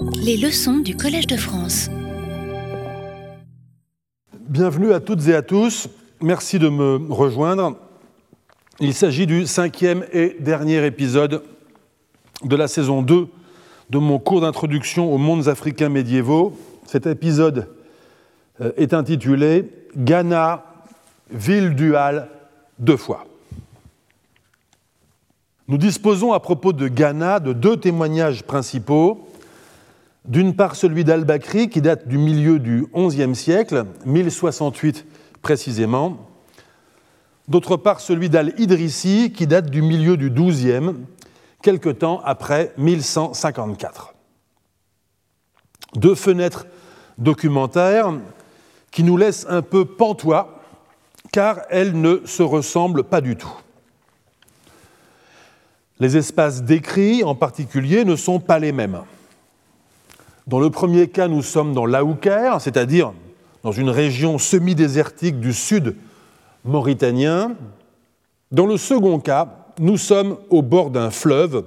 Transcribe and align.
Les 0.00 0.36
leçons 0.36 0.78
du 0.78 0.96
Collège 0.96 1.26
de 1.26 1.36
France. 1.36 1.88
Bienvenue 4.48 4.92
à 4.92 5.00
toutes 5.00 5.26
et 5.28 5.34
à 5.34 5.42
tous. 5.42 5.88
Merci 6.20 6.58
de 6.58 6.68
me 6.68 7.12
rejoindre. 7.12 7.76
Il 8.80 8.94
s'agit 8.94 9.26
du 9.26 9.46
cinquième 9.46 10.04
et 10.12 10.36
dernier 10.40 10.84
épisode 10.86 11.42
de 12.44 12.56
la 12.56 12.68
saison 12.68 13.02
2 13.02 13.28
de 13.90 13.98
mon 13.98 14.18
cours 14.18 14.40
d'introduction 14.40 15.12
aux 15.12 15.18
mondes 15.18 15.48
africains 15.48 15.88
médiévaux. 15.88 16.56
Cet 16.86 17.06
épisode 17.06 17.68
euh, 18.60 18.72
est 18.76 18.94
intitulé 18.94 19.68
Ghana, 19.96 20.64
ville 21.30 21.74
duale, 21.74 22.28
deux 22.78 22.96
fois. 22.96 23.26
Nous 25.68 25.76
disposons 25.76 26.32
à 26.32 26.40
propos 26.40 26.72
de 26.72 26.88
Ghana 26.88 27.40
de 27.40 27.52
deux 27.52 27.76
témoignages 27.76 28.42
principaux. 28.42 29.28
D'une 30.28 30.54
part, 30.54 30.76
celui 30.76 31.04
d'Al-Bakri, 31.04 31.70
qui 31.70 31.80
date 31.80 32.06
du 32.06 32.18
milieu 32.18 32.58
du 32.58 32.86
XIe 32.94 33.34
siècle, 33.34 33.86
1068 34.04 35.06
précisément. 35.40 36.28
D'autre 37.48 37.78
part, 37.78 38.00
celui 38.00 38.28
d'Al-Idrissi, 38.28 39.32
qui 39.32 39.46
date 39.46 39.70
du 39.70 39.80
milieu 39.80 40.18
du 40.18 40.28
XIIe, 40.28 40.92
quelque 41.62 41.88
temps 41.88 42.20
après 42.26 42.74
1154. 42.76 44.12
Deux 45.94 46.14
fenêtres 46.14 46.66
documentaires 47.16 48.12
qui 48.90 49.04
nous 49.04 49.16
laissent 49.16 49.46
un 49.48 49.62
peu 49.62 49.86
pantois, 49.86 50.62
car 51.32 51.62
elles 51.70 51.98
ne 51.98 52.20
se 52.26 52.42
ressemblent 52.42 53.04
pas 53.04 53.22
du 53.22 53.36
tout. 53.36 53.56
Les 56.00 56.18
espaces 56.18 56.62
décrits 56.62 57.24
en 57.24 57.34
particulier 57.34 58.04
ne 58.04 58.14
sont 58.14 58.40
pas 58.40 58.58
les 58.58 58.72
mêmes. 58.72 59.00
Dans 60.48 60.60
le 60.60 60.70
premier 60.70 61.08
cas, 61.08 61.28
nous 61.28 61.42
sommes 61.42 61.74
dans 61.74 61.84
l'Aouker, 61.84 62.56
c'est-à-dire 62.60 63.12
dans 63.62 63.72
une 63.72 63.90
région 63.90 64.38
semi-désertique 64.38 65.40
du 65.40 65.52
sud 65.52 65.94
mauritanien. 66.64 67.52
Dans 68.50 68.64
le 68.64 68.78
second 68.78 69.20
cas, 69.20 69.66
nous 69.78 69.98
sommes 69.98 70.38
au 70.48 70.62
bord 70.62 70.88
d'un 70.88 71.10
fleuve 71.10 71.64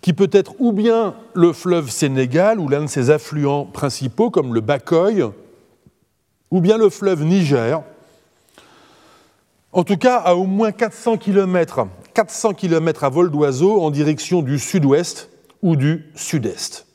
qui 0.00 0.14
peut 0.14 0.30
être 0.32 0.54
ou 0.58 0.72
bien 0.72 1.14
le 1.34 1.52
fleuve 1.52 1.90
Sénégal 1.90 2.58
ou 2.58 2.66
l'un 2.66 2.84
de 2.84 2.86
ses 2.86 3.10
affluents 3.10 3.66
principaux 3.66 4.30
comme 4.30 4.54
le 4.54 4.62
Bakoy, 4.62 5.24
ou 6.50 6.60
bien 6.62 6.78
le 6.78 6.88
fleuve 6.88 7.24
Niger, 7.24 7.82
en 9.72 9.84
tout 9.84 9.98
cas 9.98 10.16
à 10.16 10.34
au 10.34 10.44
moins 10.46 10.72
400 10.72 11.18
km 11.18 11.86
400 12.14 12.54
km 12.54 13.04
à 13.04 13.10
vol 13.10 13.30
d'oiseau 13.30 13.82
en 13.82 13.90
direction 13.90 14.40
du 14.40 14.58
sud-ouest 14.58 15.28
ou 15.60 15.76
du 15.76 16.10
sud-est. 16.14 16.86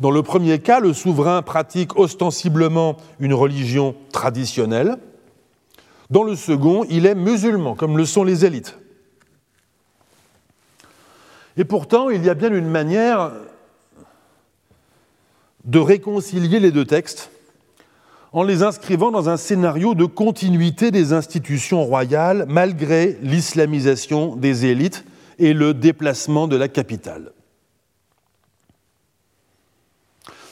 Dans 0.00 0.10
le 0.10 0.22
premier 0.22 0.58
cas, 0.58 0.80
le 0.80 0.94
souverain 0.94 1.42
pratique 1.42 1.98
ostensiblement 1.98 2.96
une 3.18 3.34
religion 3.34 3.94
traditionnelle. 4.12 4.96
Dans 6.08 6.22
le 6.22 6.36
second, 6.36 6.84
il 6.88 7.04
est 7.04 7.14
musulman, 7.14 7.74
comme 7.74 7.98
le 7.98 8.06
sont 8.06 8.24
les 8.24 8.46
élites. 8.46 8.78
Et 11.58 11.64
pourtant, 11.64 12.08
il 12.08 12.24
y 12.24 12.30
a 12.30 12.34
bien 12.34 12.52
une 12.52 12.68
manière 12.68 13.30
de 15.64 15.78
réconcilier 15.78 16.58
les 16.60 16.72
deux 16.72 16.86
textes 16.86 17.30
en 18.32 18.42
les 18.42 18.62
inscrivant 18.62 19.10
dans 19.10 19.28
un 19.28 19.36
scénario 19.36 19.94
de 19.94 20.06
continuité 20.06 20.90
des 20.90 21.12
institutions 21.12 21.84
royales 21.84 22.46
malgré 22.48 23.18
l'islamisation 23.22 24.36
des 24.36 24.64
élites 24.64 25.04
et 25.38 25.52
le 25.52 25.74
déplacement 25.74 26.48
de 26.48 26.56
la 26.56 26.68
capitale. 26.68 27.32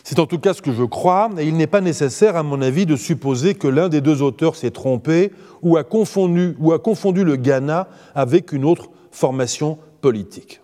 C'est 0.08 0.20
en 0.20 0.26
tout 0.26 0.38
cas 0.38 0.54
ce 0.54 0.62
que 0.62 0.72
je 0.72 0.84
crois, 0.84 1.28
et 1.36 1.46
il 1.46 1.58
n'est 1.58 1.66
pas 1.66 1.82
nécessaire, 1.82 2.34
à 2.34 2.42
mon 2.42 2.62
avis, 2.62 2.86
de 2.86 2.96
supposer 2.96 3.54
que 3.54 3.68
l'un 3.68 3.90
des 3.90 4.00
deux 4.00 4.22
auteurs 4.22 4.56
s'est 4.56 4.70
trompé 4.70 5.32
ou 5.60 5.76
a, 5.76 5.84
confondu, 5.84 6.54
le 6.56 7.36
Ghana 7.36 7.88
avec 8.14 8.52
une 8.52 8.64
autre 8.64 8.88
formation 9.12 9.78
politique. 10.00 10.62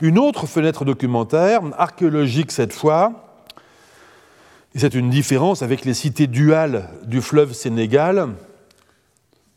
Une 0.00 0.20
autre 0.20 0.46
fenêtre 0.46 0.84
documentaire, 0.84 1.62
archéologique 1.76 2.52
cette 2.52 2.72
fois, 2.72 3.44
et 4.76 4.78
c'est 4.78 4.94
une 4.94 5.10
différence 5.10 5.62
avec 5.62 5.84
les 5.84 5.94
cités 5.94 6.28
duales 6.28 6.90
du 7.06 7.20
fleuve 7.20 7.54
Sénégal. 7.54 8.28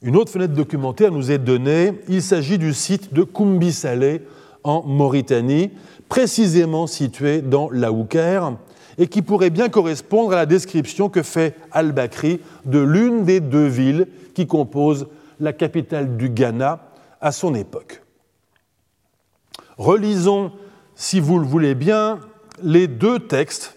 Une 0.02 0.16
autre 0.16 0.32
fenêtre 0.32 0.56
documentaire 0.56 1.12
nous 1.12 1.30
est 1.30 1.38
donnée. 1.38 1.94
Il 2.08 2.24
s'agit 2.24 2.58
du 2.58 2.74
site 2.74 3.14
de 3.14 3.22
Koumbi 3.22 3.72
Salé 3.72 4.24
en 4.66 4.84
Mauritanie, 4.84 5.72
précisément 6.10 6.88
situé 6.88 7.42
dans 7.42 7.70
l'Aouker, 7.70 8.42
et 8.98 9.08
qui 9.08 9.22
pourrait 9.22 9.50
bien 9.50 9.70
correspondre 9.70 10.34
à 10.34 10.38
la 10.38 10.46
description 10.46 11.08
que 11.10 11.24
fait 11.24 11.56
Al-Bakri 11.72 12.40
de 12.66 12.80
l'une 12.80 13.24
des 13.24 13.40
deux 13.40 13.68
villes 13.68 14.08
qui 14.34 14.48
composent 14.48 15.08
la 15.40 15.54
capitale 15.54 16.18
du 16.18 16.30
Ghana 16.30 16.82
à 17.22 17.32
son 17.32 17.56
époque. 17.56 18.02
Relisons, 19.78 20.52
si 20.96 21.20
vous 21.20 21.40
le 21.40 21.46
voulez 21.46 21.76
bien, 21.76 22.20
les 22.64 22.88
deux 22.88 23.20
textes 23.20 23.76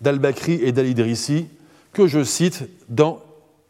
d'Al-Bakri 0.00 0.54
et 0.62 0.72
d'Al-Idrissi 0.72 1.46
que 1.92 2.06
je 2.06 2.24
cite 2.24 2.68
dans 2.88 3.22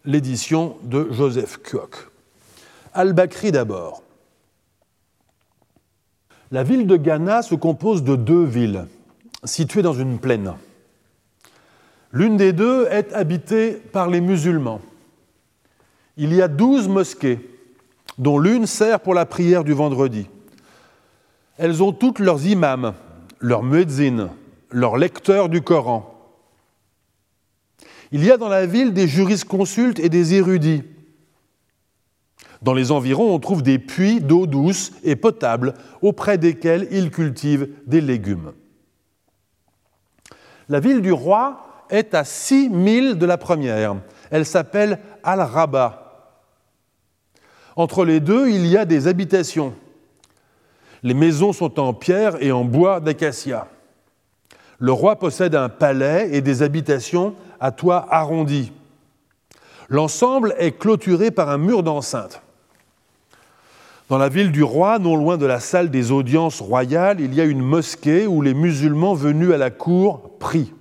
l'édition 0.04 0.76
de 0.82 1.08
Joseph 1.10 1.58
Kuok. 1.58 2.08
Al-Bakri 2.94 3.52
d'abord. 3.52 4.02
La 6.50 6.62
ville 6.62 6.86
de 6.86 6.96
Ghana 6.96 7.42
se 7.42 7.54
compose 7.54 8.04
de 8.04 8.14
deux 8.14 8.44
villes 8.44 8.86
situées 9.44 9.82
dans 9.82 9.94
une 9.94 10.18
plaine. 10.18 10.54
L'une 12.12 12.36
des 12.36 12.52
deux 12.52 12.86
est 12.90 13.12
habitée 13.12 13.72
par 13.72 14.08
les 14.08 14.20
musulmans. 14.20 14.80
Il 16.16 16.32
y 16.32 16.40
a 16.40 16.48
douze 16.48 16.88
mosquées, 16.88 17.40
dont 18.18 18.38
l'une 18.38 18.66
sert 18.66 19.00
pour 19.00 19.12
la 19.12 19.26
prière 19.26 19.64
du 19.64 19.72
vendredi. 19.72 20.26
Elles 21.58 21.82
ont 21.82 21.92
toutes 21.92 22.20
leurs 22.20 22.46
imams, 22.46 22.94
leurs 23.40 23.62
muezzins, 23.62 24.30
leurs 24.70 24.96
lecteurs 24.96 25.48
du 25.48 25.62
Coran. 25.62 26.12
Il 28.12 28.24
y 28.24 28.30
a 28.30 28.36
dans 28.36 28.48
la 28.48 28.66
ville 28.66 28.92
des 28.92 29.08
jurisconsultes 29.08 29.98
et 29.98 30.08
des 30.08 30.34
érudits. 30.34 30.84
Dans 32.66 32.74
les 32.74 32.90
environs, 32.90 33.32
on 33.32 33.38
trouve 33.38 33.62
des 33.62 33.78
puits 33.78 34.20
d'eau 34.20 34.48
douce 34.48 34.90
et 35.04 35.14
potable 35.14 35.74
auprès 36.02 36.36
desquels 36.36 36.88
ils 36.90 37.12
cultivent 37.12 37.68
des 37.86 38.00
légumes. 38.00 38.54
La 40.68 40.80
ville 40.80 41.00
du 41.00 41.12
roi 41.12 41.60
est 41.90 42.12
à 42.12 42.24
6 42.24 42.68
milles 42.70 43.18
de 43.18 43.24
la 43.24 43.38
première. 43.38 43.94
Elle 44.32 44.44
s'appelle 44.44 44.98
Al-Rabat. 45.22 46.34
Entre 47.76 48.04
les 48.04 48.18
deux, 48.18 48.48
il 48.48 48.66
y 48.66 48.76
a 48.76 48.84
des 48.84 49.06
habitations. 49.06 49.72
Les 51.04 51.14
maisons 51.14 51.52
sont 51.52 51.78
en 51.78 51.94
pierre 51.94 52.42
et 52.42 52.50
en 52.50 52.64
bois 52.64 52.98
d'acacia. 52.98 53.68
Le 54.80 54.90
roi 54.90 55.20
possède 55.20 55.54
un 55.54 55.68
palais 55.68 56.30
et 56.32 56.40
des 56.40 56.64
habitations 56.64 57.36
à 57.60 57.70
toit 57.70 58.08
arrondi. 58.10 58.72
L'ensemble 59.88 60.56
est 60.58 60.76
clôturé 60.76 61.30
par 61.30 61.48
un 61.48 61.58
mur 61.58 61.84
d'enceinte. 61.84 62.42
Dans 64.08 64.18
la 64.18 64.28
ville 64.28 64.52
du 64.52 64.62
roi, 64.62 65.00
non 65.00 65.16
loin 65.16 65.36
de 65.36 65.46
la 65.46 65.58
salle 65.58 65.90
des 65.90 66.12
audiences 66.12 66.60
royales, 66.60 67.20
il 67.20 67.34
y 67.34 67.40
a 67.40 67.44
une 67.44 67.62
mosquée 67.62 68.26
où 68.26 68.40
les 68.40 68.54
musulmans 68.54 69.14
venus 69.14 69.52
à 69.52 69.56
la 69.56 69.70
cour 69.70 70.38
prient. 70.38 70.72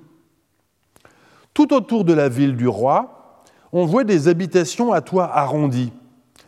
Tout 1.56 1.74
autour 1.74 2.06
de 2.06 2.14
la 2.14 2.30
ville 2.30 2.56
du 2.56 2.68
roi, 2.68 3.44
on 3.72 3.86
voit 3.86 4.04
des 4.04 4.28
habitations 4.28 4.94
à 4.94 5.02
toit 5.02 5.26
arrondi, 5.26 5.92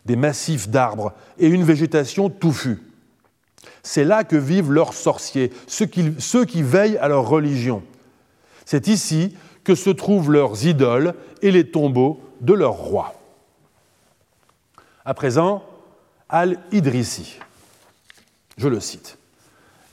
des 0.05 0.15
massifs 0.15 0.69
d'arbres 0.69 1.13
et 1.39 1.47
une 1.47 1.63
végétation 1.63 2.29
touffue. 2.29 2.79
C'est 3.81 4.03
là 4.03 4.23
que 4.23 4.35
vivent 4.35 4.71
leurs 4.71 4.93
sorciers, 4.93 5.51
ceux 5.65 5.87
qui, 5.87 6.13
ceux 6.19 6.45
qui 6.45 6.61
veillent 6.61 6.97
à 6.97 7.07
leur 7.07 7.27
religion. 7.27 7.81
C'est 8.65 8.87
ici 8.87 9.35
que 9.63 9.73
se 9.73 9.89
trouvent 9.89 10.31
leurs 10.31 10.65
idoles 10.65 11.15
et 11.41 11.51
les 11.51 11.71
tombeaux 11.71 12.21
de 12.41 12.53
leurs 12.53 12.73
rois. 12.73 13.15
À 15.05 15.13
présent, 15.13 15.63
Al-Idrissi. 16.29 17.39
Je 18.57 18.67
le 18.67 18.79
cite. 18.79 19.17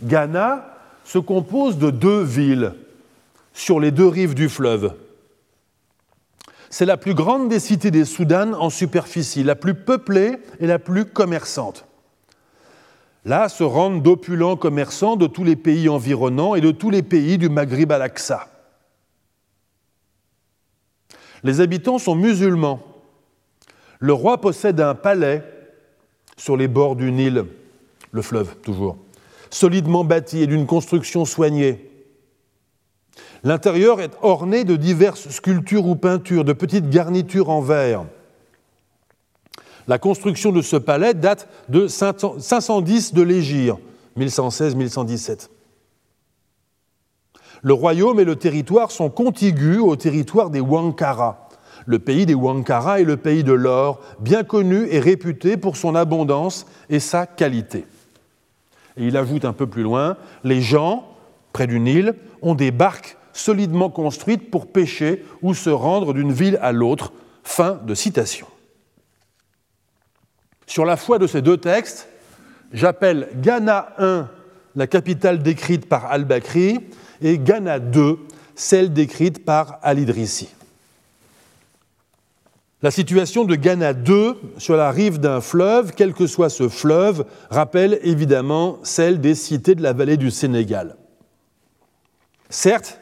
Ghana 0.03 0.67
se 1.05 1.19
compose 1.19 1.79
de 1.79 1.91
deux 1.91 2.23
villes 2.23 2.75
sur 3.53 3.79
les 3.79 3.91
deux 3.91 4.09
rives 4.09 4.35
du 4.35 4.49
fleuve. 4.49 4.95
C'est 6.71 6.87
la 6.87 6.97
plus 6.97 7.15
grande 7.15 7.49
des 7.49 7.61
cités 7.61 7.93
des 7.93 8.05
Soudan 8.05 8.55
en 8.55 8.69
superficie, 8.69 9.45
la 9.45 9.55
plus 9.55 9.75
peuplée 9.75 10.39
et 10.59 10.67
la 10.67 10.81
plus 10.81 11.05
commerçante. 11.05 11.85
Là 13.25 13.49
se 13.49 13.63
rendent 13.63 14.03
d'opulents 14.03 14.57
commerçants 14.57 15.17
de 15.17 15.27
tous 15.27 15.45
les 15.45 15.57
pays 15.57 15.89
environnants 15.89 16.57
et 16.57 16.61
de 16.61 16.73
tous 16.73 16.91
les 16.91 17.03
pays 17.03 17.39
du 17.39 17.49
Maghrib 17.49 17.93
à 17.93 17.99
l'Aqsa. 17.99 18.49
Les 21.45 21.61
habitants 21.61 21.99
sont 21.99 22.17
musulmans. 22.17 22.81
Le 24.01 24.13
roi 24.13 24.41
possède 24.41 24.81
un 24.81 24.95
palais 24.95 25.45
sur 26.37 26.57
les 26.57 26.69
bords 26.69 26.97
du 26.97 27.13
Nil, 27.13 27.45
le 28.13 28.23
fleuve 28.23 28.57
toujours. 28.57 28.97
solidement 29.51 30.05
bâti 30.05 30.41
et 30.41 30.47
d'une 30.47 30.67
construction 30.67 31.25
soignée. 31.25 31.91
L'intérieur 33.45 34.01
est 34.01 34.13
orné 34.23 34.65
de 34.65 34.75
diverses 34.75 35.29
sculptures 35.29 35.87
ou 35.87 35.95
peintures, 35.95 36.45
de 36.45 36.53
petites 36.53 36.91
garnitures 36.91 37.51
en 37.51 37.61
verre. 37.61 38.05
La 39.87 39.99
construction 39.99 40.51
de 40.51 40.63
ce 40.63 40.77
palais 40.77 41.15
date 41.15 41.49
de 41.69 41.87
510 41.87 43.13
de 43.13 43.23
l'Égir, 43.23 43.77
1116-1117. 44.19 45.51
Le 47.63 47.73
royaume 47.75 48.19
et 48.19 48.25
le 48.25 48.37
territoire 48.37 48.91
sont 48.91 49.11
contigus 49.11 49.81
au 49.81 49.97
territoire 49.97 50.51
des 50.51 50.61
Wankara. 50.61 51.44
Le 51.87 51.99
pays 51.99 52.27
des 52.27 52.35
Wankara 52.35 53.01
est 53.01 53.05
le 53.05 53.17
pays 53.17 53.45
de 53.45 53.53
l'or, 53.53 54.01
bien 54.21 54.45
connu 54.45 54.87
et 54.91 55.01
réputé 55.01 55.57
pour 55.57 55.77
son 55.77 55.95
abondance 55.95 56.67
et 56.89 57.01
sa 57.01 57.27
qualité. 57.27 57.87
Et 58.97 59.07
il 59.07 59.17
ajoute 59.17 59.45
un 59.45 59.53
peu 59.53 59.67
plus 59.67 59.83
loin, 59.83 60.17
les 60.45 60.63
gens, 60.63 61.07
près 61.53 61.67
du 61.67 61.81
Nil, 61.81 62.15
ont 62.43 62.55
des 62.55 62.71
barques 62.71 63.17
solidement 63.33 63.91
construites 63.91 64.51
pour 64.51 64.71
pêcher 64.71 65.25
ou 65.43 65.55
se 65.55 65.71
rendre 65.71 66.15
d'une 66.15 66.33
ville 66.33 66.59
à 66.63 66.73
l'autre. 66.73 67.13
Fin 67.43 67.79
de 67.85 67.95
citation. 67.95 68.47
Sur 70.67 70.87
la 70.87 70.97
foi 70.97 71.19
de 71.19 71.27
ces 71.27 71.43
deux 71.43 71.59
textes, 71.59 72.09
j'appelle 72.73 73.29
Ghana 73.35 73.89
1 73.99 74.29
la 74.77 74.87
capitale 74.87 75.43
décrite 75.43 75.89
par 75.89 76.07
al-Bakri 76.07 76.81
et 77.21 77.39
Ghana 77.39 77.79
2 77.79 78.19
celle 78.55 78.93
décrite 78.93 79.45
par 79.45 79.79
al-Idrissi. 79.83 80.49
La 82.85 82.91
situation 82.91 83.47
de 83.47 83.55
Ghana 83.55 83.95
2 83.95 84.37
sur 84.59 84.77
la 84.77 84.91
rive 84.91 85.19
d'un 85.19 85.41
fleuve, 85.41 85.95
quel 85.97 86.13
que 86.13 86.27
soit 86.27 86.51
ce 86.51 86.69
fleuve, 86.69 87.25
rappelle 87.49 87.99
évidemment 88.03 88.79
celle 88.83 89.23
des 89.23 89.35
cités 89.35 89.75
de 89.75 89.83
la 89.83 89.95
vallée 89.95 90.19
du 90.19 90.31
Sénégal. 90.31 90.95
Certes, 92.51 93.01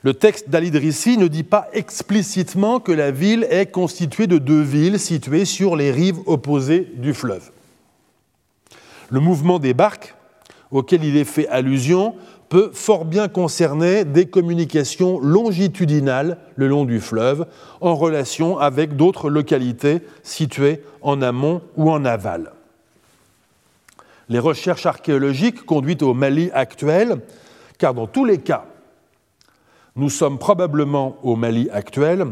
le 0.00 0.14
texte 0.14 0.48
d'Al-Idrissi 0.48 1.18
ne 1.18 1.28
dit 1.28 1.42
pas 1.42 1.68
explicitement 1.74 2.80
que 2.80 2.90
la 2.90 3.10
ville 3.10 3.46
est 3.50 3.70
constituée 3.70 4.28
de 4.28 4.38
deux 4.38 4.62
villes 4.62 4.98
situées 4.98 5.44
sur 5.44 5.76
les 5.76 5.90
rives 5.90 6.20
opposées 6.24 6.90
du 6.96 7.12
fleuve. 7.12 7.50
Le 9.10 9.20
mouvement 9.20 9.58
des 9.58 9.74
barques, 9.74 10.14
auquel 10.70 11.04
il 11.04 11.18
est 11.18 11.24
fait 11.24 11.48
allusion, 11.48 12.14
peut 12.48 12.70
fort 12.72 13.04
bien 13.04 13.28
concerner 13.28 14.04
des 14.04 14.26
communications 14.26 15.20
longitudinales 15.20 16.38
le 16.56 16.68
long 16.68 16.84
du 16.84 17.00
fleuve 17.00 17.46
en 17.80 17.94
relation 17.94 18.58
avec 18.58 18.96
d'autres 18.96 19.30
localités 19.30 20.00
situées 20.22 20.82
en 21.02 21.20
amont 21.22 21.62
ou 21.76 21.90
en 21.90 22.04
aval. 22.04 22.52
Les 24.28 24.38
recherches 24.38 24.86
archéologiques 24.86 25.64
conduites 25.64 26.02
au 26.02 26.14
Mali 26.14 26.50
actuel, 26.52 27.20
car 27.78 27.94
dans 27.94 28.06
tous 28.06 28.24
les 28.24 28.38
cas, 28.38 28.66
nous 29.96 30.10
sommes 30.10 30.38
probablement 30.38 31.16
au 31.22 31.34
Mali 31.34 31.68
actuel, 31.72 32.26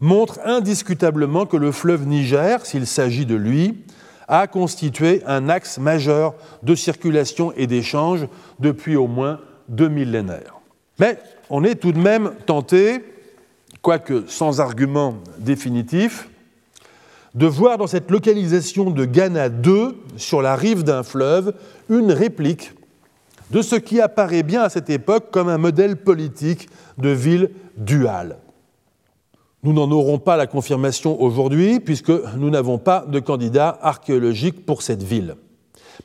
montrent 0.00 0.40
indiscutablement 0.44 1.46
que 1.46 1.56
le 1.56 1.72
fleuve 1.72 2.06
Niger, 2.06 2.64
s'il 2.64 2.86
s'agit 2.86 3.26
de 3.26 3.34
lui, 3.34 3.84
a 4.28 4.46
constitué 4.46 5.22
un 5.26 5.48
axe 5.48 5.78
majeur 5.78 6.34
de 6.62 6.74
circulation 6.74 7.52
et 7.56 7.66
d'échange 7.66 8.26
depuis 8.58 8.96
au 8.96 9.06
moins 9.06 9.40
deux 9.68 9.88
millénaires. 9.88 10.60
Mais 10.98 11.18
on 11.50 11.64
est 11.64 11.76
tout 11.76 11.92
de 11.92 11.98
même 11.98 12.32
tenté, 12.46 13.04
quoique 13.82 14.24
sans 14.26 14.60
argument 14.60 15.16
définitif, 15.38 16.28
de 17.34 17.46
voir 17.46 17.76
dans 17.76 17.86
cette 17.86 18.10
localisation 18.10 18.90
de 18.90 19.04
Ghana 19.04 19.50
2, 19.50 19.94
sur 20.16 20.40
la 20.40 20.56
rive 20.56 20.84
d'un 20.84 21.02
fleuve, 21.02 21.52
une 21.90 22.10
réplique 22.10 22.72
de 23.50 23.62
ce 23.62 23.76
qui 23.76 24.00
apparaît 24.00 24.42
bien 24.42 24.62
à 24.62 24.68
cette 24.70 24.90
époque 24.90 25.30
comme 25.30 25.48
un 25.48 25.58
modèle 25.58 25.96
politique 25.96 26.68
de 26.98 27.10
ville 27.10 27.50
duale. 27.76 28.38
Nous 29.66 29.72
n'en 29.72 29.90
aurons 29.90 30.20
pas 30.20 30.36
la 30.36 30.46
confirmation 30.46 31.20
aujourd'hui 31.20 31.80
puisque 31.80 32.12
nous 32.36 32.50
n'avons 32.50 32.78
pas 32.78 33.04
de 33.04 33.18
candidat 33.18 33.76
archéologique 33.82 34.64
pour 34.64 34.80
cette 34.80 35.02
ville. 35.02 35.34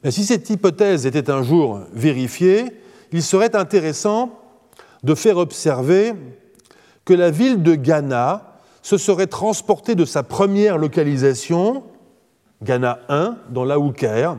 Mais 0.04 0.10
si 0.10 0.26
cette 0.26 0.50
hypothèse 0.50 1.06
était 1.06 1.30
un 1.30 1.44
jour 1.44 1.82
vérifiée, 1.94 2.66
il 3.12 3.22
serait 3.22 3.56
intéressant 3.56 4.32
de 5.04 5.14
faire 5.14 5.38
observer 5.38 6.14
que 7.06 7.14
la 7.14 7.30
ville 7.30 7.62
de 7.62 7.76
Ghana 7.76 8.58
se 8.82 8.98
serait 8.98 9.28
transportée 9.28 9.94
de 9.94 10.06
sa 10.06 10.24
première 10.24 10.80
localisation, 10.80 11.84
Ghana 12.64 12.98
1, 13.10 13.38
dans 13.52 13.64
l'Aouker, 13.64 14.38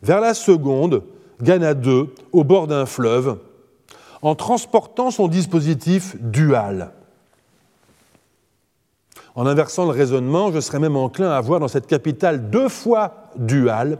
vers 0.00 0.20
la 0.20 0.32
seconde, 0.32 1.02
Ghana 1.42 1.74
2, 1.74 2.14
au 2.30 2.44
bord 2.44 2.68
d'un 2.68 2.86
fleuve, 2.86 3.36
en 4.22 4.36
transportant 4.36 5.10
son 5.10 5.26
dispositif 5.26 6.14
dual. 6.20 6.92
En 9.34 9.46
inversant 9.46 9.84
le 9.84 9.90
raisonnement, 9.90 10.52
je 10.52 10.60
serais 10.60 10.78
même 10.78 10.96
enclin 10.96 11.30
à 11.30 11.40
voir 11.40 11.58
dans 11.58 11.68
cette 11.68 11.86
capitale 11.86 12.50
deux 12.50 12.68
fois 12.68 13.30
dual 13.36 13.98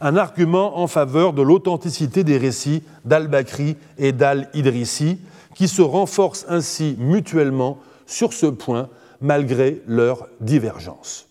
un 0.00 0.16
argument 0.16 0.78
en 0.78 0.86
faveur 0.86 1.32
de 1.32 1.42
l'authenticité 1.42 2.24
des 2.24 2.38
récits 2.38 2.82
d'Al-Bakri 3.04 3.76
et 3.98 4.12
d'Al-Idrissi, 4.12 5.18
qui 5.54 5.66
se 5.66 5.82
renforcent 5.82 6.46
ainsi 6.48 6.96
mutuellement 6.98 7.78
sur 8.06 8.32
ce 8.32 8.46
point 8.46 8.88
malgré 9.20 9.82
leurs 9.86 10.28
divergences. 10.40 11.26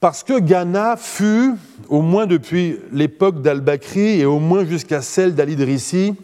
Parce 0.00 0.24
que 0.24 0.38
Ghana 0.38 0.96
fut, 0.96 1.54
au 1.88 2.02
moins 2.02 2.26
depuis 2.26 2.78
l'époque 2.92 3.40
d'Al-Bakri 3.40 4.20
et 4.20 4.26
au 4.26 4.40
moins 4.40 4.64
jusqu'à 4.64 5.00
celle 5.00 5.34
d'Al-Idrissi, 5.34 6.14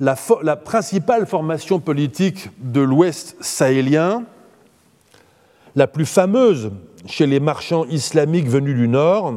la, 0.00 0.16
principale 0.56 1.26
formation 1.26 1.78
politique 1.78 2.48
de 2.58 2.80
l'Ouest 2.80 3.36
sahélien, 3.40 4.24
la 5.76 5.86
plus 5.86 6.06
fameuse 6.06 6.70
chez 7.06 7.26
les 7.26 7.40
marchands 7.40 7.86
islamiques 7.86 8.48
venus 8.48 8.76
du 8.76 8.88
Nord, 8.88 9.34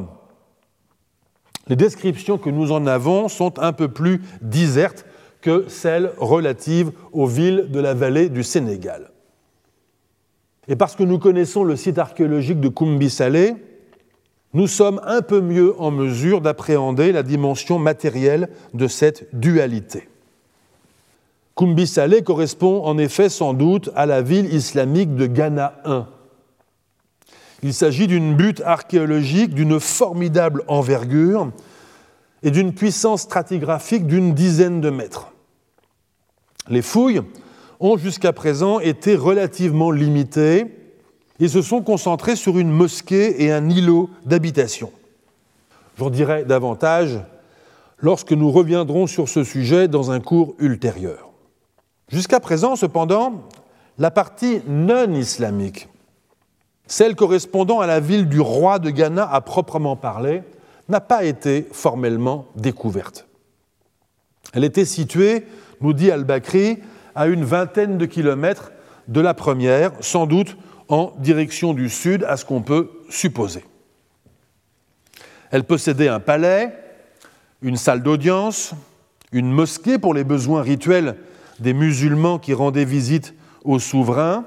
les 1.68 1.76
descriptions 1.76 2.38
que 2.38 2.50
nous 2.50 2.72
en 2.72 2.88
avons 2.88 3.30
sont 3.30 3.58
un 3.60 3.72
peu 3.72 3.88
plus 3.88 4.22
disertes 4.42 5.06
que 5.42 5.66
celles 5.68 6.12
relatives 6.18 6.92
aux 7.12 7.26
villes 7.26 7.68
de 7.70 7.80
la 7.80 7.94
vallée 7.94 8.30
du 8.30 8.44
Sénégal. 8.44 9.12
Et 10.68 10.76
parce 10.76 10.96
que 10.96 11.04
nous 11.04 11.20
connaissons 11.20 11.64
le 11.64 11.76
site 11.76 11.98
archéologique 11.98 12.60
de 12.60 12.70
Koumbi 12.70 13.10
Salé, 13.10 13.56
nous 14.54 14.68
sommes 14.68 15.02
un 15.04 15.22
peu 15.22 15.42
mieux 15.42 15.74
en 15.80 15.92
mesure 15.92 16.40
d'appréhender 16.40 17.12
la 17.12 17.24
dimension 17.24 17.80
matérielle 17.80 18.50
de 18.74 18.88
cette 18.88 19.28
dualité. 19.36 20.08
Koumbi 21.56 21.88
Salé 21.88 22.24
correspond 22.24 22.84
en 22.84 22.98
effet 22.98 23.30
sans 23.30 23.54
doute 23.54 23.90
à 23.96 24.06
la 24.06 24.22
ville 24.22 24.54
islamique 24.54 25.16
de 25.16 25.28
Ghana 25.28 25.82
I. 25.86 26.02
Il 27.64 27.74
s'agit 27.74 28.08
d'une 28.08 28.36
butte 28.36 28.62
archéologique 28.66 29.54
d'une 29.54 29.80
formidable 29.80 30.64
envergure 30.68 31.50
et 32.44 32.52
d'une 32.52 32.74
puissance 32.74 33.22
stratigraphique 33.22 34.06
d'une 34.06 34.34
dizaine 34.34 34.82
de 34.82 34.90
mètres. 34.90 35.32
Les 36.68 36.82
fouilles 36.82 37.22
ont 37.80 37.98
jusqu'à 37.98 38.34
présent 38.34 38.80
été 38.80 39.16
relativement 39.16 39.92
limitées 39.92 40.66
et 41.40 41.48
se 41.48 41.62
sont 41.62 41.82
concentrées 41.82 42.36
sur 42.36 42.60
une 42.60 42.70
mosquée 42.70 43.44
et 43.44 43.52
un 43.52 43.70
îlot 43.70 44.10
d'habitation. 44.26 44.92
J'en 45.98 46.10
dirai 46.10 46.44
davantage 46.44 47.20
lorsque 47.98 48.34
nous 48.34 48.52
reviendrons 48.52 49.08
sur 49.08 49.30
ce 49.30 49.46
sujet 49.46 49.88
dans 49.88 50.12
un 50.12 50.20
cours 50.20 50.56
ultérieur. 50.60 51.30
Jusqu'à 52.10 52.42
présent, 52.42 52.76
cependant, 52.76 53.44
la 53.98 54.12
partie 54.12 54.62
non 54.68 55.14
islamique, 55.14 55.88
celle 56.88 57.16
correspondant 57.16 57.80
à 57.80 57.88
la 57.88 58.00
ville 58.00 58.28
du 58.28 58.40
roi 58.40 58.80
de 58.80 58.90
Ghana 58.90 59.28
à 59.30 59.42
proprement 59.42 59.96
parler, 59.96 60.44
n'a 60.90 61.00
pas 61.00 61.24
été 61.24 61.68
formellement 61.72 62.48
découverte. 62.56 63.26
Elle 64.54 64.64
était 64.64 64.86
située, 64.86 65.46
nous 65.82 65.94
dit 65.94 66.12
Al-Bakri, 66.12 66.80
à 67.16 67.28
une 67.28 67.44
vingtaine 67.44 67.98
de 67.98 68.06
kilomètres 68.06 68.72
de 69.08 69.22
la 69.22 69.34
première, 69.34 69.92
sans 70.02 70.26
doute 70.26 70.58
en 70.90 71.14
direction 71.18 71.74
du 71.74 71.90
sud, 71.90 72.24
à 72.26 72.38
ce 72.38 72.46
qu'on 72.46 72.62
peut 72.62 72.90
supposer. 73.10 73.64
Elle 75.52 75.64
possédait 75.64 76.08
un 76.08 76.20
palais, 76.20 76.74
une 77.62 77.78
salle 77.78 78.04
d'audience, 78.04 78.74
une 79.32 79.52
mosquée 79.52 79.98
pour 79.98 80.14
les 80.14 80.24
besoins 80.24 80.62
rituels 80.62 81.16
des 81.60 81.74
musulmans 81.74 82.40
qui 82.40 82.54
rendaient 82.54 82.86
visite 82.86 83.34
au 83.64 83.80
souverain, 83.80 84.46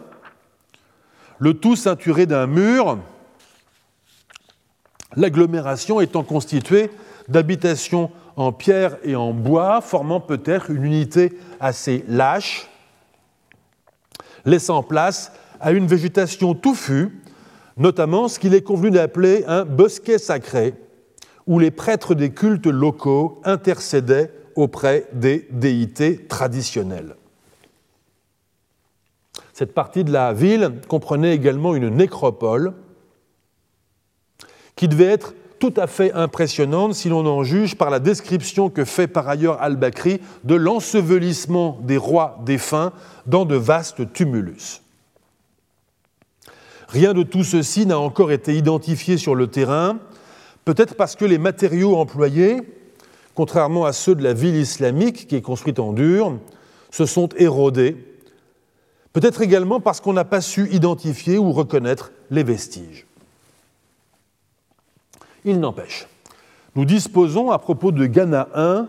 le 1.38 1.54
tout 1.54 1.76
ceinturé 1.76 2.26
d'un 2.26 2.46
mur, 2.46 2.98
l'agglomération 5.16 6.00
étant 6.00 6.22
constituée 6.22 6.90
d'habitations 7.28 8.10
en 8.36 8.52
pierre 8.52 8.98
et 9.02 9.16
en 9.16 9.32
bois, 9.32 9.80
formant 9.80 10.20
peut-être 10.20 10.70
une 10.70 10.84
unité 10.84 11.38
assez 11.58 12.04
lâche, 12.08 12.68
laissant 14.44 14.82
place 14.82 15.32
à 15.60 15.72
une 15.72 15.86
végétation 15.86 16.54
touffue, 16.54 17.20
notamment 17.76 18.28
ce 18.28 18.38
qu'il 18.38 18.54
est 18.54 18.62
convenu 18.62 18.90
d'appeler 18.90 19.44
un 19.46 19.64
bosquet 19.64 20.18
sacré, 20.18 20.74
où 21.46 21.58
les 21.58 21.70
prêtres 21.70 22.14
des 22.14 22.30
cultes 22.30 22.66
locaux 22.66 23.40
intercédaient 23.44 24.32
auprès 24.54 25.08
des 25.12 25.46
déités 25.50 26.26
traditionnelles. 26.26 27.14
Cette 29.58 29.72
partie 29.72 30.04
de 30.04 30.12
la 30.12 30.34
ville 30.34 30.82
comprenait 30.86 31.34
également 31.34 31.74
une 31.74 31.88
nécropole 31.88 32.74
qui 34.74 34.86
devait 34.86 35.04
être 35.04 35.32
tout 35.58 35.72
à 35.78 35.86
fait 35.86 36.12
impressionnante 36.12 36.92
si 36.92 37.08
l'on 37.08 37.24
en 37.24 37.42
juge 37.42 37.74
par 37.74 37.88
la 37.88 37.98
description 37.98 38.68
que 38.68 38.84
fait 38.84 39.06
par 39.06 39.26
ailleurs 39.26 39.62
Al-Bakri 39.62 40.20
de 40.44 40.54
l'ensevelissement 40.56 41.78
des 41.80 41.96
rois 41.96 42.38
défunts 42.44 42.92
dans 43.24 43.46
de 43.46 43.56
vastes 43.56 44.12
tumulus. 44.12 44.82
Rien 46.88 47.14
de 47.14 47.22
tout 47.22 47.42
ceci 47.42 47.86
n'a 47.86 47.98
encore 47.98 48.32
été 48.32 48.54
identifié 48.54 49.16
sur 49.16 49.34
le 49.34 49.46
terrain, 49.46 50.00
peut-être 50.66 50.96
parce 50.96 51.16
que 51.16 51.24
les 51.24 51.38
matériaux 51.38 51.96
employés, 51.96 52.60
contrairement 53.34 53.86
à 53.86 53.94
ceux 53.94 54.16
de 54.16 54.22
la 54.22 54.34
ville 54.34 54.56
islamique 54.56 55.26
qui 55.26 55.34
est 55.34 55.40
construite 55.40 55.78
en 55.78 55.94
dur, 55.94 56.38
se 56.90 57.06
sont 57.06 57.30
érodés, 57.38 58.05
peut-être 59.16 59.40
également 59.40 59.80
parce 59.80 60.02
qu'on 60.02 60.12
n'a 60.12 60.26
pas 60.26 60.42
su 60.42 60.68
identifier 60.72 61.38
ou 61.38 61.50
reconnaître 61.50 62.12
les 62.30 62.42
vestiges. 62.42 63.06
Il 65.46 65.58
n'empêche, 65.58 66.06
nous 66.74 66.84
disposons 66.84 67.50
à 67.50 67.58
propos 67.58 67.92
de 67.92 68.04
Ghana 68.04 68.48
1 68.54 68.88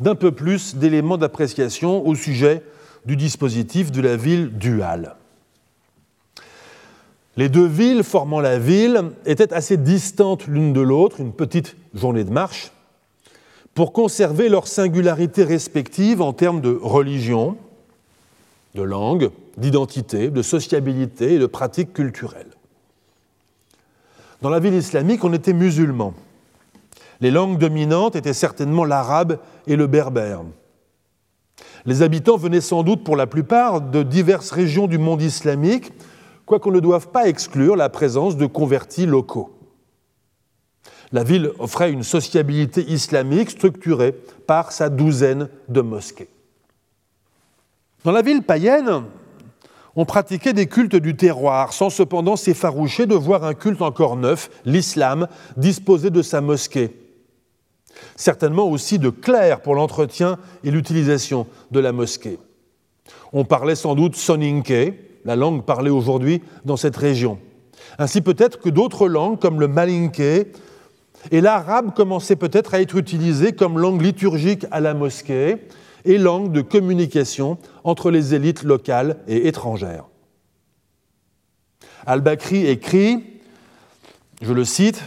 d'un 0.00 0.14
peu 0.14 0.32
plus 0.32 0.76
d'éléments 0.76 1.16
d'appréciation 1.16 2.06
au 2.06 2.14
sujet 2.14 2.62
du 3.06 3.16
dispositif 3.16 3.90
de 3.90 4.02
la 4.02 4.16
ville 4.16 4.50
duale. 4.50 5.16
Les 7.38 7.48
deux 7.48 7.66
villes 7.66 8.04
formant 8.04 8.40
la 8.40 8.58
ville 8.58 9.12
étaient 9.24 9.54
assez 9.54 9.78
distantes 9.78 10.46
l'une 10.46 10.74
de 10.74 10.82
l'autre, 10.82 11.20
une 11.20 11.32
petite 11.32 11.74
journée 11.94 12.24
de 12.24 12.30
marche, 12.30 12.70
pour 13.72 13.94
conserver 13.94 14.50
leur 14.50 14.66
singularité 14.66 15.42
respective 15.42 16.20
en 16.20 16.34
termes 16.34 16.60
de 16.60 16.78
religion, 16.82 17.56
de 18.74 18.82
langue, 18.82 19.30
d'identité, 19.56 20.30
de 20.30 20.42
sociabilité 20.42 21.34
et 21.34 21.38
de 21.38 21.46
pratiques 21.46 21.92
culturelles. 21.92 22.52
Dans 24.40 24.50
la 24.50 24.60
ville 24.60 24.74
islamique, 24.74 25.24
on 25.24 25.32
était 25.32 25.52
musulman. 25.52 26.14
Les 27.20 27.30
langues 27.30 27.58
dominantes 27.58 28.14
étaient 28.14 28.32
certainement 28.32 28.84
l'arabe 28.84 29.38
et 29.66 29.74
le 29.74 29.86
berbère. 29.88 30.42
Les 31.86 32.02
habitants 32.02 32.36
venaient 32.36 32.60
sans 32.60 32.82
doute 32.82 33.02
pour 33.02 33.16
la 33.16 33.26
plupart 33.26 33.80
de 33.80 34.02
diverses 34.02 34.50
régions 34.50 34.86
du 34.86 34.98
monde 34.98 35.22
islamique, 35.22 35.92
quoiqu'on 36.46 36.70
ne 36.70 36.80
doive 36.80 37.08
pas 37.08 37.28
exclure 37.28 37.74
la 37.74 37.88
présence 37.88 38.36
de 38.36 38.46
convertis 38.46 39.06
locaux. 39.06 39.54
La 41.10 41.24
ville 41.24 41.50
offrait 41.58 41.90
une 41.90 42.02
sociabilité 42.02 42.82
islamique 42.82 43.50
structurée 43.50 44.12
par 44.46 44.72
sa 44.72 44.88
douzaine 44.88 45.48
de 45.68 45.80
mosquées. 45.80 46.28
Dans 48.04 48.12
la 48.12 48.22
ville 48.22 48.42
païenne, 48.42 49.04
on 49.96 50.04
pratiquait 50.04 50.52
des 50.52 50.66
cultes 50.66 50.96
du 50.96 51.16
terroir, 51.16 51.72
sans 51.72 51.90
cependant 51.90 52.36
s'effaroucher 52.36 53.06
de 53.06 53.16
voir 53.16 53.42
un 53.42 53.54
culte 53.54 53.82
encore 53.82 54.16
neuf, 54.16 54.50
l'islam, 54.64 55.26
disposer 55.56 56.10
de 56.10 56.22
sa 56.22 56.40
mosquée. 56.40 56.96
Certainement 58.14 58.68
aussi 58.68 59.00
de 59.00 59.10
clercs 59.10 59.60
pour 59.60 59.74
l'entretien 59.74 60.38
et 60.62 60.70
l'utilisation 60.70 61.48
de 61.72 61.80
la 61.80 61.90
mosquée. 61.90 62.38
On 63.32 63.44
parlait 63.44 63.74
sans 63.74 63.96
doute 63.96 64.14
soninke, 64.14 64.94
la 65.24 65.34
langue 65.34 65.64
parlée 65.64 65.90
aujourd'hui 65.90 66.42
dans 66.64 66.76
cette 66.76 66.96
région. 66.96 67.38
Ainsi 67.98 68.20
peut-être 68.20 68.60
que 68.60 68.68
d'autres 68.68 69.08
langues 69.08 69.40
comme 69.40 69.58
le 69.58 69.66
malinké 69.66 70.52
et 71.32 71.40
l'arabe 71.40 71.92
commençaient 71.94 72.36
peut-être 72.36 72.74
à 72.74 72.80
être 72.80 72.96
utilisées 72.96 73.52
comme 73.52 73.78
langue 73.78 74.00
liturgique 74.00 74.66
à 74.70 74.78
la 74.78 74.94
mosquée, 74.94 75.56
et 76.08 76.18
langue 76.18 76.52
de 76.52 76.62
communication 76.62 77.58
entre 77.84 78.10
les 78.10 78.34
élites 78.34 78.64
locales 78.64 79.18
et 79.28 79.46
étrangères. 79.46 80.06
Al-Bakri 82.06 82.66
écrit, 82.66 83.22
je 84.40 84.52
le 84.52 84.64
cite, 84.64 85.02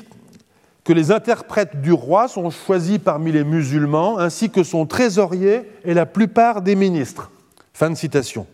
que 0.84 0.94
les 0.94 1.12
interprètes 1.12 1.82
du 1.82 1.92
roi 1.92 2.28
sont 2.28 2.50
choisis 2.52 3.00
parmi 3.00 3.32
les 3.32 3.44
musulmans, 3.44 4.20
ainsi 4.20 4.52
que 4.52 4.64
son 4.64 4.86
trésorier 4.86 5.62
et 5.84 5.94
la 5.94 6.06
plupart 6.06 6.62
des 6.62 6.76
ministres. 6.76 7.32
Fin 7.74 7.90
de 7.90 7.96
citation. 7.96 8.46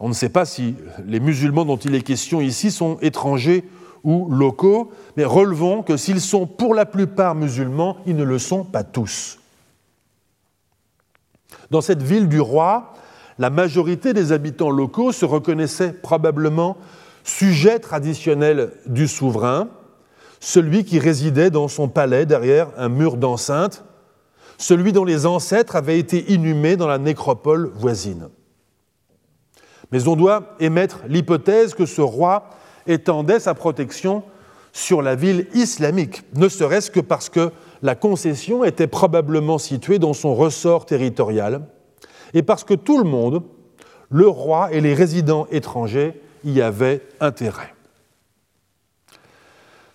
On 0.00 0.08
ne 0.08 0.14
sait 0.14 0.28
pas 0.28 0.44
si 0.44 0.74
les 1.06 1.20
musulmans 1.20 1.64
dont 1.64 1.76
il 1.76 1.94
est 1.94 2.02
question 2.02 2.40
ici 2.40 2.72
sont 2.72 2.98
étrangers 3.00 3.64
ou 4.02 4.28
locaux, 4.28 4.90
mais 5.16 5.24
relevons 5.24 5.82
que 5.82 5.96
s'ils 5.96 6.20
sont 6.20 6.46
pour 6.46 6.74
la 6.74 6.86
plupart 6.86 7.34
musulmans, 7.36 7.98
ils 8.06 8.16
ne 8.16 8.24
le 8.24 8.38
sont 8.38 8.64
pas 8.64 8.82
tous. 8.82 9.39
Dans 11.70 11.80
cette 11.80 12.02
ville 12.02 12.28
du 12.28 12.40
roi, 12.40 12.94
la 13.38 13.50
majorité 13.50 14.12
des 14.12 14.32
habitants 14.32 14.70
locaux 14.70 15.12
se 15.12 15.24
reconnaissaient 15.24 15.92
probablement 15.92 16.76
sujets 17.22 17.78
traditionnels 17.78 18.72
du 18.86 19.06
souverain, 19.06 19.68
celui 20.40 20.84
qui 20.84 20.98
résidait 20.98 21.50
dans 21.50 21.68
son 21.68 21.88
palais 21.88 22.26
derrière 22.26 22.68
un 22.76 22.88
mur 22.88 23.16
d'enceinte, 23.16 23.84
celui 24.58 24.92
dont 24.92 25.04
les 25.04 25.26
ancêtres 25.26 25.76
avaient 25.76 25.98
été 25.98 26.32
inhumés 26.32 26.76
dans 26.76 26.88
la 26.88 26.98
nécropole 26.98 27.70
voisine. 27.74 28.28
Mais 29.92 30.08
on 30.08 30.16
doit 30.16 30.54
émettre 30.60 31.00
l'hypothèse 31.08 31.74
que 31.74 31.86
ce 31.86 32.00
roi 32.00 32.50
étendait 32.86 33.40
sa 33.40 33.54
protection 33.54 34.22
sur 34.72 35.02
la 35.02 35.14
ville 35.14 35.46
islamique, 35.54 36.22
ne 36.34 36.48
serait-ce 36.48 36.90
que 36.90 37.00
parce 37.00 37.28
que 37.28 37.50
la 37.82 37.94
concession 37.94 38.64
était 38.64 38.86
probablement 38.86 39.58
située 39.58 39.98
dans 39.98 40.12
son 40.12 40.34
ressort 40.34 40.86
territorial, 40.86 41.62
et 42.34 42.42
parce 42.42 42.64
que 42.64 42.74
tout 42.74 42.98
le 42.98 43.04
monde, 43.04 43.42
le 44.10 44.28
roi 44.28 44.72
et 44.72 44.80
les 44.80 44.94
résidents 44.94 45.46
étrangers, 45.50 46.20
y 46.44 46.60
avaient 46.60 47.02
intérêt. 47.20 47.74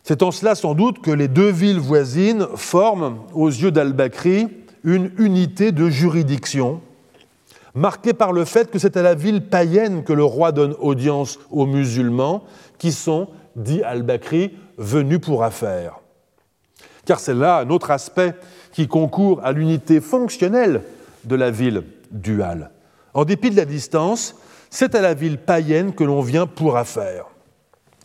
C'est 0.03 0.21
en 0.21 0.31
cela 0.31 0.53
sans 0.53 0.75
doute 0.75 1.01
que 1.01 1.11
les 1.11 1.27
deux 1.27 1.49
villes 1.49 1.79
voisines 1.79 2.47
forment, 2.55 3.17
aux 3.33 3.49
yeux 3.49 3.71
d'Al-Bakri, 3.71 4.47
une 4.83 5.11
unité 5.17 5.71
de 5.71 5.89
juridiction, 5.89 6.81
marquée 7.73 8.13
par 8.13 8.31
le 8.31 8.45
fait 8.45 8.69
que 8.69 8.77
c'est 8.77 8.97
à 8.97 9.01
la 9.01 9.15
ville 9.15 9.47
païenne 9.47 10.03
que 10.03 10.13
le 10.13 10.23
roi 10.23 10.51
donne 10.51 10.75
audience 10.79 11.39
aux 11.49 11.65
musulmans, 11.65 12.43
qui 12.77 12.91
sont, 12.91 13.27
dit 13.55 13.81
Al-Bakri, 13.81 14.51
venus 14.77 15.19
pour 15.19 15.43
affaires 15.43 15.99
car 17.05 17.19
c'est 17.19 17.33
là 17.33 17.59
un 17.59 17.69
autre 17.69 17.91
aspect 17.91 18.35
qui 18.71 18.87
concourt 18.87 19.41
à 19.43 19.51
l'unité 19.51 20.01
fonctionnelle 20.01 20.81
de 21.23 21.35
la 21.35 21.51
ville 21.51 21.83
duale. 22.11 22.71
En 23.13 23.25
dépit 23.25 23.49
de 23.49 23.55
la 23.55 23.65
distance, 23.65 24.35
c'est 24.69 24.95
à 24.95 25.01
la 25.01 25.13
ville 25.13 25.37
païenne 25.37 25.93
que 25.93 26.03
l'on 26.03 26.21
vient 26.21 26.47
pour 26.47 26.77
affaire. 26.77 27.25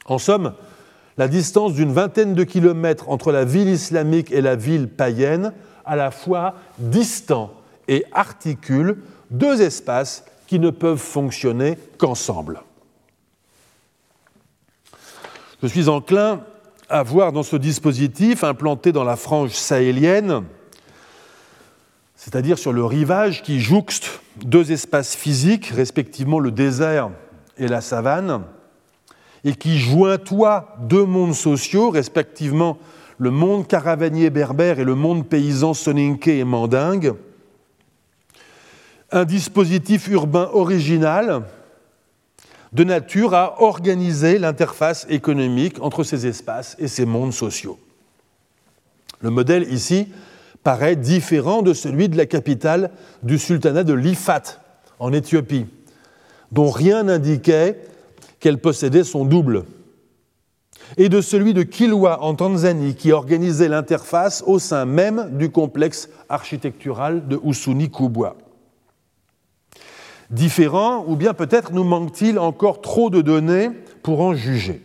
En 0.07 0.19
somme, 0.19 0.55
la 1.19 1.29
distance 1.29 1.75
d'une 1.75 1.93
vingtaine 1.93 2.35
de 2.35 2.45
kilomètres 2.45 3.09
entre 3.09 3.33
la 3.33 3.45
ville 3.45 3.69
islamique 3.69 4.31
et 4.31 4.41
la 4.41 4.57
ville 4.57 4.89
païenne, 4.89 5.53
à 5.85 5.97
la 5.97 6.11
fois 6.11 6.55
distant 6.79 7.53
et 7.89 8.05
articule 8.13 8.99
deux 9.31 9.63
espaces 9.63 10.25
qui 10.47 10.59
ne 10.59 10.71
peuvent 10.71 10.99
fonctionner 10.99 11.79
qu'ensemble. 11.99 12.63
Je 15.63 15.67
suis 15.67 15.89
enclin 15.89 16.41
à 16.91 17.05
voir 17.05 17.31
dans 17.31 17.45
ce 17.45 17.57
dispositif 17.57 18.43
implanté 18.43 18.91
dans 18.91 19.05
la 19.05 19.15
frange 19.15 19.53
sahélienne, 19.53 20.43
c'est-à-dire 22.17 22.59
sur 22.59 22.73
le 22.73 22.85
rivage 22.85 23.43
qui 23.43 23.61
jouxte 23.61 24.21
deux 24.45 24.73
espaces 24.73 25.15
physiques, 25.15 25.67
respectivement 25.67 26.41
le 26.41 26.51
désert 26.51 27.11
et 27.59 27.69
la 27.69 27.81
savane, 27.81 28.43
et 29.45 29.55
qui 29.55 29.79
jointoie 29.79 30.77
deux 30.81 31.05
mondes 31.05 31.35
sociaux, 31.35 31.91
respectivement 31.91 32.77
le 33.19 33.31
monde 33.31 33.69
caravanier 33.69 34.29
berbère 34.29 34.81
et 34.81 34.85
le 34.85 34.97
monde 34.97 35.27
paysan 35.27 35.75
soninke 35.75 36.29
et 36.29 36.45
mandingue, 36.45 37.15
un 39.13 39.25
dispositif 39.25 40.09
urbain 40.09 40.51
original 40.53 41.43
de 42.73 42.85
nature 42.85 43.35
à 43.35 43.63
organiser 43.63 44.39
l'interface 44.39 45.07
économique 45.09 45.81
entre 45.81 46.05
ces 46.05 46.27
espaces 46.27 46.77
et 46.79 46.89
ces 46.89 47.05
mondes 47.05 47.33
sociaux. 47.33 47.79
Le 49.21 49.31
modèle 49.31 49.73
ici 49.73 50.09
paraît 50.63 50.97
différent 50.97 51.63
de 51.63 51.73
celui 51.73 52.09
de 52.09 52.17
la 52.17 52.27
capitale 52.27 52.91
du 53.23 53.39
sultanat 53.39 53.85
de 53.85 53.95
Lifat 53.95 54.43
en 54.99 55.13
Éthiopie, 55.13 55.67
dont 56.53 56.71
rien 56.71 57.05
n'indiquait 57.05 57.81
qu'elle 58.39 58.59
possédait 58.59 59.05
son 59.05 59.25
double, 59.25 59.65
et 60.97 61.09
de 61.09 61.21
celui 61.21 61.55
de 61.55 61.63
Kilwa 61.63 62.23
en 62.23 62.35
Tanzanie, 62.35 62.95
qui 62.95 63.13
organisait 63.13 63.69
l'interface 63.69 64.43
au 64.47 64.59
sein 64.59 64.85
même 64.85 65.31
du 65.37 65.51
complexe 65.51 66.09
architectural 66.29 67.29
de 67.29 67.39
Usuni 67.45 67.91
Kubwa 67.91 68.37
différents, 70.31 71.05
ou 71.07 71.17
bien 71.17 71.35
peut-être 71.35 71.73
nous 71.73 71.85
manque-t-il 71.85 72.39
encore 72.39 72.81
trop 72.81 73.11
de 73.11 73.21
données 73.21 73.71
pour 74.03 74.21
en 74.21 74.35
juger. 74.35 74.83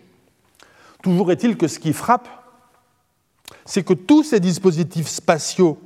Toujours 1.03 1.31
est-il 1.31 1.55
que 1.55 1.67
ce 1.67 1.79
qui 1.79 1.93
frappe, 1.93 2.27
c'est 3.63 3.83
que 3.83 3.93
tous 3.93 4.23
ces 4.23 4.39
dispositifs 4.39 5.07
spatiaux 5.07 5.77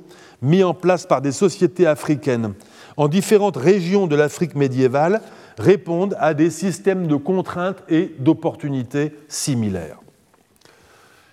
mis 0.42 0.64
en 0.64 0.72
place 0.72 1.06
par 1.06 1.20
des 1.20 1.32
sociétés 1.32 1.86
africaines 1.86 2.54
en 2.96 3.08
différentes 3.08 3.56
régions 3.56 4.06
de 4.06 4.16
l'Afrique 4.16 4.54
médiévale 4.54 5.20
répondent 5.58 6.16
à 6.18 6.34
des 6.34 6.50
systèmes 6.50 7.06
de 7.06 7.16
contraintes 7.16 7.82
et 7.88 8.14
d'opportunités 8.18 9.14
similaires. 9.28 10.00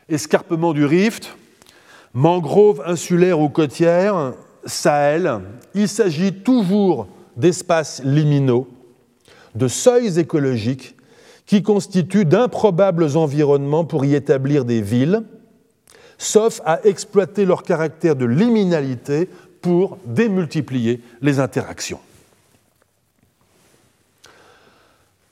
Escarpement 0.10 0.74
du 0.74 0.86
rift, 0.86 1.36
mangroves 2.13 2.84
insulaires 2.86 3.39
ou 3.39 3.50
côtières, 3.50 4.34
Sahel, 4.65 5.39
il 5.74 5.88
s'agit 5.88 6.34
toujours 6.34 7.07
d'espaces 7.38 8.01
liminaux, 8.03 8.67
de 9.56 9.67
seuils 9.67 10.20
écologiques 10.20 10.96
qui 11.46 11.63
constituent 11.63 12.25
d'improbables 12.25 13.15
environnements 13.15 13.86
pour 13.86 14.03
y 14.03 14.15
établir 14.15 14.65
des 14.65 14.82
villes, 14.82 15.24
sauf 16.17 16.62
à 16.65 16.82
exploiter 16.84 17.46
leur 17.46 17.63
caractère 17.63 18.15
de 18.15 18.25
liminalité 18.25 19.29
pour 19.62 19.98
démultiplier 20.06 21.01
les 21.22 21.39
interactions. 21.39 22.00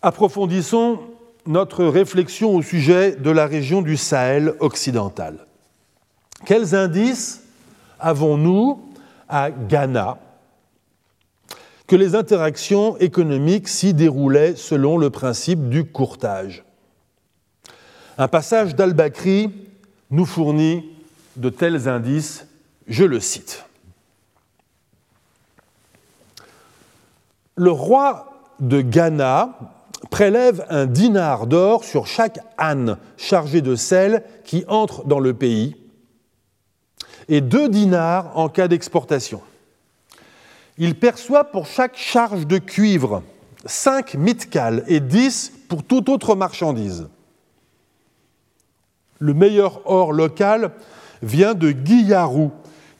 Approfondissons 0.01 0.99
notre 1.47 1.85
réflexion 1.85 2.55
au 2.55 2.61
sujet 2.61 3.15
de 3.15 3.29
la 3.29 3.45
région 3.45 3.81
du 3.81 3.97
Sahel 3.97 4.53
occidental. 4.59 5.45
Quels 6.45 6.75
indices 6.75 7.43
avons-nous 7.99 8.81
à 9.29 9.51
Ghana 9.51 10.17
que 11.87 11.95
les 11.95 12.15
interactions 12.15 12.97
économiques 12.97 13.67
s'y 13.67 13.93
déroulaient 13.93 14.55
selon 14.55 14.97
le 14.97 15.09
principe 15.09 15.69
du 15.69 15.85
courtage 15.85 16.63
Un 18.17 18.27
passage 18.27 18.75
d'Al-Bakri 18.75 19.51
nous 20.09 20.25
fournit 20.25 20.89
de 21.35 21.49
tels 21.49 21.87
indices, 21.87 22.47
je 22.87 23.03
le 23.03 23.19
cite. 23.19 23.65
Le 27.55 27.71
roi 27.71 28.33
de 28.59 28.81
Ghana 28.81 29.57
prélève 30.09 30.65
un 30.69 30.85
dinar 30.85 31.47
d'or 31.47 31.83
sur 31.83 32.07
chaque 32.07 32.39
âne 32.57 32.97
chargé 33.17 33.61
de 33.61 33.75
sel 33.75 34.23
qui 34.43 34.65
entre 34.67 35.05
dans 35.05 35.19
le 35.19 35.33
pays 35.33 35.75
et 37.27 37.41
deux 37.41 37.69
dinars 37.69 38.37
en 38.37 38.49
cas 38.49 38.67
d'exportation. 38.67 39.41
Il 40.77 40.95
perçoit 40.95 41.45
pour 41.45 41.67
chaque 41.67 41.97
charge 41.97 42.47
de 42.47 42.57
cuivre 42.57 43.23
cinq 43.65 44.15
mitkals 44.15 44.83
et 44.87 44.99
dix 44.99 45.51
pour 45.67 45.83
toute 45.83 46.09
autre 46.09 46.35
marchandise. 46.35 47.07
Le 49.19 49.33
meilleur 49.33 49.81
or 49.89 50.11
local 50.11 50.71
vient 51.21 51.53
de 51.53 51.71
Guillarou, 51.71 52.51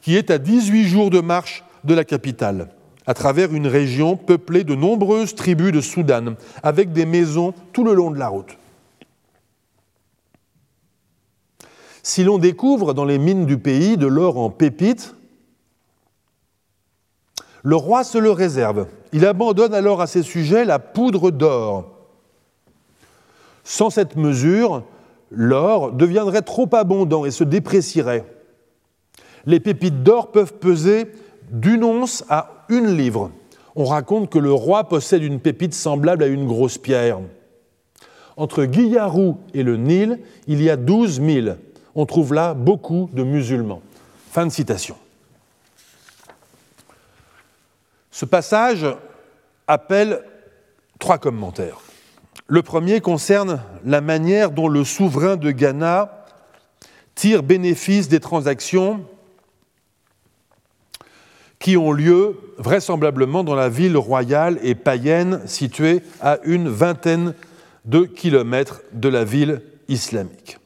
qui 0.01 0.15
est 0.15 0.32
à 0.32 0.38
18 0.38 0.88
jours 0.88 1.10
de 1.10 1.20
marche 1.20 1.63
de 1.84 1.94
la 1.94 2.05
capitale, 2.05 2.70
à 3.05 3.13
travers 3.13 3.53
une 3.53 3.67
région 3.67 4.15
peuplée 4.15 4.63
de 4.63 4.75
nombreuses 4.75 5.36
tribus 5.36 5.74
de 5.74 5.82
Soudan, 5.82 6.36
avec 6.63 6.94
des 6.94 7.05
maisons 7.05 7.53
tout 7.74 7.84
le 7.84 7.94
long 7.94 8.12
de 8.12 8.17
la 8.17 8.29
route. 8.29 8.58
Si 12.01 12.24
l'on 12.24 12.38
découvre 12.38 12.94
dans 12.94 13.05
les 13.05 13.17
mines 13.17 13.46
du 13.46 13.58
pays 13.58 13.98
de 13.98 14.08
l'or 14.08 14.38
en 14.38 14.51
pépites, 14.51 15.15
le 17.66 17.76
roi 17.76 18.04
se 18.04 18.20
le 18.20 18.30
réserve. 18.30 18.86
Il 19.12 19.26
abandonne 19.26 19.74
alors 19.74 20.00
à 20.00 20.06
ses 20.06 20.22
sujets 20.22 20.66
la 20.66 20.78
poudre 20.78 21.32
d'or. 21.32 21.90
Sans 23.64 23.90
cette 23.90 24.16
mesure, 24.16 24.84
l'or 25.32 25.92
deviendrait 25.92 26.44
trop 26.44 26.70
abondant 26.74 27.26
et 27.26 27.32
se 27.32 27.44
déprécierait. 27.44 28.24
Les 29.48 29.60
pépites 29.60 30.04
d'or 30.04 30.32
peuvent 30.32 30.54
peser 30.54 31.08
d'une 31.52 31.84
once 31.84 32.24
à 32.30 32.66
une 32.70 32.96
livre. 32.96 33.32
On 33.76 33.86
raconte 33.86 34.30
que 34.30 34.40
le 34.40 34.54
roi 34.54 34.84
possède 34.84 35.24
une 35.24 35.40
pépite 35.40 35.74
semblable 35.74 36.24
à 36.24 36.28
une 36.28 36.46
grosse 36.46 36.78
pierre. 36.78 37.20
Entre 38.38 38.66
Guillarou 38.66 39.38
et 39.56 39.64
le 39.64 39.75
Nil, 39.78 40.20
il 40.48 40.62
y 40.62 40.70
a 40.70 40.75
12 40.75 41.20
000. 41.20 41.56
On 41.96 42.06
trouve 42.06 42.36
là 42.36 42.54
beaucoup 42.54 43.10
de 43.12 43.24
musulmans. 43.24 43.82
Fin 44.30 44.46
de 44.46 44.51
citation. 44.51 44.96
Ce 48.16 48.24
passage 48.24 48.86
appelle 49.68 50.22
trois 51.00 51.18
commentaires. 51.18 51.82
Le 52.48 52.62
premier 52.62 53.01
concerne 53.01 53.62
la 53.84 54.00
manière 54.00 54.51
dont 54.51 54.70
le 54.70 54.86
souverain 54.86 55.36
de 55.36 55.51
Ghana 55.51 56.25
tire 57.14 57.44
bénéfice 57.44 58.08
des 58.08 58.22
transactions 58.22 59.04
qui 61.60 61.75
ont 61.75 61.92
lieu 61.92 62.38
vraisemblablement 62.58 63.44
dans 63.44 63.54
la 63.54 63.68
ville 63.68 63.98
royale 63.98 64.60
et 64.64 64.75
païenne 64.75 65.42
située 65.46 66.01
à 66.22 66.38
une 66.46 66.70
vingtaine 66.70 67.34
de 67.84 68.06
kilomètres 68.06 68.82
de 68.94 69.10
la 69.10 69.25
ville 69.25 69.62
islamique. 69.90 70.58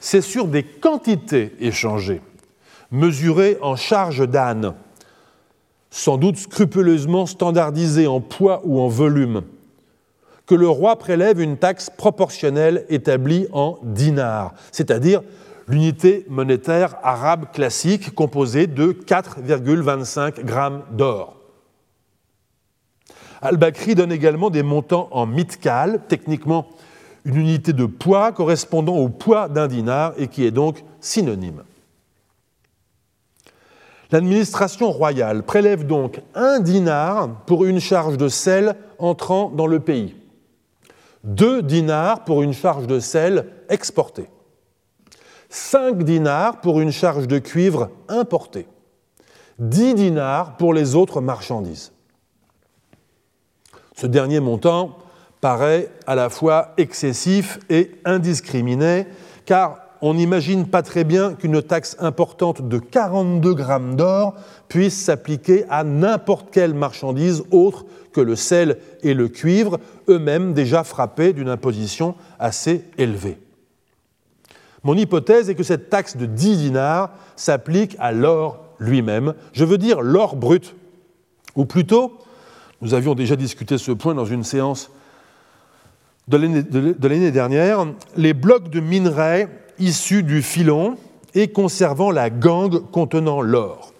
C'est 0.00 0.22
sur 0.22 0.46
des 0.46 0.62
quantités 0.62 1.52
échangées, 1.60 2.22
mesurées 2.90 3.58
en 3.60 3.76
charge 3.76 4.26
d'âne, 4.26 4.72
sans 5.98 6.16
doute 6.16 6.36
scrupuleusement 6.36 7.26
standardisées 7.26 8.06
en 8.06 8.20
poids 8.20 8.60
ou 8.62 8.80
en 8.80 8.86
volume, 8.86 9.42
que 10.46 10.54
le 10.54 10.68
roi 10.68 10.96
prélève 10.96 11.40
une 11.40 11.56
taxe 11.56 11.90
proportionnelle 11.90 12.86
établie 12.88 13.48
en 13.52 13.78
dinars, 13.82 14.54
c'est-à-dire 14.70 15.22
l'unité 15.66 16.24
monétaire 16.28 16.94
arabe 17.02 17.46
classique 17.52 18.14
composée 18.14 18.68
de 18.68 18.92
4,25 18.92 20.44
grammes 20.44 20.82
d'or. 20.92 21.34
Al-Bakri 23.42 23.96
donne 23.96 24.12
également 24.12 24.50
des 24.50 24.62
montants 24.62 25.08
en 25.10 25.26
mitkal, 25.26 26.02
techniquement 26.06 26.68
une 27.24 27.38
unité 27.38 27.72
de 27.72 27.86
poids 27.86 28.30
correspondant 28.30 28.94
au 28.94 29.08
poids 29.08 29.48
d'un 29.48 29.66
dinar 29.66 30.12
et 30.16 30.28
qui 30.28 30.44
est 30.44 30.52
donc 30.52 30.84
synonyme. 31.00 31.64
L'administration 34.10 34.90
royale 34.90 35.42
prélève 35.42 35.86
donc 35.86 36.22
un 36.34 36.60
dinar 36.60 37.44
pour 37.44 37.64
une 37.64 37.80
charge 37.80 38.16
de 38.16 38.28
sel 38.28 38.76
entrant 38.98 39.50
dans 39.50 39.66
le 39.66 39.80
pays. 39.80 40.16
Deux 41.24 41.62
dinars 41.62 42.24
pour 42.24 42.42
une 42.42 42.54
charge 42.54 42.86
de 42.86 43.00
sel 43.00 43.50
exportée, 43.68 44.30
cinq 45.50 46.04
dinars 46.04 46.60
pour 46.60 46.80
une 46.80 46.92
charge 46.92 47.28
de 47.28 47.38
cuivre 47.38 47.90
importée, 48.08 48.66
dix 49.58 49.94
dinars 49.94 50.56
pour 50.56 50.72
les 50.72 50.94
autres 50.94 51.20
marchandises. 51.20 51.92
Ce 53.94 54.06
dernier 54.06 54.40
montant 54.40 54.96
paraît 55.40 55.90
à 56.06 56.14
la 56.14 56.30
fois 56.30 56.72
excessif 56.78 57.58
et 57.68 57.90
indiscriminé, 58.04 59.06
car 59.44 59.87
on 60.00 60.14
n'imagine 60.14 60.66
pas 60.66 60.82
très 60.82 61.04
bien 61.04 61.34
qu'une 61.34 61.62
taxe 61.62 61.96
importante 61.98 62.66
de 62.66 62.78
42 62.78 63.54
grammes 63.54 63.96
d'or 63.96 64.34
puisse 64.68 64.96
s'appliquer 64.96 65.64
à 65.68 65.84
n'importe 65.84 66.50
quelle 66.50 66.74
marchandise 66.74 67.42
autre 67.50 67.84
que 68.12 68.20
le 68.20 68.36
sel 68.36 68.78
et 69.02 69.14
le 69.14 69.28
cuivre, 69.28 69.78
eux-mêmes 70.08 70.52
déjà 70.52 70.84
frappés 70.84 71.32
d'une 71.32 71.48
imposition 71.48 72.14
assez 72.38 72.84
élevée. 72.96 73.38
Mon 74.84 74.94
hypothèse 74.94 75.50
est 75.50 75.54
que 75.54 75.62
cette 75.62 75.90
taxe 75.90 76.16
de 76.16 76.26
10 76.26 76.58
dinars 76.58 77.10
s'applique 77.36 77.96
à 77.98 78.12
l'or 78.12 78.64
lui-même, 78.78 79.34
je 79.52 79.64
veux 79.64 79.78
dire 79.78 80.00
l'or 80.00 80.36
brut. 80.36 80.74
Ou 81.56 81.64
plutôt, 81.64 82.18
nous 82.80 82.94
avions 82.94 83.14
déjà 83.14 83.34
discuté 83.34 83.78
ce 83.78 83.90
point 83.90 84.14
dans 84.14 84.24
une 84.24 84.44
séance 84.44 84.90
de 86.28 86.36
l'année 87.08 87.30
dernière, 87.30 87.86
les 88.16 88.34
blocs 88.34 88.68
de 88.68 88.80
minerais 88.80 89.48
issus 89.78 90.22
du 90.22 90.42
filon 90.42 90.96
et 91.34 91.48
conservant 91.48 92.10
la 92.10 92.30
gangue 92.30 92.90
contenant 92.90 93.40
l'or. 93.40 93.92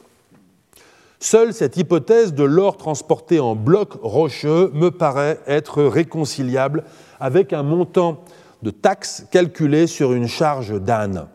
Seule 1.21 1.53
cette 1.53 1.77
hypothèse 1.77 2.33
de 2.33 2.45
l'or 2.45 2.77
transporté 2.77 3.41
en 3.41 3.57
blocs 3.57 3.99
rocheux 4.03 4.71
me 4.73 4.91
paraît 4.91 5.41
être 5.47 5.83
réconciliable 5.83 6.85
avec 7.19 7.53
un 7.53 7.62
montant 7.62 8.23
de 8.62 8.71
taxe 8.71 9.25
calculé 9.31 9.87
sur 9.87 10.12
une 10.12 10.29
charge 10.29 10.81
d'âne. 10.81 11.27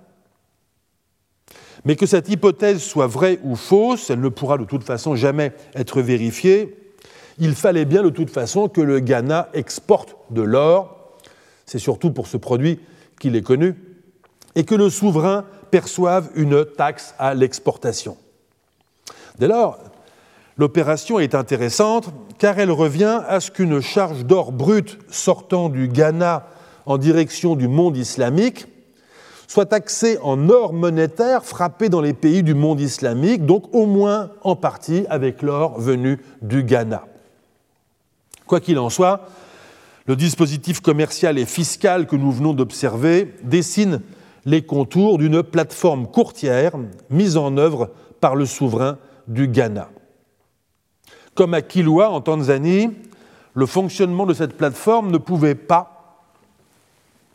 Mais 1.86 1.98
que 1.98 2.06
cette 2.06 2.30
hypothèse 2.30 2.82
soit 2.82 3.08
vraie 3.08 3.40
ou 3.44 3.56
fausse, 3.56 4.10
elle 4.10 4.22
ne 4.22 4.30
pourra 4.30 4.58
de 4.58 4.64
toute 4.64 4.84
façon 4.84 5.16
jamais 5.16 5.52
être 5.76 6.02
vérifiée, 6.02 6.78
il 7.40 7.56
fallait 7.56 7.86
bien 7.86 8.04
de 8.04 8.10
toute 8.10 8.30
façon 8.30 8.70
que 8.70 8.82
le 8.82 9.00
Ghana 9.00 9.50
exporte 9.54 10.16
de 10.30 10.42
l'or, 10.42 11.18
c'est 11.66 11.80
surtout 11.80 12.12
pour 12.12 12.28
ce 12.28 12.38
produit 12.38 12.80
qu'il 13.20 13.36
est 13.36 13.42
connu, 13.42 13.76
et 14.56 14.64
que 14.64 14.76
le 14.76 14.90
souverain 14.90 15.46
perçoive 15.72 16.30
une 16.36 16.66
taxe 16.66 17.16
à 17.18 17.34
l'exportation. 17.34 18.18
Dès 19.40 19.48
lors, 19.48 19.80
l'opération 20.58 21.20
est 21.20 21.36
intéressante 21.36 22.10
car 22.38 22.60
elle 22.60 22.72
revient 22.72 23.22
à 23.28 23.40
ce 23.40 23.52
qu'une 23.52 23.82
charge 23.82 24.26
d'or 24.26 24.52
brut 24.52 25.00
sortant 25.10 25.70
du 25.70 25.88
Ghana 25.88 26.48
en 26.86 26.98
direction 26.98 27.56
du 27.56 27.68
monde 27.68 27.98
islamique 27.98 28.68
soit 29.54 29.68
taxé 29.68 30.18
en 30.24 30.50
or 30.50 30.74
monétaire 30.74 31.46
frappé 31.46 31.88
dans 31.88 32.02
les 32.02 32.14
pays 32.14 32.42
du 32.42 32.56
monde 32.56 32.82
islamique, 32.82 33.46
donc 33.46 33.66
au 33.72 33.86
moins 33.86 34.32
en 34.42 34.56
partie 34.56 35.06
avec 35.12 35.44
l'or 35.44 35.80
venu 35.80 36.20
du 36.42 36.64
Ghana. 36.64 37.06
Quoi 38.48 38.60
qu'il 38.60 38.80
en 38.80 38.90
soit, 38.90 39.28
le 40.08 40.16
dispositif 40.16 40.80
commercial 40.80 41.38
et 41.38 41.46
fiscal 41.46 42.08
que 42.08 42.16
nous 42.16 42.32
venons 42.32 42.54
d'observer 42.54 43.36
dessine 43.44 44.02
les 44.46 44.64
contours 44.64 45.18
d'une 45.18 45.44
plateforme 45.44 46.08
courtière 46.08 46.74
mise 47.10 47.38
en 47.38 47.58
œuvre 47.58 47.92
par 48.20 48.36
le 48.36 48.46
souverain 48.46 48.98
du 49.28 49.48
Ghana. 49.48 49.90
Comme 51.36 51.54
à 51.54 51.62
Kilwa 51.62 52.10
en 52.10 52.22
Tanzanie, 52.22 52.92
le 53.54 53.66
fonctionnement 53.66 54.26
de 54.26 54.34
cette 54.34 54.58
plateforme 54.58 55.12
ne 55.12 55.18
pouvait 55.18 55.56
pas 55.56 56.24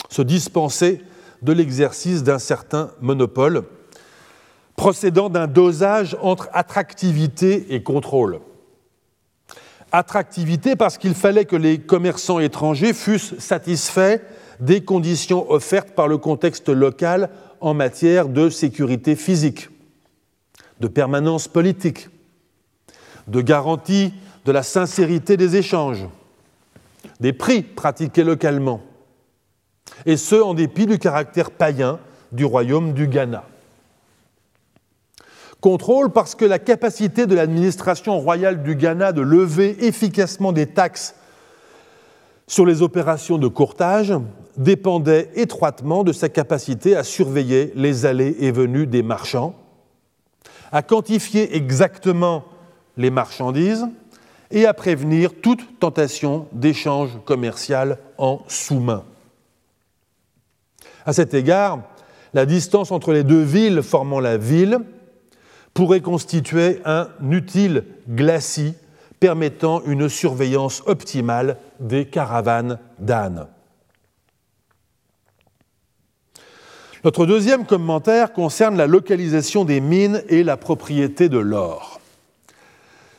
se 0.08 0.22
dispenser 0.22 1.02
de 1.42 1.52
l'exercice 1.52 2.22
d'un 2.22 2.38
certain 2.38 2.90
monopole, 3.00 3.64
procédant 4.76 5.28
d'un 5.28 5.46
dosage 5.46 6.16
entre 6.20 6.48
attractivité 6.52 7.74
et 7.74 7.82
contrôle. 7.82 8.40
Attractivité 9.92 10.76
parce 10.76 10.98
qu'il 10.98 11.14
fallait 11.14 11.44
que 11.44 11.56
les 11.56 11.78
commerçants 11.78 12.40
étrangers 12.40 12.92
fussent 12.92 13.38
satisfaits 13.38 14.20
des 14.60 14.82
conditions 14.84 15.50
offertes 15.50 15.90
par 15.90 16.08
le 16.08 16.18
contexte 16.18 16.68
local 16.68 17.30
en 17.60 17.74
matière 17.74 18.28
de 18.28 18.50
sécurité 18.50 19.16
physique, 19.16 19.68
de 20.80 20.88
permanence 20.88 21.48
politique, 21.48 22.08
de 23.26 23.40
garantie 23.40 24.12
de 24.44 24.52
la 24.52 24.62
sincérité 24.62 25.36
des 25.36 25.56
échanges, 25.56 26.06
des 27.20 27.32
prix 27.32 27.62
pratiqués 27.62 28.24
localement, 28.24 28.80
et 30.06 30.16
ce 30.16 30.36
en 30.36 30.54
dépit 30.54 30.86
du 30.86 30.98
caractère 30.98 31.50
païen 31.50 31.98
du 32.32 32.44
royaume 32.44 32.92
du 32.92 33.08
Ghana. 33.08 33.44
Contrôle 35.60 36.10
parce 36.10 36.34
que 36.36 36.44
la 36.44 36.60
capacité 36.60 37.26
de 37.26 37.34
l'administration 37.34 38.20
royale 38.20 38.62
du 38.62 38.76
Ghana 38.76 39.12
de 39.12 39.22
lever 39.22 39.86
efficacement 39.86 40.52
des 40.52 40.66
taxes 40.66 41.16
sur 42.48 42.66
les 42.66 42.82
opérations 42.82 43.38
de 43.38 43.46
courtage 43.46 44.12
dépendait 44.56 45.30
étroitement 45.36 46.02
de 46.02 46.12
sa 46.12 46.28
capacité 46.28 46.96
à 46.96 47.04
surveiller 47.04 47.72
les 47.76 48.06
allées 48.06 48.36
et 48.40 48.50
venues 48.50 48.86
des 48.86 49.02
marchands, 49.04 49.54
à 50.72 50.82
quantifier 50.82 51.54
exactement 51.54 52.44
les 52.96 53.10
marchandises 53.10 53.86
et 54.50 54.66
à 54.66 54.74
prévenir 54.74 55.32
toute 55.40 55.78
tentation 55.78 56.48
d'échange 56.52 57.10
commercial 57.24 57.98
en 58.16 58.40
sous-main. 58.48 59.04
À 61.04 61.12
cet 61.12 61.34
égard, 61.34 61.80
la 62.34 62.46
distance 62.46 62.90
entre 62.90 63.12
les 63.12 63.24
deux 63.24 63.42
villes 63.42 63.82
formant 63.82 64.20
la 64.20 64.38
ville 64.38 64.80
pourrait 65.74 66.00
constituer 66.00 66.80
un 66.86 67.08
utile 67.30 67.84
glacis 68.08 68.74
permettant 69.20 69.82
une 69.84 70.08
surveillance 70.08 70.82
optimale 70.86 71.58
des 71.80 72.06
caravanes 72.06 72.78
d'ânes. 72.98 73.46
Notre 77.04 77.26
deuxième 77.26 77.64
commentaire 77.64 78.32
concerne 78.32 78.76
la 78.76 78.86
localisation 78.86 79.64
des 79.64 79.80
mines 79.80 80.22
et 80.28 80.42
la 80.42 80.56
propriété 80.56 81.28
de 81.28 81.38
l'or. 81.38 82.00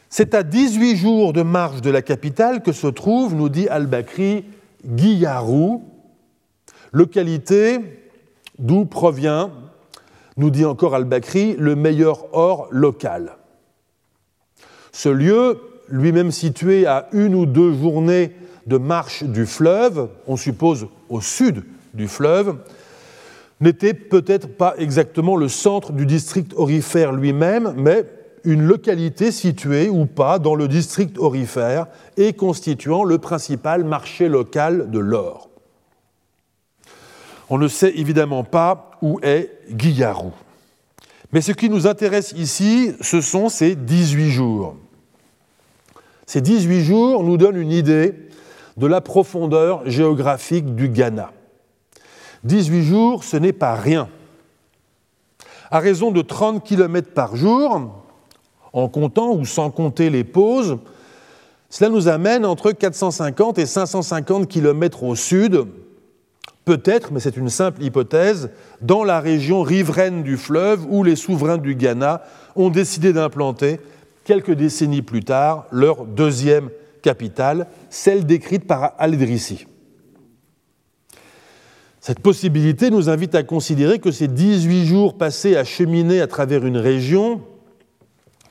C'est 0.09 0.33
à 0.33 0.43
18 0.43 0.97
jours 0.97 1.33
de 1.33 1.43
marche 1.43 1.81
de 1.81 1.89
la 1.89 2.01
capitale 2.01 2.62
que 2.62 2.71
se 2.71 2.88
trouve, 2.88 3.35
nous 3.35 3.47
dit 3.47 3.67
Al-Bakri, 3.69 4.43
Guillarou, 4.85 5.83
localité 6.91 7.79
d'où 8.57 8.85
provient, 8.85 9.51
nous 10.35 10.49
dit 10.49 10.65
encore 10.65 10.95
Al-Bakri, 10.95 11.55
le 11.57 11.75
meilleur 11.75 12.33
or 12.35 12.67
local. 12.71 13.38
Ce 14.91 15.09
lieu, 15.09 15.62
lui-même 15.91 16.32
situé 16.32 16.86
à 16.86 17.08
une 17.12 17.36
ou 17.36 17.45
deux 17.45 17.73
journées 17.73 18.32
de 18.67 18.78
marche 18.78 19.23
du 19.23 19.45
fleuve, 19.45 20.10
on 20.28 20.38
suppose 20.38 20.88
au 21.10 21.21
sud 21.21 21.63
du 21.93 22.08
fleuve, 22.08 22.58
n'était 23.60 23.93
peut-être 23.93 24.47
pas 24.47 24.75
exactement 24.78 25.36
le 25.36 25.47
centre 25.47 25.91
du 25.91 26.06
district 26.06 26.54
orifère 26.56 27.12
lui-même, 27.12 27.73
mais 27.75 28.06
une 28.45 28.63
localité 28.63 29.32
située 29.32 29.89
ou 29.89 30.06
pas 30.06 30.39
dans 30.39 30.56
le 30.56 30.67
district 30.67 31.17
orifère 31.17 31.88
et 32.15 32.34
constituant 32.34 33.04
le 33.04 33.17
principal 33.17 33.84
marché 33.84 34.30
local 34.30 34.91
de 34.91 34.99
l'or. 34.99 35.49
On 37.49 37.58
ne 37.58 37.67
sait 37.67 37.97
évidemment 37.97 38.43
pas 38.43 38.91
où 39.02 39.19
est 39.23 39.52
Guillarou. 39.71 40.32
Mais 41.32 41.41
ce 41.41 41.52
qui 41.52 41.69
nous 41.69 41.88
intéresse 41.88 42.34
ici, 42.38 42.93
ce 43.02 43.21
sont 43.21 43.49
ces 43.49 43.75
18 43.75 44.32
jours. 44.32 44.75
Ces 46.30 46.42
18 46.42 46.84
jours 46.84 47.24
nous 47.24 47.38
donnent 47.38 47.60
une 47.60 47.72
idée 47.72 48.13
de 48.78 48.86
la 48.86 49.02
profondeur 49.02 49.82
géographique 49.89 50.76
du 50.76 50.88
Ghana. 50.88 51.32
18 52.44 52.84
jours, 52.84 53.24
ce 53.24 53.36
n'est 53.36 53.52
pas 53.52 53.74
rien. 53.74 54.10
À 55.72 55.80
raison 55.80 56.12
de 56.12 56.22
30 56.22 56.63
km 56.63 57.15
par 57.15 57.36
jour, 57.36 57.82
en 58.74 58.89
comptant 58.89 59.32
ou 59.32 59.44
sans 59.44 59.72
compter 59.72 60.12
les 60.12 60.24
pauses, 60.24 60.78
cela 61.72 61.89
nous 61.89 62.08
amène 62.08 62.46
entre 62.46 62.74
450 62.74 63.58
et 63.58 63.65
550 63.65 64.48
km 64.48 65.06
au 65.06 65.15
sud, 65.15 65.65
peut-être, 66.63 67.12
mais 67.12 67.22
c'est 67.22 67.38
une 67.38 67.50
simple 67.50 67.82
hypothèse, 67.82 68.52
dans 68.82 69.04
la 69.04 69.20
région 69.20 69.63
riveraine 69.63 70.22
du 70.22 70.38
fleuve 70.38 70.86
où 70.92 71.04
les 71.04 71.15
souverains 71.15 71.58
du 71.58 71.74
Ghana 71.74 72.22
ont 72.56 72.70
décidé 72.70 73.13
d'implanter, 73.13 73.80
quelques 74.30 74.52
décennies 74.52 75.02
plus 75.02 75.24
tard, 75.24 75.65
leur 75.72 76.06
deuxième 76.06 76.70
capitale, 77.02 77.65
celle 77.89 78.28
décrite 78.28 78.68
par 78.68 78.94
Al-Idrissi. 79.00 79.65
Cette 82.00 82.20
possibilité 82.20 82.92
nous 82.92 83.10
invite 83.10 83.34
à 83.34 83.42
considérer 83.42 83.98
que 83.98 84.12
ces 84.12 84.28
18 84.28 84.86
jours 84.86 85.18
passés 85.18 85.56
à 85.56 85.63
cheminer 85.63 86.22
à 86.22 86.28
travers 86.28 86.63
une 86.63 86.78
région, 86.78 87.42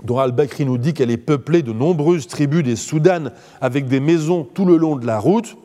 dont 0.03 0.19
Al-Bakri 0.19 0.65
nous 0.65 0.79
dit 0.79 0.95
qu'elle 0.95 1.13
est 1.13 1.17
peuplée 1.17 1.63
de 1.63 1.73
nombreuses 1.73 2.27
tribus 2.27 2.65
des 2.65 2.75
Soudanes 2.75 3.31
avec 3.61 3.87
des 3.87 4.01
maisons 4.01 4.43
tout 4.43 4.65
le 4.65 4.77
long 4.77 4.97
de 4.97 5.07
la 5.07 5.21
route, 5.21 5.57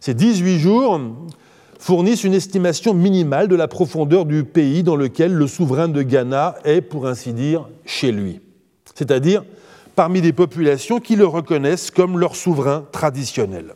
ces 0.00 0.12
18 0.12 0.58
jours 0.58 1.00
fournissent 1.82 2.22
une 2.22 2.34
estimation 2.34 2.94
minimale 2.94 3.48
de 3.48 3.56
la 3.56 3.66
profondeur 3.66 4.24
du 4.24 4.44
pays 4.44 4.84
dans 4.84 4.94
lequel 4.94 5.34
le 5.34 5.48
souverain 5.48 5.88
de 5.88 6.02
Ghana 6.02 6.54
est, 6.64 6.80
pour 6.80 7.08
ainsi 7.08 7.32
dire, 7.32 7.68
chez 7.84 8.12
lui, 8.12 8.40
c'est-à-dire 8.94 9.42
parmi 9.96 10.20
des 10.20 10.32
populations 10.32 11.00
qui 11.00 11.16
le 11.16 11.26
reconnaissent 11.26 11.90
comme 11.90 12.20
leur 12.20 12.36
souverain 12.36 12.84
traditionnel. 12.92 13.74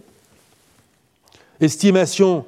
Estimation 1.61 2.45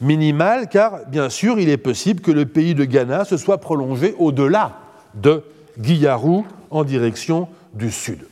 minimale 0.00 0.68
car, 0.68 1.06
bien 1.06 1.30
sûr, 1.30 1.60
il 1.60 1.68
est 1.68 1.76
possible 1.76 2.20
que 2.20 2.32
le 2.32 2.44
pays 2.44 2.74
de 2.74 2.84
Ghana 2.84 3.24
se 3.24 3.36
soit 3.36 3.58
prolongé 3.58 4.16
au-delà 4.18 4.80
de 5.14 5.44
Guillarou 5.78 6.44
en 6.70 6.82
direction 6.82 7.46
du 7.74 7.92
sud. 7.92 8.26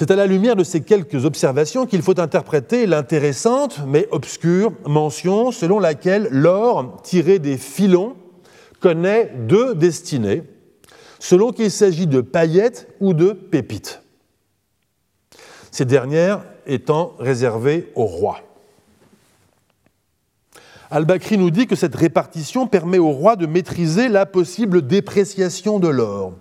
C'est 0.00 0.10
à 0.10 0.16
la 0.16 0.26
lumière 0.26 0.56
de 0.56 0.64
ces 0.64 0.80
quelques 0.80 1.26
observations 1.26 1.84
qu'il 1.84 2.00
faut 2.00 2.18
interpréter 2.18 2.86
l'intéressante 2.86 3.80
mais 3.86 4.08
obscure 4.12 4.72
mention 4.86 5.52
selon 5.52 5.78
laquelle 5.78 6.26
l'or 6.30 7.02
tiré 7.02 7.38
des 7.38 7.58
filons 7.58 8.16
connaît 8.80 9.30
deux 9.46 9.74
destinées, 9.74 10.44
selon 11.18 11.52
qu'il 11.52 11.70
s'agit 11.70 12.06
de 12.06 12.22
paillettes 12.22 12.88
ou 13.00 13.12
de 13.12 13.32
pépites. 13.32 14.00
Ces 15.70 15.84
dernières 15.84 16.44
étant 16.66 17.12
réservé 17.18 17.92
au 17.94 18.06
roi. 18.06 18.40
Al-Bakri 20.90 21.36
nous 21.36 21.50
dit 21.50 21.66
que 21.66 21.76
cette 21.76 21.94
répartition 21.94 22.66
permet 22.66 22.98
au 22.98 23.10
roi 23.10 23.36
de 23.36 23.44
maîtriser 23.44 24.08
la 24.08 24.24
possible 24.24 24.80
dépréciation 24.80 25.78
de 25.78 25.88
l'or. 25.88 26.32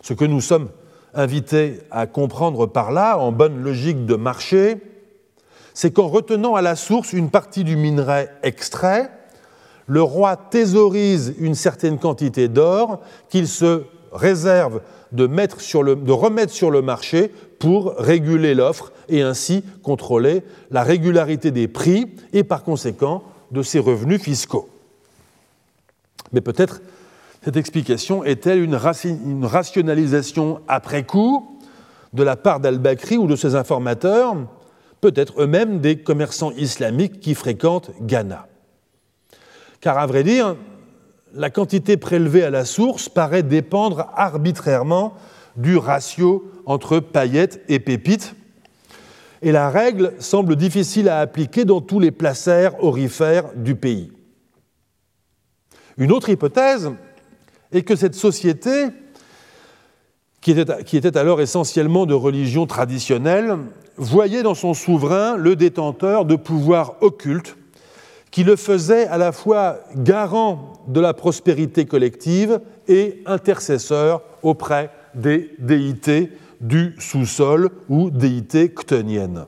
Ce 0.00 0.14
que 0.14 0.24
nous 0.24 0.40
sommes 0.40 0.68
invités 1.18 1.80
à 1.90 2.06
comprendre 2.06 2.66
par 2.66 2.92
là, 2.92 3.18
en 3.18 3.32
bonne 3.32 3.62
logique 3.62 4.06
de 4.06 4.14
marché, 4.14 4.76
c'est 5.74 5.92
qu'en 5.92 6.06
retenant 6.06 6.54
à 6.54 6.62
la 6.62 6.76
source 6.76 7.12
une 7.12 7.30
partie 7.30 7.64
du 7.64 7.76
minerai 7.76 8.28
extrait, 8.42 9.10
le 9.86 10.02
roi 10.02 10.36
thésaurise 10.36 11.34
une 11.38 11.54
certaine 11.54 11.98
quantité 11.98 12.48
d'or 12.48 13.00
qu'il 13.28 13.48
se 13.48 13.82
réserve 14.12 14.80
de, 15.12 15.26
de 15.26 16.12
remettre 16.12 16.52
sur 16.52 16.70
le 16.70 16.82
marché 16.82 17.32
pour 17.58 17.94
réguler 17.96 18.54
l'offre 18.54 18.92
et 19.08 19.22
ainsi 19.22 19.64
contrôler 19.82 20.42
la 20.70 20.82
régularité 20.82 21.50
des 21.50 21.66
prix 21.66 22.06
et 22.32 22.44
par 22.44 22.62
conséquent 22.62 23.24
de 23.50 23.62
ses 23.62 23.78
revenus 23.78 24.20
fiscaux. 24.20 24.68
Mais 26.32 26.40
peut-être 26.40 26.80
cette 27.48 27.56
explication 27.56 28.24
est-elle 28.24 28.62
une, 28.62 28.74
rationalisation 28.74 30.60
après 30.68 31.04
coup 31.04 31.58
de 32.12 32.22
la 32.22 32.36
part 32.36 32.60
d'Al-Bakri 32.60 33.16
ou 33.16 33.26
de 33.26 33.36
ses 33.36 33.54
informateurs 33.54 34.36
peut-être 35.00 35.40
eux-mêmes 35.40 35.80
des 35.80 35.96
commerçants 35.96 36.50
islamiques 36.58 37.20
qui 37.20 37.34
fréquentent 37.34 37.90
Ghana? 38.02 38.48
Car 39.80 39.96
à 39.96 40.04
vrai 40.04 40.24
dire, 40.24 40.56
la 41.32 41.48
quantité 41.48 41.96
prélevée 41.96 42.42
à 42.42 42.50
la 42.50 42.66
source 42.66 43.08
paraît 43.08 43.42
dépendre 43.42 44.10
arbitrairement 44.14 45.14
du 45.56 45.78
ratio 45.78 46.52
entre 46.66 46.98
paillettes 46.98 47.62
et 47.70 47.78
pépites, 47.78 48.34
et 49.40 49.52
la 49.52 49.70
règle 49.70 50.12
semble 50.18 50.54
difficile 50.54 51.08
à 51.08 51.20
appliquer 51.20 51.64
dans 51.64 51.80
tous 51.80 51.98
les 51.98 52.10
placères 52.10 52.84
orifères 52.84 53.54
du 53.56 53.74
pays. 53.74 54.12
Une 55.96 56.12
autre 56.12 56.28
hypothèse 56.28 56.92
est 57.72 57.82
que 57.82 57.96
cette 57.96 58.14
société, 58.14 58.86
qui 60.40 60.52
était, 60.52 61.18
alors 61.18 61.40
essentiellement 61.40 62.06
de 62.06 62.14
religion 62.14 62.66
traditionnelle, 62.66 63.56
voyait 63.96 64.42
dans 64.42 64.54
son 64.54 64.74
souverain 64.74 65.36
le 65.36 65.56
détenteur 65.56 66.24
de 66.24 66.36
pouvoirs 66.36 66.94
occultes 67.00 67.56
qui 68.30 68.44
le 68.44 68.56
faisait 68.56 69.06
à 69.06 69.18
la 69.18 69.32
fois 69.32 69.78
garant 69.96 70.74
de 70.86 71.00
la 71.00 71.14
prospérité 71.14 71.86
collective 71.86 72.60
et 72.86 73.22
intercesseur 73.26 74.22
auprès 74.42 74.90
des 75.14 75.50
déités 75.58 76.32
du 76.60 76.94
sous-sol 76.98 77.70
ou 77.88 78.10
déités 78.10 78.68
chtoniennes. 78.68 79.46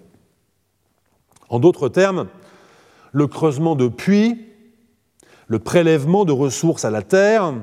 En 1.48 1.58
d'autres 1.58 1.88
termes, 1.88 2.28
le 3.12 3.26
creusement 3.26 3.76
de 3.76 3.88
puits, 3.88 4.46
le 5.48 5.58
prélèvement 5.58 6.24
de 6.24 6.32
ressources 6.32 6.84
à 6.84 6.90
la 6.90 7.02
terre, 7.02 7.54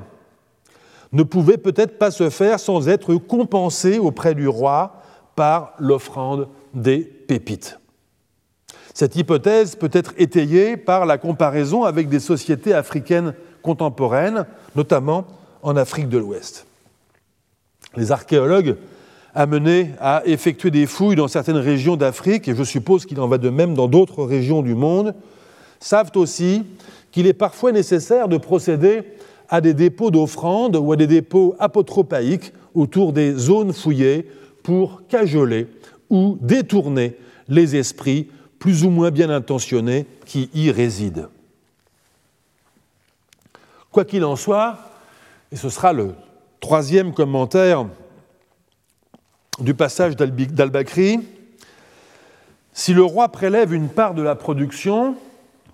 ne 1.12 1.22
pouvait 1.22 1.56
peut-être 1.56 1.98
pas 1.98 2.10
se 2.10 2.30
faire 2.30 2.60
sans 2.60 2.88
être 2.88 3.14
compensé 3.14 3.98
auprès 3.98 4.34
du 4.34 4.48
roi 4.48 5.02
par 5.34 5.74
l'offrande 5.78 6.48
des 6.74 6.98
pépites. 7.00 7.78
Cette 8.94 9.16
hypothèse 9.16 9.76
peut 9.76 9.90
être 9.92 10.12
étayée 10.18 10.76
par 10.76 11.06
la 11.06 11.18
comparaison 11.18 11.84
avec 11.84 12.08
des 12.08 12.18
sociétés 12.18 12.74
africaines 12.74 13.34
contemporaines, 13.62 14.44
notamment 14.74 15.24
en 15.62 15.76
Afrique 15.76 16.08
de 16.08 16.18
l'Ouest. 16.18 16.66
Les 17.96 18.12
archéologues 18.12 18.76
amenés 19.34 19.92
à 20.00 20.22
effectuer 20.24 20.70
des 20.70 20.86
fouilles 20.86 21.16
dans 21.16 21.28
certaines 21.28 21.58
régions 21.58 21.96
d'Afrique, 21.96 22.48
et 22.48 22.56
je 22.56 22.64
suppose 22.64 23.06
qu'il 23.06 23.20
en 23.20 23.28
va 23.28 23.38
de 23.38 23.50
même 23.50 23.74
dans 23.74 23.86
d'autres 23.86 24.24
régions 24.24 24.62
du 24.62 24.74
monde, 24.74 25.14
savent 25.80 26.10
aussi 26.16 26.64
qu'il 27.12 27.26
est 27.26 27.34
parfois 27.34 27.72
nécessaire 27.72 28.28
de 28.28 28.36
procéder 28.36 29.02
à 29.48 29.60
des 29.60 29.74
dépôts 29.74 30.10
d'offrandes 30.10 30.76
ou 30.76 30.92
à 30.92 30.96
des 30.96 31.06
dépôts 31.06 31.56
apotropaïques 31.58 32.52
autour 32.74 33.12
des 33.12 33.34
zones 33.34 33.72
fouillées 33.72 34.30
pour 34.62 35.02
cajoler 35.08 35.66
ou 36.10 36.38
détourner 36.40 37.16
les 37.48 37.76
esprits 37.76 38.28
plus 38.58 38.84
ou 38.84 38.90
moins 38.90 39.10
bien 39.10 39.30
intentionnés 39.30 40.06
qui 40.26 40.50
y 40.54 40.70
résident. 40.70 41.28
Quoi 43.90 44.04
qu'il 44.04 44.24
en 44.24 44.36
soit, 44.36 44.78
et 45.50 45.56
ce 45.56 45.70
sera 45.70 45.92
le 45.92 46.14
troisième 46.60 47.14
commentaire 47.14 47.86
du 49.60 49.74
passage 49.74 50.16
d'Al-Bakri, 50.16 51.20
si 52.72 52.94
le 52.94 53.02
roi 53.02 53.28
prélève 53.28 53.72
une 53.72 53.88
part 53.88 54.14
de 54.14 54.22
la 54.22 54.34
production, 54.34 55.16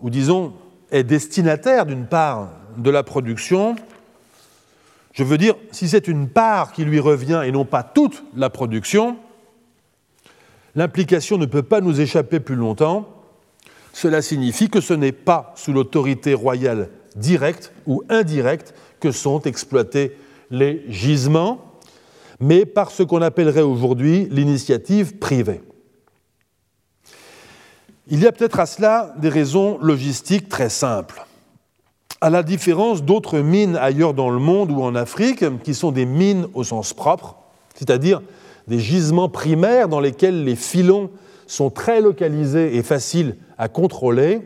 ou 0.00 0.10
disons 0.10 0.54
est 0.90 1.04
destinataire 1.04 1.86
d'une 1.86 2.06
part 2.06 2.50
de 2.76 2.90
la 2.90 3.02
production, 3.02 3.76
je 5.12 5.22
veux 5.22 5.38
dire, 5.38 5.54
si 5.70 5.88
c'est 5.88 6.08
une 6.08 6.28
part 6.28 6.72
qui 6.72 6.84
lui 6.84 7.00
revient 7.00 7.42
et 7.46 7.52
non 7.52 7.64
pas 7.64 7.82
toute 7.82 8.24
la 8.36 8.50
production, 8.50 9.16
l'implication 10.74 11.38
ne 11.38 11.46
peut 11.46 11.62
pas 11.62 11.80
nous 11.80 12.00
échapper 12.00 12.40
plus 12.40 12.56
longtemps. 12.56 13.08
Cela 13.92 14.22
signifie 14.22 14.68
que 14.68 14.80
ce 14.80 14.92
n'est 14.92 15.12
pas 15.12 15.52
sous 15.56 15.72
l'autorité 15.72 16.34
royale 16.34 16.90
directe 17.14 17.72
ou 17.86 18.02
indirecte 18.08 18.74
que 18.98 19.12
sont 19.12 19.40
exploités 19.42 20.16
les 20.50 20.84
gisements, 20.88 21.78
mais 22.40 22.66
par 22.66 22.90
ce 22.90 23.04
qu'on 23.04 23.22
appellerait 23.22 23.62
aujourd'hui 23.62 24.26
l'initiative 24.30 25.18
privée. 25.18 25.62
Il 28.08 28.20
y 28.20 28.26
a 28.26 28.32
peut-être 28.32 28.58
à 28.58 28.66
cela 28.66 29.14
des 29.18 29.28
raisons 29.28 29.78
logistiques 29.78 30.48
très 30.48 30.68
simples. 30.68 31.24
À 32.24 32.30
la 32.30 32.42
différence 32.42 33.02
d'autres 33.02 33.40
mines 33.40 33.76
ailleurs 33.76 34.14
dans 34.14 34.30
le 34.30 34.38
monde 34.38 34.70
ou 34.70 34.80
en 34.80 34.94
Afrique, 34.94 35.44
qui 35.62 35.74
sont 35.74 35.92
des 35.92 36.06
mines 36.06 36.46
au 36.54 36.64
sens 36.64 36.94
propre, 36.94 37.36
c'est-à-dire 37.74 38.22
des 38.66 38.78
gisements 38.78 39.28
primaires 39.28 39.90
dans 39.90 40.00
lesquels 40.00 40.42
les 40.42 40.56
filons 40.56 41.10
sont 41.46 41.68
très 41.68 42.00
localisés 42.00 42.76
et 42.76 42.82
faciles 42.82 43.36
à 43.58 43.68
contrôler, 43.68 44.40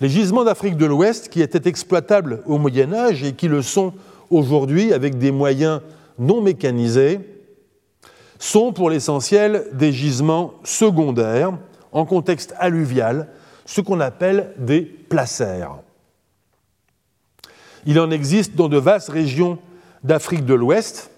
les 0.00 0.08
gisements 0.08 0.44
d'Afrique 0.44 0.76
de 0.76 0.86
l'Ouest, 0.86 1.30
qui 1.30 1.42
étaient 1.42 1.68
exploitables 1.68 2.44
au 2.46 2.58
Moyen 2.58 2.92
Âge 2.92 3.24
et 3.24 3.32
qui 3.32 3.48
le 3.48 3.60
sont 3.60 3.92
aujourd'hui 4.30 4.92
avec 4.92 5.18
des 5.18 5.32
moyens 5.32 5.80
non 6.20 6.40
mécanisés, 6.40 7.18
sont 8.38 8.72
pour 8.72 8.88
l'essentiel 8.88 9.64
des 9.72 9.90
gisements 9.90 10.54
secondaires 10.62 11.58
en 11.90 12.04
contexte 12.04 12.54
alluvial, 12.60 13.26
ce 13.66 13.80
qu'on 13.80 13.98
appelle 13.98 14.52
des 14.58 14.82
placères. 14.82 15.80
Il 17.86 18.00
en 18.00 18.10
existe 18.10 18.56
dans 18.56 18.68
de 18.68 18.78
vastes 18.78 19.10
régions 19.10 19.58
d'Afrique 20.02 20.44
de 20.44 20.54
l'Ouest, 20.54 21.10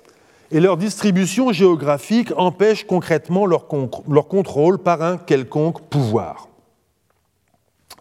et 0.50 0.60
leur 0.60 0.76
distribution 0.76 1.52
géographique 1.52 2.32
empêche 2.36 2.86
concrètement 2.86 3.46
leur, 3.46 3.66
contrôle 3.66 4.78
par 4.78 5.02
un 5.02 5.18
quelconque 5.18 5.82
pouvoir. 5.88 6.48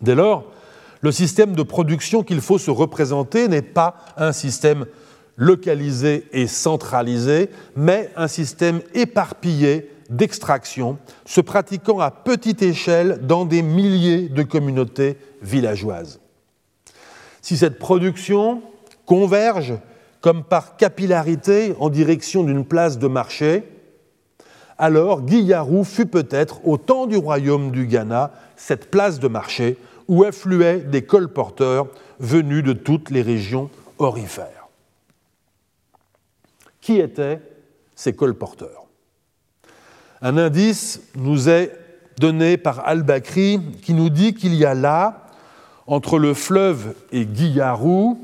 Dès 0.01 0.15
lors, 0.15 0.45
le 1.01 1.11
système 1.11 1.55
de 1.55 1.63
production 1.63 2.23
qu'il 2.23 2.41
faut 2.41 2.57
se 2.57 2.71
représenter 2.71 3.47
n'est 3.47 3.61
pas 3.61 3.95
un 4.17 4.31
système 4.31 4.85
localisé 5.37 6.27
et 6.31 6.47
centralisé, 6.47 7.49
mais 7.75 8.11
un 8.15 8.27
système 8.27 8.81
éparpillé 8.93 9.91
d'extraction, 10.09 10.97
se 11.25 11.41
pratiquant 11.41 11.99
à 11.99 12.11
petite 12.11 12.61
échelle 12.61 13.19
dans 13.23 13.45
des 13.45 13.63
milliers 13.63 14.29
de 14.29 14.43
communautés 14.43 15.17
villageoises. 15.41 16.19
Si 17.45 17.57
cette 17.57 17.77
production 17.77 18.63
converge 19.05 19.75
comme 20.19 20.43
par 20.43 20.77
capillarité 20.77 21.75
en 21.79 21.91
direction 21.91 22.43
d'une 22.43 22.65
place 22.65 22.97
de 22.97 23.05
marché, 23.05 23.65
alors 24.79 25.21
Guillarou 25.21 25.83
fut 25.83 26.07
peut-être, 26.07 26.67
au 26.67 26.77
temps 26.77 27.05
du 27.05 27.17
royaume 27.17 27.69
du 27.69 27.85
Ghana, 27.85 28.31
cette 28.55 28.89
place 28.89 29.19
de 29.19 29.27
marché 29.27 29.77
où 30.07 30.23
affluaient 30.23 30.79
des 30.79 31.03
colporteurs 31.03 31.85
venus 32.19 32.63
de 32.63 32.73
toutes 32.73 33.11
les 33.11 33.21
régions 33.21 33.69
orifères. 33.99 34.67
Qui 36.81 36.97
étaient 36.97 37.41
ces 37.93 38.13
colporteurs? 38.13 38.87
Un 40.23 40.39
indice 40.39 40.99
nous 41.13 41.47
est 41.47 41.77
donné 42.17 42.57
par 42.57 42.87
Al-Bakri 42.87 43.61
qui 43.83 43.93
nous 43.93 44.09
dit 44.09 44.33
qu'il 44.33 44.55
y 44.55 44.65
a 44.65 44.73
là, 44.73 45.24
entre 45.87 46.17
le 46.17 46.33
fleuve 46.33 46.95
et 47.11 47.25
Guillarou, 47.25 48.19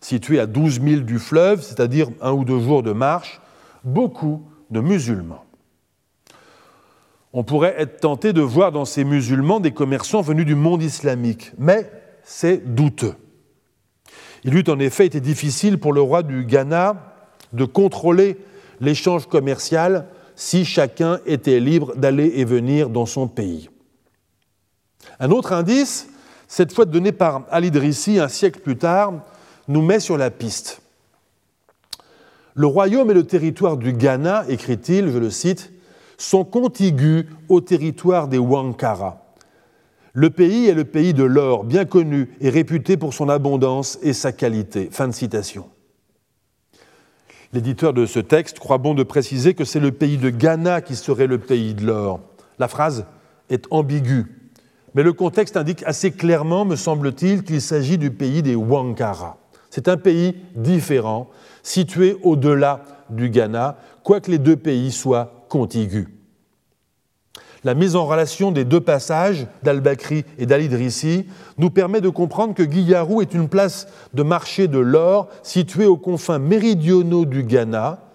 situé 0.00 0.38
à 0.38 0.46
12 0.46 0.80
milles 0.80 1.04
du 1.04 1.18
fleuve, 1.18 1.62
c'est-à-dire 1.62 2.08
un 2.20 2.32
ou 2.32 2.44
deux 2.44 2.60
jours 2.60 2.82
de 2.82 2.92
marche, 2.92 3.40
beaucoup 3.84 4.42
de 4.70 4.80
musulmans. 4.80 5.44
On 7.32 7.44
pourrait 7.44 7.74
être 7.76 8.00
tenté 8.00 8.32
de 8.32 8.40
voir 8.40 8.72
dans 8.72 8.84
ces 8.84 9.04
musulmans 9.04 9.60
des 9.60 9.72
commerçants 9.72 10.22
venus 10.22 10.46
du 10.46 10.54
monde 10.54 10.82
islamique, 10.82 11.52
mais 11.58 11.90
c'est 12.22 12.74
douteux. 12.74 13.14
Il 14.44 14.54
eût 14.54 14.64
en 14.68 14.78
effet 14.78 15.06
été 15.06 15.20
difficile 15.20 15.78
pour 15.78 15.92
le 15.92 16.00
roi 16.00 16.22
du 16.22 16.44
Ghana 16.44 17.14
de 17.52 17.64
contrôler 17.64 18.38
l'échange 18.80 19.26
commercial 19.26 20.06
si 20.34 20.64
chacun 20.64 21.18
était 21.26 21.60
libre 21.60 21.96
d'aller 21.96 22.32
et 22.36 22.44
venir 22.44 22.90
dans 22.90 23.06
son 23.06 23.26
pays. 23.26 23.70
Un 25.18 25.30
autre 25.30 25.52
indice, 25.52 26.08
cette 26.48 26.72
fois 26.72 26.84
donné 26.84 27.12
par 27.12 27.44
Al-Idrissi 27.50 28.18
un 28.18 28.28
siècle 28.28 28.60
plus 28.60 28.76
tard, 28.76 29.14
nous 29.68 29.82
met 29.82 30.00
sur 30.00 30.16
la 30.16 30.30
piste. 30.30 30.80
Le 32.54 32.66
royaume 32.66 33.10
et 33.10 33.14
le 33.14 33.24
territoire 33.24 33.76
du 33.76 33.92
Ghana, 33.92 34.44
écrit-il, 34.48 35.10
je 35.10 35.18
le 35.18 35.30
cite, 35.30 35.72
sont 36.16 36.44
contigus 36.44 37.26
au 37.48 37.60
territoire 37.60 38.28
des 38.28 38.38
Wankara. 38.38 39.22
Le 40.14 40.30
pays 40.30 40.66
est 40.66 40.74
le 40.74 40.86
pays 40.86 41.12
de 41.12 41.24
l'or, 41.24 41.64
bien 41.64 41.84
connu 41.84 42.30
et 42.40 42.48
réputé 42.48 42.96
pour 42.96 43.12
son 43.12 43.28
abondance 43.28 43.98
et 44.00 44.14
sa 44.14 44.32
qualité. 44.32 44.88
Fin 44.90 45.08
de 45.08 45.12
citation. 45.12 45.68
L'éditeur 47.52 47.92
de 47.92 48.06
ce 48.06 48.18
texte 48.20 48.58
croit 48.58 48.78
bon 48.78 48.94
de 48.94 49.02
préciser 49.02 49.52
que 49.52 49.64
c'est 49.64 49.80
le 49.80 49.92
pays 49.92 50.16
de 50.16 50.30
Ghana 50.30 50.80
qui 50.80 50.96
serait 50.96 51.26
le 51.26 51.38
pays 51.38 51.74
de 51.74 51.84
l'or. 51.84 52.20
La 52.58 52.68
phrase 52.68 53.04
est 53.50 53.66
ambiguë, 53.70 54.35
mais 54.96 55.02
le 55.02 55.12
contexte 55.12 55.58
indique 55.58 55.82
assez 55.84 56.10
clairement, 56.10 56.64
me 56.64 56.74
semble-t-il, 56.74 57.44
qu'il 57.44 57.60
s'agit 57.60 57.98
du 57.98 58.10
pays 58.10 58.42
des 58.42 58.56
Wankara. 58.56 59.36
C'est 59.68 59.88
un 59.88 59.98
pays 59.98 60.34
différent, 60.54 61.28
situé 61.62 62.16
au-delà 62.22 62.82
du 63.10 63.28
Ghana, 63.28 63.76
quoique 64.02 64.30
les 64.30 64.38
deux 64.38 64.56
pays 64.56 64.90
soient 64.90 65.44
contigus. 65.50 66.08
la 67.62 67.74
mise 67.74 67.94
en 67.94 68.06
relation 68.06 68.52
des 68.52 68.64
deux 68.64 68.80
passages 68.80 69.46
d'Al-Bakri 69.64 70.24
et 70.38 70.46
d'Al-Idrissi 70.46 71.26
nous 71.58 71.70
permet 71.70 72.00
de 72.00 72.08
comprendre 72.08 72.54
que 72.54 72.62
Guillarou 72.62 73.20
est 73.20 73.34
une 73.34 73.48
place 73.48 73.88
de 74.14 74.22
marché 74.22 74.66
de 74.66 74.78
l'or 74.78 75.28
située 75.42 75.86
aux 75.86 75.96
confins 75.96 76.38
méridionaux 76.38 77.26
du 77.26 77.42
Ghana, 77.42 78.05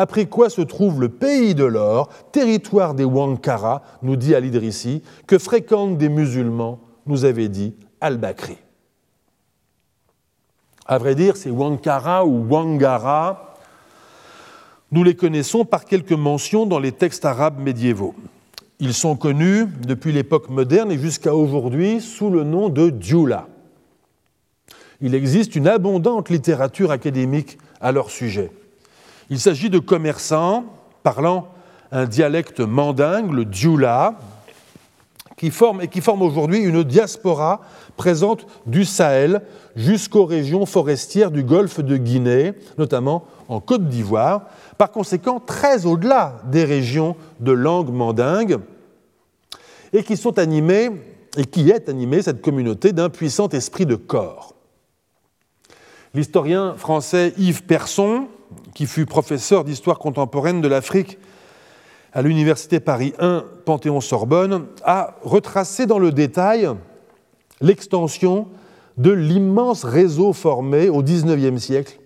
après 0.00 0.24
quoi 0.24 0.48
se 0.48 0.62
trouve 0.62 0.98
le 0.98 1.10
pays 1.10 1.54
de 1.54 1.64
l'or, 1.64 2.08
territoire 2.32 2.94
des 2.94 3.04
Wankara, 3.04 3.82
nous 4.00 4.16
dit 4.16 4.34
Al-Idrissi, 4.34 5.02
que 5.26 5.36
fréquentent 5.36 5.98
des 5.98 6.08
musulmans, 6.08 6.80
nous 7.04 7.26
avait 7.26 7.50
dit 7.50 7.74
Al-Bakri. 8.00 8.56
À 10.86 10.96
vrai 10.96 11.14
dire, 11.14 11.36
ces 11.36 11.50
Wankara 11.50 12.24
ou 12.24 12.46
Wangara, 12.48 13.56
nous 14.90 15.04
les 15.04 15.14
connaissons 15.14 15.66
par 15.66 15.84
quelques 15.84 16.12
mentions 16.12 16.64
dans 16.64 16.78
les 16.78 16.92
textes 16.92 17.26
arabes 17.26 17.60
médiévaux. 17.60 18.14
Ils 18.78 18.94
sont 18.94 19.16
connus 19.16 19.66
depuis 19.86 20.12
l'époque 20.12 20.48
moderne 20.48 20.90
et 20.90 20.98
jusqu'à 20.98 21.34
aujourd'hui 21.34 22.00
sous 22.00 22.30
le 22.30 22.42
nom 22.42 22.70
de 22.70 22.90
Djula. 22.98 23.48
Il 25.02 25.14
existe 25.14 25.56
une 25.56 25.68
abondante 25.68 26.30
littérature 26.30 26.90
académique 26.90 27.58
à 27.82 27.92
leur 27.92 28.08
sujet. 28.10 28.50
Il 29.30 29.38
s'agit 29.38 29.70
de 29.70 29.78
commerçants 29.78 30.64
parlant 31.04 31.48
un 31.92 32.06
dialecte 32.06 32.58
mandingue, 32.60 33.32
le 33.32 33.46
Djula, 33.50 34.16
qui 35.36 35.50
forme 35.50 35.80
et 35.80 35.88
qui 35.88 36.00
forme 36.00 36.22
aujourd'hui 36.22 36.58
une 36.58 36.82
diaspora 36.82 37.60
présente 37.96 38.46
du 38.66 38.84
Sahel 38.84 39.42
jusqu'aux 39.76 40.26
régions 40.26 40.66
forestières 40.66 41.30
du 41.30 41.44
golfe 41.44 41.80
de 41.80 41.96
Guinée, 41.96 42.52
notamment 42.76 43.24
en 43.48 43.60
Côte 43.60 43.88
d'Ivoire, 43.88 44.42
par 44.76 44.90
conséquent 44.90 45.40
très 45.40 45.86
au-delà 45.86 46.42
des 46.46 46.64
régions 46.64 47.16
de 47.38 47.52
langue 47.52 47.90
mandingue, 47.90 48.58
et 49.92 50.02
qui 50.02 50.16
sont 50.16 50.38
animées, 50.38 50.90
et 51.36 51.44
qui 51.44 51.70
est 51.70 51.88
animée, 51.88 52.22
cette 52.22 52.42
communauté, 52.42 52.92
d'un 52.92 53.08
puissant 53.08 53.48
esprit 53.48 53.86
de 53.86 53.94
corps. 53.94 54.54
L'historien 56.14 56.74
français 56.76 57.32
Yves 57.38 57.62
Persson, 57.62 58.26
qui 58.74 58.86
fut 58.86 59.06
professeur 59.06 59.64
d'histoire 59.64 59.98
contemporaine 59.98 60.60
de 60.60 60.68
l'Afrique 60.68 61.18
à 62.12 62.22
l'Université 62.22 62.80
Paris 62.80 63.12
1 63.18 63.44
Panthéon-Sorbonne, 63.64 64.66
a 64.84 65.14
retracé 65.22 65.86
dans 65.86 65.98
le 65.98 66.10
détail 66.10 66.68
l'extension 67.60 68.48
de 68.96 69.10
l'immense 69.10 69.84
réseau 69.84 70.32
formé 70.32 70.88
au 70.88 71.02
XIXe 71.02 71.62
siècle 71.62 72.00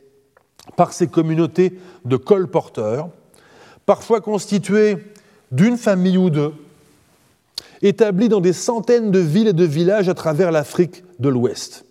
par 0.77 0.93
ces 0.93 1.07
communautés 1.07 1.79
de 2.05 2.17
colporteurs, 2.17 3.09
parfois 3.87 4.21
constituées 4.21 4.99
d'une 5.53 5.77
famille 5.77 6.19
ou 6.19 6.31
deux, 6.31 6.53
établis 7.83 8.29
dans 8.29 8.41
des 8.41 8.53
centaines 8.53 9.11
de 9.11 9.19
villes 9.19 9.49
et 9.49 9.53
de 9.53 9.65
villages 9.65 10.09
à 10.09 10.15
travers 10.15 10.53
l'Afrique 10.53 11.05
de 11.19 11.29
l'Ouest. 11.29 11.85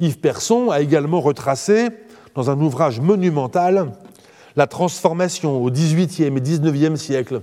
Yves 0.00 0.18
Persson 0.18 0.70
a 0.70 0.80
également 0.80 1.20
retracé, 1.20 1.88
dans 2.34 2.50
un 2.50 2.60
ouvrage 2.60 3.00
monumental, 3.00 3.92
la 4.56 4.66
transformation 4.66 5.62
au 5.62 5.70
XVIIIe 5.70 6.26
et 6.26 6.40
XIXe 6.40 7.00
siècle 7.00 7.42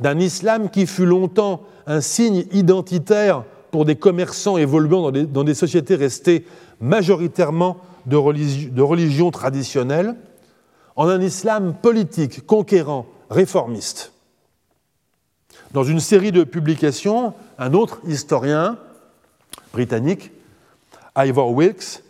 d'un 0.00 0.18
islam 0.18 0.70
qui 0.70 0.86
fut 0.86 1.06
longtemps 1.06 1.62
un 1.86 2.00
signe 2.00 2.44
identitaire 2.52 3.44
pour 3.70 3.84
des 3.84 3.96
commerçants 3.96 4.56
évoluant 4.56 5.10
dans 5.10 5.44
des, 5.44 5.54
sociétés 5.54 5.96
restées 5.96 6.46
majoritairement 6.80 7.78
de 8.06 8.16
religion 8.16 9.30
traditionnelle, 9.30 10.14
en 10.96 11.08
un 11.08 11.20
islam 11.20 11.74
politique, 11.80 12.46
conquérant, 12.46 13.06
réformiste. 13.30 14.12
Dans 15.72 15.84
une 15.84 16.00
série 16.00 16.32
de 16.32 16.44
publications, 16.44 17.34
un 17.58 17.74
autre 17.74 18.00
historien 18.06 18.78
britannique, 19.72 20.32
Ivor 21.16 21.52
Wilkes, 21.52 22.02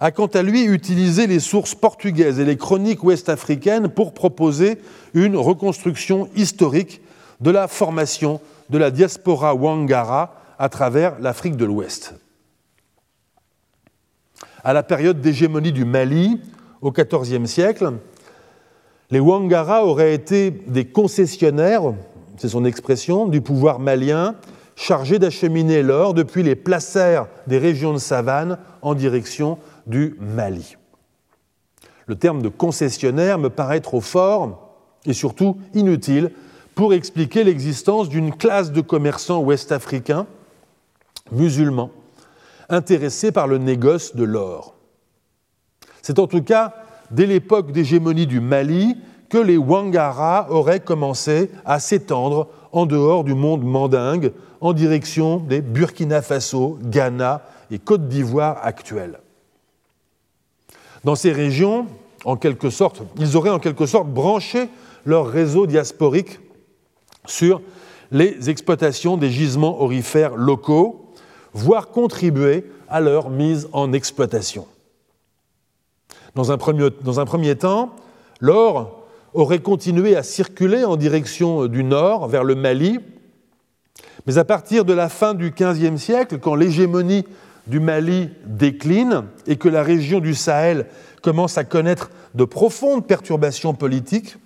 a 0.00 0.10
quant 0.10 0.26
à 0.26 0.42
lui 0.42 0.64
utilisé 0.64 1.26
les 1.26 1.40
sources 1.40 1.74
portugaises 1.74 2.38
et 2.38 2.44
les 2.44 2.56
chroniques 2.56 3.02
ouest-africaines 3.02 3.88
pour 3.88 4.12
proposer 4.12 4.78
une 5.14 5.36
reconstruction 5.36 6.28
historique 6.36 7.00
de 7.40 7.50
la 7.50 7.68
formation 7.68 8.40
de 8.70 8.78
la 8.78 8.90
diaspora 8.90 9.54
Wangara 9.54 10.34
à 10.58 10.68
travers 10.68 11.18
l'Afrique 11.20 11.56
de 11.56 11.64
l'Ouest. 11.64 12.14
À 14.64 14.72
la 14.72 14.82
période 14.82 15.20
d'hégémonie 15.20 15.72
du 15.72 15.84
Mali, 15.84 16.40
au 16.80 16.90
XIVe 16.90 17.46
siècle, 17.46 17.92
les 19.10 19.20
Wangara 19.20 19.86
auraient 19.86 20.14
été 20.14 20.50
des 20.50 20.86
concessionnaires 20.86 21.94
c'est 22.36 22.48
son 22.48 22.64
expression, 22.64 23.26
du 23.26 23.40
pouvoir 23.40 23.78
malien 23.78 24.34
chargé 24.76 25.18
d'acheminer 25.18 25.82
l'or 25.82 26.12
depuis 26.12 26.42
les 26.42 26.54
placères 26.54 27.28
des 27.46 27.56
régions 27.56 27.94
de 27.94 27.98
savane 27.98 28.58
en 28.82 28.94
direction 28.94 29.58
du 29.86 30.16
Mali. 30.20 30.76
Le 32.06 32.14
terme 32.14 32.42
de 32.42 32.48
concessionnaire 32.48 33.38
me 33.38 33.50
paraît 33.50 33.80
trop 33.80 34.00
fort 34.00 34.76
et 35.06 35.12
surtout 35.12 35.58
inutile 35.74 36.30
pour 36.74 36.92
expliquer 36.92 37.42
l'existence 37.42 38.08
d'une 38.08 38.34
classe 38.34 38.70
de 38.70 38.80
commerçants 38.80 39.40
ouest-africains, 39.40 40.26
musulmans, 41.32 41.90
intéressés 42.68 43.32
par 43.32 43.46
le 43.46 43.58
négoce 43.58 44.14
de 44.14 44.24
l'or. 44.24 44.74
C'est 46.02 46.18
en 46.18 46.26
tout 46.26 46.42
cas 46.42 46.74
dès 47.10 47.26
l'époque 47.26 47.72
d'hégémonie 47.72 48.26
du 48.26 48.40
Mali 48.40 48.96
que 49.28 49.38
les 49.38 49.56
Wangara 49.56 50.48
auraient 50.50 50.80
commencé 50.80 51.50
à 51.64 51.80
s'étendre 51.80 52.48
en 52.72 52.86
dehors 52.86 53.24
du 53.24 53.34
monde 53.34 53.64
mandingue 53.64 54.32
en 54.60 54.72
direction 54.72 55.38
des 55.38 55.60
Burkina 55.60 56.22
Faso, 56.22 56.78
Ghana 56.82 57.42
et 57.70 57.78
Côte 57.78 58.08
d'Ivoire 58.08 58.58
actuelles. 58.62 59.18
Dans 61.06 61.14
ces 61.14 61.30
régions, 61.30 61.86
ils 62.26 63.36
auraient 63.36 63.50
en 63.50 63.60
quelque 63.60 63.86
sorte 63.86 64.08
branché 64.08 64.68
leur 65.04 65.28
réseau 65.28 65.68
diasporique 65.68 66.40
sur 67.26 67.62
les 68.10 68.50
exploitations 68.50 69.16
des 69.16 69.30
gisements 69.30 69.80
orifères 69.80 70.34
locaux, 70.34 71.12
voire 71.52 71.90
contribué 71.90 72.64
à 72.88 73.00
leur 73.00 73.30
mise 73.30 73.68
en 73.72 73.92
exploitation. 73.92 74.66
Dans 76.34 76.50
un 76.50 76.58
premier, 76.58 76.88
dans 77.02 77.20
un 77.20 77.24
premier 77.24 77.54
temps, 77.54 77.94
l'or 78.40 79.06
aurait 79.32 79.60
continué 79.60 80.16
à 80.16 80.24
circuler 80.24 80.82
en 80.82 80.96
direction 80.96 81.68
du 81.68 81.84
nord, 81.84 82.26
vers 82.26 82.42
le 82.42 82.56
Mali. 82.56 82.98
Mais 84.26 84.38
à 84.38 84.44
partir 84.44 84.84
de 84.84 84.92
la 84.92 85.08
fin 85.08 85.34
du 85.34 85.52
XVe 85.52 85.98
siècle, 85.98 86.40
quand 86.40 86.56
l'hégémonie 86.56 87.24
du 87.66 87.80
Mali 87.80 88.30
décline 88.44 89.24
et 89.46 89.56
que 89.56 89.68
la 89.68 89.82
région 89.82 90.20
du 90.20 90.34
Sahel 90.34 90.86
commence 91.22 91.58
à 91.58 91.64
connaître 91.64 92.10
de 92.34 92.44
profondes 92.44 93.06
perturbations 93.06 93.74
politiques, 93.74 94.36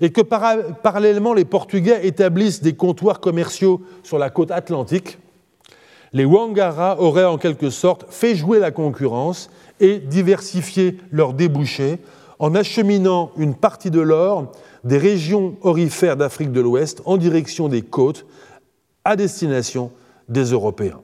et 0.00 0.10
que 0.10 0.20
parallèlement 0.20 1.34
les 1.34 1.44
Portugais 1.44 2.06
établissent 2.06 2.62
des 2.62 2.74
comptoirs 2.74 3.20
commerciaux 3.20 3.82
sur 4.02 4.18
la 4.18 4.30
côte 4.30 4.50
atlantique, 4.50 5.18
les 6.12 6.24
Wangara 6.24 7.00
auraient 7.00 7.24
en 7.24 7.38
quelque 7.38 7.70
sorte 7.70 8.06
fait 8.08 8.36
jouer 8.36 8.58
la 8.58 8.70
concurrence 8.70 9.50
et 9.80 9.98
diversifié 9.98 10.98
leurs 11.10 11.32
débouchés 11.32 11.98
en 12.38 12.54
acheminant 12.54 13.32
une 13.36 13.54
partie 13.54 13.90
de 13.90 14.00
l'or 14.00 14.52
des 14.84 14.98
régions 14.98 15.56
orifères 15.62 16.16
d'Afrique 16.16 16.52
de 16.52 16.60
l'Ouest 16.60 17.02
en 17.04 17.16
direction 17.16 17.68
des 17.68 17.82
côtes 17.82 18.26
à 19.04 19.16
destination 19.16 19.90
des 20.28 20.44
Européens. 20.44 21.00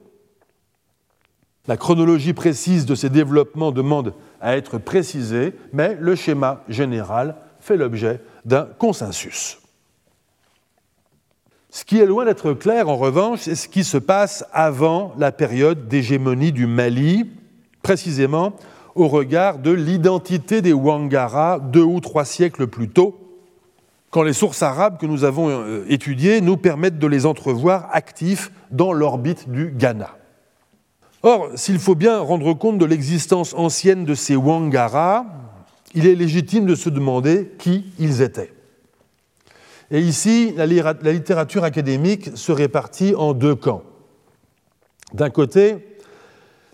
La 1.67 1.77
chronologie 1.77 2.33
précise 2.33 2.85
de 2.85 2.95
ces 2.95 3.09
développements 3.09 3.71
demande 3.71 4.13
à 4.39 4.57
être 4.57 4.79
précisée, 4.79 5.53
mais 5.73 5.95
le 5.99 6.15
schéma 6.15 6.63
général 6.67 7.35
fait 7.59 7.77
l'objet 7.77 8.19
d'un 8.45 8.67
consensus. 8.79 9.59
Ce 11.69 11.85
qui 11.85 11.99
est 11.99 12.05
loin 12.05 12.25
d'être 12.25 12.53
clair, 12.53 12.89
en 12.89 12.97
revanche, 12.97 13.41
c'est 13.43 13.55
ce 13.55 13.69
qui 13.69 13.83
se 13.83 13.97
passe 13.97 14.43
avant 14.51 15.13
la 15.17 15.31
période 15.31 15.87
d'hégémonie 15.87 16.51
du 16.51 16.65
Mali, 16.65 17.29
précisément 17.81 18.53
au 18.95 19.07
regard 19.07 19.59
de 19.59 19.71
l'identité 19.71 20.61
des 20.61 20.73
Wangara 20.73 21.59
deux 21.59 21.83
ou 21.83 22.01
trois 22.01 22.25
siècles 22.25 22.67
plus 22.67 22.89
tôt, 22.89 23.17
quand 24.09 24.23
les 24.23 24.33
sources 24.33 24.63
arabes 24.63 24.97
que 24.99 25.05
nous 25.05 25.23
avons 25.23 25.49
euh, 25.49 25.85
étudiées 25.87 26.41
nous 26.41 26.57
permettent 26.57 26.99
de 26.99 27.07
les 27.07 27.25
entrevoir 27.25 27.87
actifs 27.93 28.51
dans 28.71 28.91
l'orbite 28.91 29.49
du 29.49 29.71
Ghana. 29.71 30.17
Or, 31.23 31.49
s'il 31.55 31.79
faut 31.79 31.95
bien 31.95 32.19
rendre 32.19 32.53
compte 32.53 32.77
de 32.77 32.85
l'existence 32.85 33.53
ancienne 33.53 34.05
de 34.05 34.15
ces 34.15 34.35
Wangara, 34.35 35.25
il 35.93 36.07
est 36.07 36.15
légitime 36.15 36.65
de 36.65 36.75
se 36.75 36.89
demander 36.89 37.51
qui 37.59 37.85
ils 37.99 38.21
étaient. 38.21 38.53
Et 39.91 39.99
ici, 39.99 40.53
la 40.55 40.65
littérature 40.65 41.63
académique 41.63 42.29
se 42.35 42.51
répartit 42.51 43.13
en 43.15 43.33
deux 43.33 43.55
camps. 43.55 43.83
D'un 45.13 45.29
côté, 45.29 45.91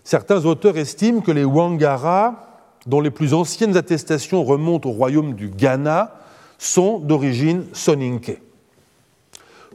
Certains 0.08 0.46
auteurs 0.46 0.78
estiment 0.78 1.20
que 1.20 1.30
les 1.30 1.44
Wangara, 1.44 2.62
dont 2.86 3.02
les 3.02 3.10
plus 3.10 3.34
anciennes 3.34 3.76
attestations 3.76 4.42
remontent 4.42 4.88
au 4.88 4.92
royaume 4.92 5.34
du 5.34 5.50
Ghana, 5.50 6.14
sont 6.56 6.98
d'origine 6.98 7.64
soninké. 7.74 8.40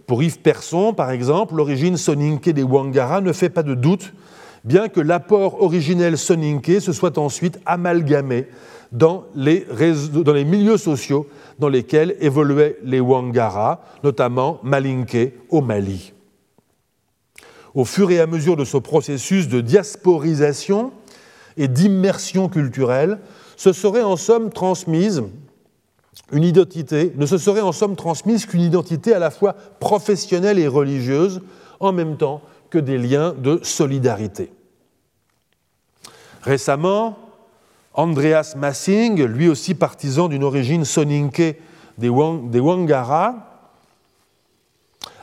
Pour 0.07 0.23
Yves 0.23 0.39
Persson, 0.39 0.91
par 0.95 1.11
exemple, 1.11 1.53
l'origine 1.53 1.97
soninké 1.97 2.51
des 2.51 2.63
Wangara 2.63 3.21
ne 3.21 3.31
fait 3.31 3.51
pas 3.51 3.61
de 3.61 3.75
doute, 3.75 4.11
bien 4.63 4.89
que 4.89 4.99
l'apport 4.99 5.61
originel 5.61 6.17
soninké 6.17 6.79
se 6.79 6.93
soit 6.93 7.17
ensuite 7.17 7.59
amalgamé 7.65 8.47
dans 8.91 9.25
les, 9.35 9.65
milieux 10.45 10.77
sociaux 10.77 11.27
dans 11.59 11.69
lesquels 11.69 12.15
évoluaient 12.19 12.77
les 12.83 12.99
Wangara, 12.99 13.83
notamment 14.03 14.59
Malinké 14.63 15.35
au 15.49 15.61
Mali. 15.61 16.13
Au 17.73 17.85
fur 17.85 18.11
et 18.11 18.19
à 18.19 18.27
mesure 18.27 18.55
de 18.55 18.65
ce 18.65 18.77
processus 18.77 19.47
de 19.47 19.61
diasporisation 19.61 20.91
et 21.57 21.67
d'immersion 21.67 22.49
culturelle, 22.49 23.19
se 23.57 23.73
serait 23.73 24.03
en 24.03 24.15
somme 24.15 24.51
transmise 24.51 25.23
une 26.31 26.43
identité, 26.43 27.13
ne 27.15 27.25
se 27.25 27.37
serait 27.37 27.61
en 27.61 27.71
somme 27.71 27.95
transmise 27.95 28.45
qu'une 28.45 28.61
identité 28.61 29.13
à 29.13 29.19
la 29.19 29.31
fois 29.31 29.55
professionnelle 29.79 30.59
et 30.59 30.67
religieuse, 30.67 31.41
en 31.79 31.91
même 31.91 32.17
temps 32.17 32.41
des 32.77 32.97
liens 32.97 33.33
de 33.37 33.59
solidarité. 33.63 34.51
Récemment, 36.41 37.17
Andreas 37.93 38.55
Massing, 38.57 39.23
lui 39.23 39.47
aussi 39.47 39.75
partisan 39.75 40.27
d'une 40.27 40.43
origine 40.43 40.85
soninké 40.85 41.59
des, 41.97 42.09
Wangara, 42.09 43.69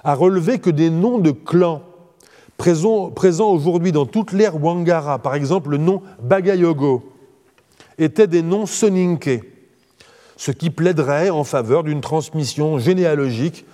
a 0.03 0.15
relevé 0.15 0.59
que 0.59 0.71
des 0.71 0.89
noms 0.89 1.19
de 1.19 1.31
clans 1.33 1.83
présents, 2.57 3.13
aujourd'hui 3.51 3.93
dans 3.93 4.07
toute 4.07 4.33
l'ère 4.33 4.63
Wangara, 4.63 5.19
par 5.19 5.35
exemple 5.35 5.71
le 5.71 5.79
nom 5.79 6.03
Bagayogo, 6.23 7.13
étaient 7.99 8.27
des 8.27 8.43
noms 8.43 8.67
soninké 8.67 9.43
ce 10.41 10.53
qui 10.53 10.71
plaiderait 10.71 11.29
en 11.29 11.45
faveur 11.45 11.85
d'une 11.85 12.01
transmission 12.01 12.79
généalogique 12.79 13.67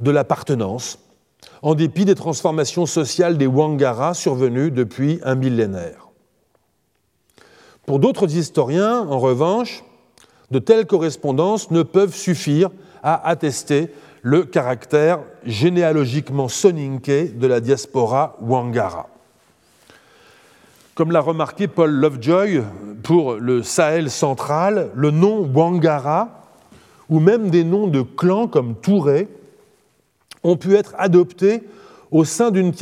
de 0.00 0.10
l'appartenance, 0.10 0.98
en 1.62 1.74
dépit 1.74 2.04
des 2.04 2.14
transformations 2.14 2.86
sociales 2.86 3.38
des 3.38 3.46
Wangara 3.46 4.14
survenues 4.14 4.70
depuis 4.70 5.20
un 5.24 5.34
millénaire. 5.34 6.08
Pour 7.86 7.98
d'autres 7.98 8.36
historiens, 8.36 9.06
en 9.08 9.18
revanche, 9.18 9.82
de 10.50 10.58
telles 10.58 10.86
correspondances 10.86 11.70
ne 11.70 11.82
peuvent 11.82 12.14
suffire 12.14 12.70
à 13.02 13.28
attester 13.28 13.90
le 14.22 14.44
caractère 14.44 15.20
généalogiquement 15.44 16.48
soninké 16.48 17.28
de 17.28 17.46
la 17.46 17.60
diaspora 17.60 18.36
Wangara. 18.40 19.08
Comme 20.94 21.12
l'a 21.12 21.20
remarqué 21.20 21.68
Paul 21.68 21.90
Lovejoy 21.90 22.62
pour 23.02 23.34
le 23.34 23.62
Sahel 23.62 24.10
central, 24.10 24.90
le 24.94 25.10
nom 25.10 25.42
Wangara, 25.46 26.42
ou 27.08 27.20
même 27.20 27.50
des 27.50 27.64
noms 27.64 27.86
de 27.86 28.02
clans 28.02 28.48
comme 28.48 28.74
Touré, 28.74 29.28
ont 30.42 30.56
pu 30.56 30.74
être 30.74 30.94
adoptés 30.98 31.62
au 32.10 32.24
sein 32.24 32.50
d'une 32.50 32.72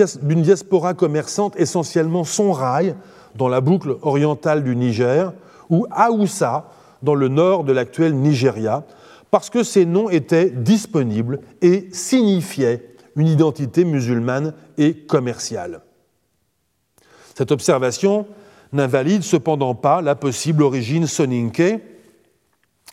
diaspora 0.42 0.94
commerçante 0.94 1.58
essentiellement 1.58 2.24
sonraille 2.24 2.94
dans 3.34 3.48
la 3.48 3.60
boucle 3.60 3.96
orientale 4.02 4.62
du 4.64 4.76
Niger, 4.76 5.32
ou 5.68 5.86
Aoussa 5.90 6.70
dans 7.02 7.14
le 7.14 7.28
nord 7.28 7.64
de 7.64 7.72
l'actuel 7.72 8.14
Nigeria, 8.14 8.84
parce 9.30 9.50
que 9.50 9.62
ces 9.62 9.84
noms 9.84 10.08
étaient 10.08 10.50
disponibles 10.50 11.40
et 11.60 11.88
signifiaient 11.92 12.94
une 13.16 13.26
identité 13.26 13.84
musulmane 13.84 14.54
et 14.78 14.94
commerciale. 14.94 15.80
Cette 17.34 17.50
observation 17.52 18.26
n'invalide 18.72 19.22
cependant 19.22 19.74
pas 19.74 20.00
la 20.02 20.14
possible 20.14 20.62
origine 20.62 21.06
soninké, 21.06 21.80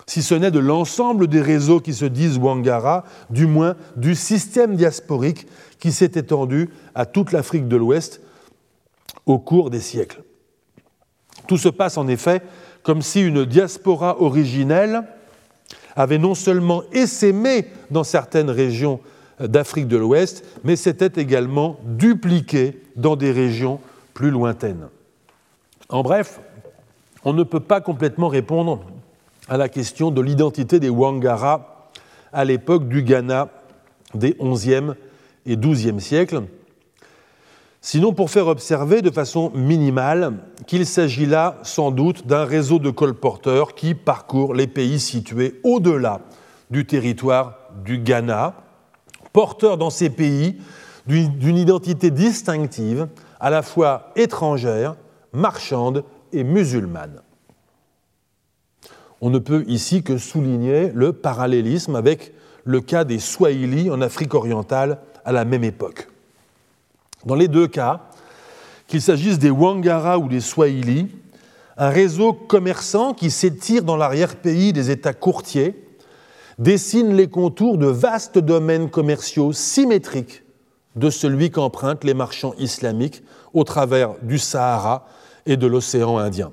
si 0.06 0.22
ce 0.22 0.36
n'est 0.36 0.52
de 0.52 0.60
l'ensemble 0.60 1.28
des 1.28 1.42
réseaux 1.42 1.80
qui 1.80 1.94
se 1.94 2.06
disent 2.06 2.38
Wangara, 2.38 3.06
du 3.30 3.46
moins 3.46 3.76
du 3.96 4.16
système 4.16 4.76
diasporique 4.76 5.48
qui 5.80 5.92
s'est 5.92 6.12
étendu 6.16 6.70
à 6.96 7.06
toute 7.06 7.32
l'Afrique 7.32 7.68
de 7.68 7.78
l'Ouest 7.78 8.22
au 9.26 9.40
cours 9.40 9.70
des 9.70 9.80
siècles. 9.80 10.24
Tout 11.48 11.58
se 11.58 11.70
passe 11.70 11.98
en 11.98 12.08
effet 12.08 12.42
comme 12.84 13.02
si 13.02 13.22
une 13.22 13.46
diaspora 13.46 14.22
originelle 14.22 15.04
avait 15.96 16.18
non 16.18 16.36
seulement 16.36 16.84
essaimé 16.92 17.68
dans 17.92 18.04
certaines 18.04 18.50
régions 18.50 19.00
d'Afrique 19.40 19.88
de 19.88 19.98
l'Ouest, 19.98 20.46
mais 20.64 20.76
s'était 20.76 21.22
également 21.22 21.80
dupliquée 21.84 22.82
dans 22.96 23.16
des 23.16 23.32
régions 23.32 23.80
plus 24.14 24.32
lointaine. 24.32 24.88
En 25.90 26.04
bref, 26.04 26.40
on 27.24 27.34
ne 27.34 27.44
peut 27.44 27.60
pas 27.60 27.82
complètement 27.82 28.28
répondre 28.28 28.84
à 29.48 29.58
la 29.58 29.70
question 29.70 30.12
de 30.12 30.22
l'identité 30.22 30.80
des 30.80 30.90
Wangara 30.90 31.90
à 32.32 32.46
l'époque 32.46 32.88
du 32.88 33.04
Ghana 33.04 33.50
des 34.14 34.36
XIe 34.42 34.94
et 35.46 35.58
XIIe 35.58 36.00
siècles, 36.00 36.44
sinon 37.82 38.14
pour 38.14 38.30
faire 38.30 38.48
observer 38.48 39.02
de 39.02 39.12
façon 39.12 39.52
minimale 39.54 40.34
qu'il 40.68 40.86
s'agit 40.86 41.26
là 41.26 41.58
sans 41.64 41.92
doute 41.92 42.26
d'un 42.28 42.46
réseau 42.46 42.80
de 42.80 42.90
colporteurs 42.90 43.76
qui 43.76 43.94
parcourt 43.96 44.54
les 44.54 44.68
pays 44.68 45.00
situés 45.00 45.60
au-delà 45.64 46.22
du 46.72 46.86
territoire 46.86 47.58
du 47.84 48.00
Ghana, 48.00 48.56
porteurs 49.32 49.78
dans 49.78 49.90
ces 49.90 50.10
pays 50.10 50.58
d'une 51.06 51.58
identité 51.58 52.12
distinctive 52.12 53.08
à 53.40 53.50
la 53.50 53.62
fois 53.62 54.12
étrangère, 54.16 54.96
marchande 55.34 56.06
et 56.32 56.44
musulmane. 56.44 57.22
On 59.26 59.30
ne 59.30 59.40
peut 59.40 59.64
ici 59.70 60.04
que 60.04 60.18
souligner 60.18 60.92
le 60.94 61.14
parallélisme 61.14 61.96
avec 61.96 62.34
le 62.66 62.82
cas 62.82 63.06
des 63.06 63.20
Swahili 63.20 63.90
en 63.90 64.02
Afrique 64.02 64.34
orientale 64.34 65.00
à 65.24 65.32
la 65.32 65.46
même 65.46 65.64
époque. 65.64 66.10
Dans 67.26 67.36
les 67.36 67.48
deux 67.48 67.68
cas, 67.68 68.02
qu'il 68.86 69.02
s'agisse 69.02 69.40
des 69.40 69.50
Wangara 69.50 70.20
ou 70.20 70.28
des 70.28 70.42
Swahili, 70.42 71.08
un 71.78 71.88
réseau 71.88 72.34
commerçant 72.34 73.14
qui 73.14 73.32
s'étire 73.32 73.84
dans 73.84 73.96
l'arrière-pays 73.96 74.74
des 74.74 74.92
États 74.92 75.14
courtiers 75.14 75.88
dessine 76.60 77.16
les 77.16 77.30
contours 77.30 77.78
de 77.78 77.88
vastes 77.88 78.40
domaines 78.40 78.90
commerciaux 78.90 79.54
symétriques 79.54 80.44
de 80.98 81.10
celui 81.10 81.50
qu'empruntent 81.50 82.04
les 82.04 82.14
marchands 82.14 82.56
islamiques 82.58 83.24
au 83.54 83.64
travers 83.64 84.16
du 84.22 84.38
Sahara 84.38 85.08
et 85.46 85.56
de 85.56 85.66
l'océan 85.66 86.18
Indien. 86.18 86.52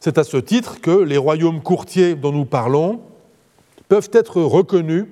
C'est 0.00 0.18
à 0.18 0.24
ce 0.24 0.36
titre 0.38 0.80
que 0.80 0.90
les 0.90 1.16
royaumes 1.16 1.62
courtiers 1.62 2.14
dont 2.14 2.32
nous 2.32 2.46
parlons 2.46 3.00
peuvent 3.88 4.10
être 4.12 4.40
reconnus 4.40 5.06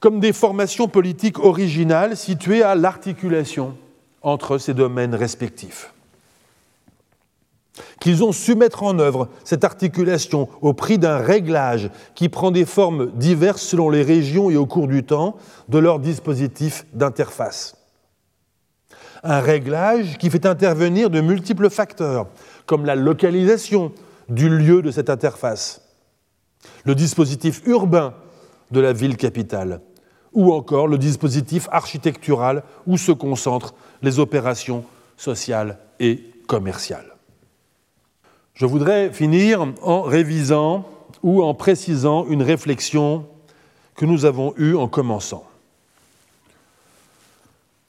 comme 0.00 0.20
des 0.20 0.32
formations 0.32 0.88
politiques 0.88 1.38
originales 1.38 2.16
situées 2.16 2.62
à 2.62 2.74
l'articulation 2.74 3.76
entre 4.22 4.58
ces 4.58 4.74
domaines 4.74 5.14
respectifs 5.14 5.94
qu'ils 8.00 8.22
ont 8.22 8.32
su 8.32 8.54
mettre 8.54 8.82
en 8.82 8.98
œuvre 8.98 9.28
cette 9.44 9.64
articulation 9.64 10.48
au 10.60 10.74
prix 10.74 10.98
d'un 10.98 11.18
réglage 11.18 11.90
qui 12.14 12.28
prend 12.28 12.50
des 12.50 12.64
formes 12.64 13.10
diverses 13.12 13.62
selon 13.62 13.90
les 13.90 14.02
régions 14.02 14.50
et 14.50 14.56
au 14.56 14.66
cours 14.66 14.88
du 14.88 15.04
temps 15.04 15.36
de 15.68 15.78
leur 15.78 15.98
dispositif 15.98 16.86
d'interface. 16.92 17.76
Un 19.22 19.40
réglage 19.40 20.18
qui 20.18 20.28
fait 20.28 20.44
intervenir 20.44 21.08
de 21.08 21.20
multiples 21.20 21.70
facteurs, 21.70 22.26
comme 22.66 22.84
la 22.84 22.94
localisation 22.94 23.92
du 24.28 24.48
lieu 24.48 24.82
de 24.82 24.90
cette 24.90 25.10
interface, 25.10 25.82
le 26.84 26.94
dispositif 26.94 27.62
urbain 27.66 28.14
de 28.70 28.80
la 28.80 28.92
ville 28.92 29.16
capitale, 29.16 29.80
ou 30.32 30.52
encore 30.52 30.88
le 30.88 30.98
dispositif 30.98 31.68
architectural 31.70 32.62
où 32.86 32.96
se 32.96 33.12
concentrent 33.12 33.74
les 34.02 34.18
opérations 34.18 34.84
sociales 35.16 35.78
et 36.00 36.24
commerciales. 36.46 37.14
Je 38.54 38.66
voudrais 38.66 39.10
finir 39.10 39.66
en 39.82 40.02
révisant 40.02 40.86
ou 41.22 41.42
en 41.42 41.54
précisant 41.54 42.26
une 42.26 42.42
réflexion 42.42 43.26
que 43.96 44.04
nous 44.04 44.24
avons 44.24 44.54
eue 44.56 44.74
en 44.74 44.88
commençant. 44.88 45.44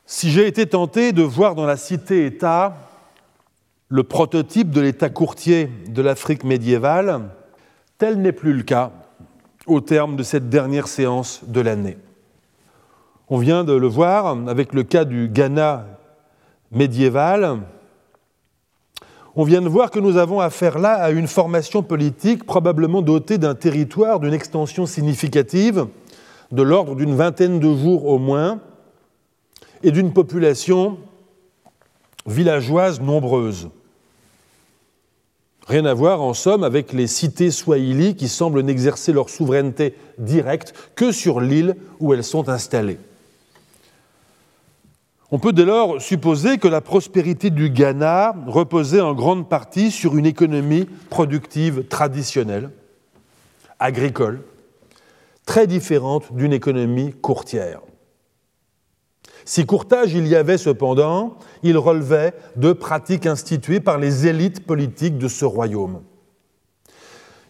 Si 0.05 0.31
j'ai 0.31 0.47
été 0.47 0.67
tenté 0.67 1.13
de 1.13 1.23
voir 1.23 1.55
dans 1.55 1.65
la 1.65 1.77
cité-État 1.77 2.77
le 3.89 4.03
prototype 4.03 4.71
de 4.71 4.81
l'État 4.81 5.09
courtier 5.09 5.69
de 5.87 6.01
l'Afrique 6.01 6.43
médiévale, 6.43 7.29
tel 7.97 8.21
n'est 8.21 8.31
plus 8.31 8.53
le 8.53 8.63
cas 8.63 8.91
au 9.67 9.81
terme 9.81 10.15
de 10.15 10.23
cette 10.23 10.49
dernière 10.49 10.87
séance 10.87 11.41
de 11.47 11.61
l'année. 11.61 11.97
On 13.29 13.37
vient 13.37 13.63
de 13.63 13.73
le 13.73 13.87
voir 13.87 14.37
avec 14.47 14.73
le 14.73 14.83
cas 14.83 15.05
du 15.05 15.27
Ghana 15.29 15.85
médiéval, 16.71 17.59
on 19.37 19.43
vient 19.43 19.61
de 19.61 19.67
voir 19.67 19.91
que 19.91 19.99
nous 19.99 20.15
avons 20.15 20.39
affaire 20.39 20.79
là 20.79 20.93
à 20.93 21.11
une 21.11 21.27
formation 21.27 21.83
politique 21.83 22.45
probablement 22.45 23.01
dotée 23.01 23.37
d'un 23.37 23.53
territoire 23.53 24.21
d'une 24.21 24.33
extension 24.33 24.85
significative, 24.85 25.87
de 26.51 26.61
l'ordre 26.61 26.95
d'une 26.95 27.15
vingtaine 27.15 27.59
de 27.59 27.75
jours 27.75 28.05
au 28.05 28.17
moins, 28.17 28.61
et 29.83 29.91
d'une 29.91 30.13
population 30.13 30.97
villageoise 32.25 33.01
nombreuse. 33.01 33.69
Rien 35.67 35.85
à 35.85 35.93
voir, 35.93 36.21
en 36.21 36.33
somme, 36.33 36.63
avec 36.63 36.93
les 36.93 37.07
cités 37.07 37.49
swahili 37.49 38.15
qui 38.15 38.27
semblent 38.27 38.61
n'exercer 38.61 39.11
leur 39.11 39.29
souveraineté 39.29 39.95
directe 40.19 40.73
que 40.95 41.11
sur 41.11 41.41
l'île 41.41 41.75
où 41.99 42.13
elles 42.13 42.23
sont 42.23 42.49
installées. 42.49 42.99
On 45.31 45.39
peut 45.39 45.53
dès 45.53 45.65
lors 45.65 45.99
supposer 45.99 46.59
que 46.59 46.67
la 46.67 46.81
prospérité 46.81 47.49
du 47.49 47.71
Ghana 47.71 48.35
reposait 48.45 49.01
en 49.01 49.15
grande 49.15 49.49
partie 49.49 49.89
sur 49.89 50.15
une 50.15 50.27
économie 50.27 50.85
productive 51.09 51.87
traditionnelle, 51.87 52.69
agricole, 53.79 54.43
très 55.47 55.65
différente 55.65 56.31
d'une 56.31 56.53
économie 56.53 57.11
courtière. 57.11 57.81
Si 59.47 59.67
courtage 59.67 60.13
il 60.15 60.27
y 60.27 60.35
avait 60.35 60.57
cependant, 60.57 61.37
il 61.61 61.77
relevait 61.77 62.33
de 62.55 62.73
pratiques 62.73 63.27
instituées 63.27 63.79
par 63.79 63.99
les 63.99 64.25
élites 64.25 64.65
politiques 64.65 65.19
de 65.19 65.27
ce 65.27 65.45
royaume. 65.45 66.01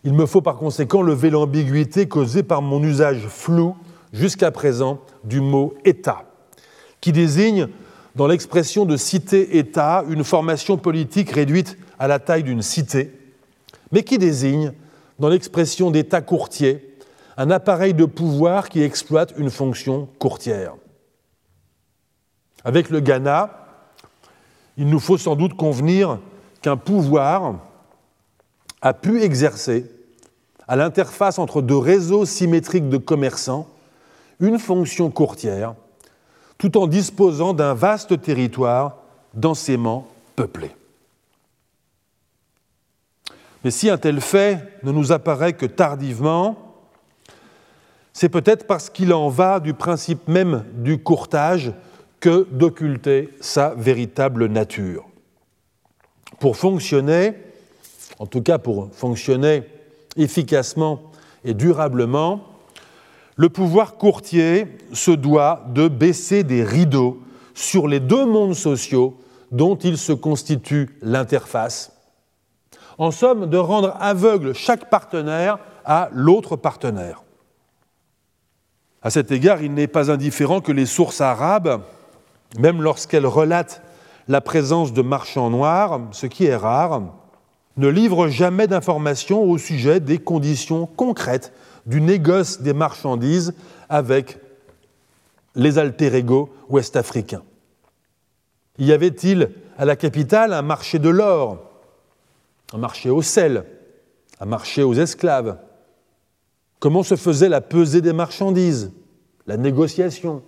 Il 0.03 0.13
me 0.13 0.25
faut 0.25 0.41
par 0.41 0.57
conséquent 0.57 1.01
lever 1.01 1.29
l'ambiguïté 1.29 2.07
causée 2.07 2.43
par 2.43 2.61
mon 2.61 2.83
usage 2.83 3.25
flou 3.27 3.75
jusqu'à 4.11 4.51
présent 4.51 4.99
du 5.23 5.39
mot 5.39 5.73
État, 5.85 6.25
qui 6.99 7.13
désigne 7.13 7.69
dans 8.15 8.27
l'expression 8.27 8.85
de 8.85 8.97
cité-État 8.97 10.03
une 10.09 10.23
formation 10.25 10.77
politique 10.77 11.31
réduite 11.31 11.77
à 11.97 12.07
la 12.07 12.19
taille 12.19 12.43
d'une 12.43 12.61
cité, 12.61 13.13
mais 13.91 14.03
qui 14.03 14.17
désigne 14.17 14.73
dans 15.17 15.29
l'expression 15.29 15.91
d'État 15.91 16.21
courtier 16.21 16.97
un 17.37 17.51
appareil 17.51 17.93
de 17.93 18.05
pouvoir 18.05 18.67
qui 18.69 18.81
exploite 18.81 19.33
une 19.37 19.49
fonction 19.49 20.07
courtière. 20.19 20.75
Avec 22.65 22.89
le 22.89 22.99
Ghana, 22.99 23.51
il 24.75 24.89
nous 24.89 24.99
faut 24.99 25.19
sans 25.19 25.35
doute 25.35 25.53
convenir 25.53 26.19
qu'un 26.61 26.77
pouvoir 26.77 27.59
a 28.81 28.93
pu 28.93 29.21
exercer, 29.21 29.89
à 30.67 30.75
l'interface 30.75 31.37
entre 31.37 31.61
deux 31.61 31.77
réseaux 31.77 32.25
symétriques 32.25 32.89
de 32.89 32.97
commerçants, 32.97 33.67
une 34.39 34.57
fonction 34.57 35.11
courtière, 35.11 35.75
tout 36.57 36.75
en 36.77 36.87
disposant 36.87 37.53
d'un 37.53 37.75
vaste 37.75 38.19
territoire 38.19 38.97
densément 39.35 40.07
peuplé. 40.35 40.71
Mais 43.63 43.71
si 43.71 43.89
un 43.91 43.97
tel 43.97 44.21
fait 44.21 44.79
ne 44.83 44.91
nous 44.91 45.11
apparaît 45.11 45.53
que 45.53 45.67
tardivement, 45.67 46.57
c'est 48.11 48.29
peut-être 48.29 48.65
parce 48.65 48.89
qu'il 48.89 49.13
en 49.13 49.29
va 49.29 49.59
du 49.59 49.73
principe 49.73 50.27
même 50.27 50.63
du 50.73 51.01
courtage 51.01 51.73
que 52.25 52.47
d'occulter 52.49 53.29
sa 53.39 53.75
véritable 53.75 54.47
nature. 54.47 55.05
Pour 56.39 56.57
fonctionner, 56.57 57.35
en 58.17 58.25
tout 58.25 58.41
cas 58.41 58.57
pour 58.57 58.89
fonctionner 58.93 59.61
efficacement 60.17 61.03
et 61.43 61.53
durablement, 61.53 62.41
le 63.35 63.49
pouvoir 63.49 63.97
courtier 63.97 64.65
se 64.91 65.11
doit 65.11 65.67
de 65.67 65.87
baisser 65.87 66.43
des 66.43 66.63
rideaux 66.63 67.21
sur 67.53 67.87
les 67.87 67.99
deux 67.99 68.25
mondes 68.25 68.55
sociaux 68.55 69.19
dont 69.51 69.75
il 69.75 69.95
se 69.95 70.11
constitue 70.11 70.97
l'interface, 71.03 71.91
en 72.97 73.11
somme 73.11 73.51
de 73.51 73.57
rendre 73.57 73.95
aveugle 73.99 74.55
chaque 74.55 74.89
partenaire 74.89 75.59
à 75.85 76.09
l'autre 76.11 76.55
partenaire. 76.55 77.21
À 79.03 79.11
cet 79.11 79.31
égard, 79.31 79.61
il 79.61 79.75
n'est 79.75 79.85
pas 79.85 80.09
indifférent 80.09 80.59
que 80.59 80.71
les 80.71 80.87
sources 80.87 81.21
arabes 81.21 81.83
même 82.59 82.81
lorsqu'elle 82.81 83.25
relate 83.25 83.81
la 84.27 84.41
présence 84.41 84.93
de 84.93 85.01
marchands 85.01 85.49
noirs, 85.49 86.01
ce 86.11 86.25
qui 86.25 86.45
est 86.45 86.55
rare, 86.55 87.01
ne 87.77 87.87
livre 87.87 88.27
jamais 88.27 88.67
d'informations 88.67 89.43
au 89.43 89.57
sujet 89.57 89.99
des 89.99 90.17
conditions 90.17 90.85
concrètes 90.85 91.53
du 91.85 92.01
négoce 92.01 92.61
des 92.61 92.73
marchandises 92.73 93.53
avec 93.89 94.39
les 95.55 95.77
alter-ego 95.77 96.49
ouest-africains. 96.69 97.43
Y 98.77 98.91
avait-il 98.91 99.51
à 99.77 99.85
la 99.85 99.95
capitale 99.95 100.53
un 100.53 100.61
marché 100.61 100.99
de 100.99 101.09
l'or, 101.09 101.59
un 102.73 102.77
marché 102.77 103.09
au 103.09 103.21
sel, 103.21 103.65
un 104.39 104.45
marché 104.45 104.83
aux 104.83 104.93
esclaves? 104.93 105.57
Comment 106.79 107.03
se 107.03 107.15
faisait 107.15 107.49
la 107.49 107.61
pesée 107.61 108.01
des 108.01 108.13
marchandises, 108.13 108.91
la 109.47 109.57
négociation? 109.57 110.43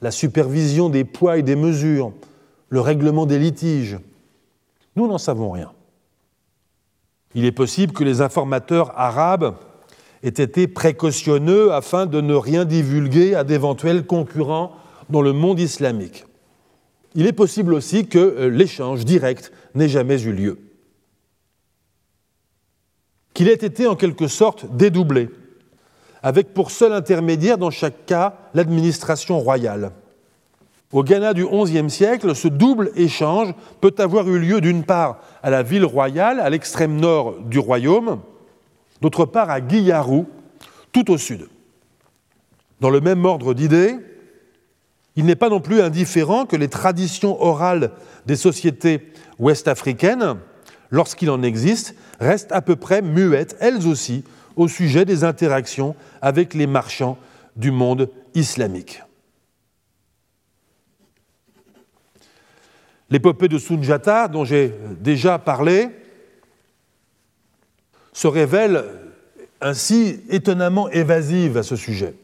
La 0.00 0.10
supervision 0.10 0.88
des 0.88 1.04
poids 1.04 1.38
et 1.38 1.42
des 1.42 1.56
mesures, 1.56 2.12
le 2.68 2.80
règlement 2.80 3.26
des 3.26 3.38
litiges. 3.38 3.98
Nous 4.96 5.06
n'en 5.06 5.18
savons 5.18 5.50
rien. 5.50 5.72
Il 7.34 7.44
est 7.44 7.52
possible 7.52 7.92
que 7.92 8.04
les 8.04 8.20
informateurs 8.20 8.92
arabes 8.98 9.54
aient 10.22 10.28
été 10.28 10.66
précautionneux 10.66 11.72
afin 11.72 12.06
de 12.06 12.20
ne 12.20 12.34
rien 12.34 12.64
divulguer 12.64 13.34
à 13.34 13.44
d'éventuels 13.44 14.04
concurrents 14.04 14.72
dans 15.08 15.22
le 15.22 15.32
monde 15.32 15.60
islamique. 15.60 16.24
Il 17.14 17.26
est 17.26 17.32
possible 17.32 17.74
aussi 17.74 18.06
que 18.06 18.18
euh, 18.18 18.48
l'échange 18.48 19.04
direct 19.04 19.52
n'ait 19.74 19.88
jamais 19.88 20.20
eu 20.22 20.32
lieu. 20.32 20.58
Qu'il 23.34 23.48
ait 23.48 23.54
été 23.54 23.86
en 23.86 23.96
quelque 23.96 24.28
sorte 24.28 24.66
dédoublé 24.76 25.30
avec 26.22 26.52
pour 26.54 26.70
seul 26.70 26.92
intermédiaire 26.92 27.58
dans 27.58 27.70
chaque 27.70 28.06
cas 28.06 28.34
l'administration 28.54 29.38
royale. 29.38 29.92
Au 30.92 31.04
Ghana 31.04 31.34
du 31.34 31.46
XIe 31.46 31.88
siècle, 31.88 32.34
ce 32.34 32.48
double 32.48 32.90
échange 32.96 33.54
peut 33.80 33.94
avoir 33.98 34.28
eu 34.28 34.40
lieu 34.40 34.60
d'une 34.60 34.82
part 34.82 35.20
à 35.42 35.50
la 35.50 35.62
ville 35.62 35.84
royale, 35.84 36.40
à 36.40 36.50
l'extrême 36.50 36.96
nord 36.96 37.36
du 37.42 37.60
royaume, 37.60 38.20
d'autre 39.00 39.24
part 39.24 39.50
à 39.50 39.60
Guiarou, 39.60 40.26
tout 40.92 41.10
au 41.12 41.16
sud. 41.16 41.48
Dans 42.80 42.90
le 42.90 43.00
même 43.00 43.24
ordre 43.24 43.54
d'idées, 43.54 43.96
il 45.14 45.26
n'est 45.26 45.36
pas 45.36 45.48
non 45.48 45.60
plus 45.60 45.80
indifférent 45.80 46.46
que 46.46 46.56
les 46.56 46.68
traditions 46.68 47.40
orales 47.40 47.92
des 48.26 48.36
sociétés 48.36 49.12
ouest-africaines, 49.38 50.36
lorsqu'il 50.90 51.30
en 51.30 51.42
existe, 51.42 51.94
restent 52.18 52.52
à 52.52 52.62
peu 52.62 52.74
près 52.74 53.00
muettes, 53.00 53.56
elles 53.60 53.86
aussi, 53.86 54.24
au 54.56 54.68
sujet 54.68 55.04
des 55.04 55.24
interactions 55.24 55.94
avec 56.20 56.54
les 56.54 56.66
marchands 56.66 57.18
du 57.56 57.70
monde 57.70 58.08
islamique. 58.34 59.02
L'épopée 63.10 63.48
de 63.48 63.58
Sunjata, 63.58 64.28
dont 64.28 64.44
j'ai 64.44 64.74
déjà 65.00 65.38
parlé, 65.38 65.88
se 68.12 68.28
révèle 68.28 68.84
ainsi 69.60 70.20
étonnamment 70.28 70.88
évasive 70.90 71.56
à 71.56 71.62
ce 71.62 71.76
sujet. 71.76 72.14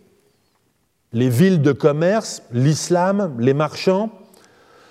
Les 1.13 1.29
villes 1.29 1.63
de 1.63 1.73
commerce, 1.73 2.43
l'islam, 2.53 3.37
les 3.39 3.55
marchands 3.55 4.11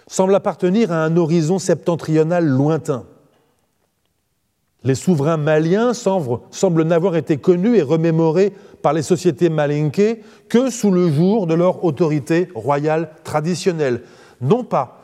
semblent 0.07 0.35
appartenir 0.35 0.91
à 0.91 1.03
un 1.03 1.17
horizon 1.17 1.59
septentrional 1.59 2.45
lointain 2.45 3.05
les 4.85 4.95
souverains 4.95 5.37
maliens 5.37 5.93
semblent, 5.93 6.83
n'avoir 6.83 7.15
été 7.15 7.37
connus 7.37 7.75
et 7.75 7.81
remémorés 7.81 8.53
par 8.83 8.93
les 8.93 9.01
sociétés 9.01 9.49
malinquées 9.49 10.21
que 10.47 10.69
sous 10.69 10.91
le 10.91 11.11
jour 11.11 11.47
de 11.47 11.55
leur 11.55 11.83
autorité 11.83 12.49
royale 12.53 13.09
traditionnelle, 13.23 14.03
non 14.41 14.63
pas 14.63 15.01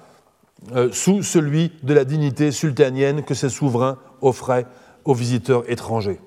euh, 0.75 0.89
sous 0.91 1.23
celui 1.23 1.71
de 1.81 1.95
la 1.95 2.05
dignité 2.05 2.51
sultanienne 2.51 3.23
que 3.23 3.33
ces 3.33 3.49
souverains 3.49 3.97
offraient 4.21 4.67
aux 5.03 5.15
visiteurs 5.15 5.63
étrangers. 5.67 6.19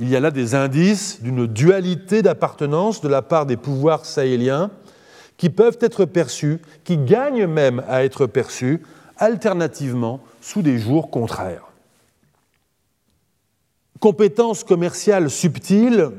Il 0.00 0.08
y 0.08 0.16
a 0.16 0.20
là 0.20 0.32
des 0.32 0.56
indices 0.56 1.22
d'une 1.22 1.46
dualité 1.46 2.22
d'appartenance 2.22 3.00
de 3.00 3.08
la 3.08 3.22
part 3.22 3.46
des 3.46 3.56
pouvoirs 3.56 4.04
sahéliens 4.04 4.72
qui 5.36 5.50
peuvent 5.50 5.78
être 5.80 6.04
perçus, 6.04 6.60
qui 6.82 6.98
gagnent 6.98 7.46
même 7.46 7.84
à 7.88 8.02
être 8.02 8.26
perçus 8.26 8.82
alternativement 9.18 10.18
sous 10.40 10.62
des 10.62 10.78
jours 10.78 11.10
contraires. 11.10 11.71
Compétence 14.02 14.64
commerciale 14.64 15.30
subtile, 15.30 16.10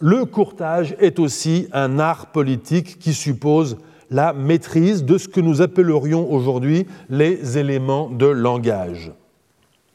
le 0.00 0.26
courtage 0.26 0.94
est 1.00 1.18
aussi 1.18 1.66
un 1.72 1.98
art 1.98 2.26
politique 2.26 2.98
qui 2.98 3.14
suppose 3.14 3.78
la 4.10 4.34
maîtrise 4.34 5.02
de 5.02 5.16
ce 5.16 5.26
que 5.26 5.40
nous 5.40 5.62
appellerions 5.62 6.30
aujourd'hui 6.30 6.86
les 7.08 7.56
éléments 7.56 8.10
de 8.10 8.26
langage. 8.26 9.12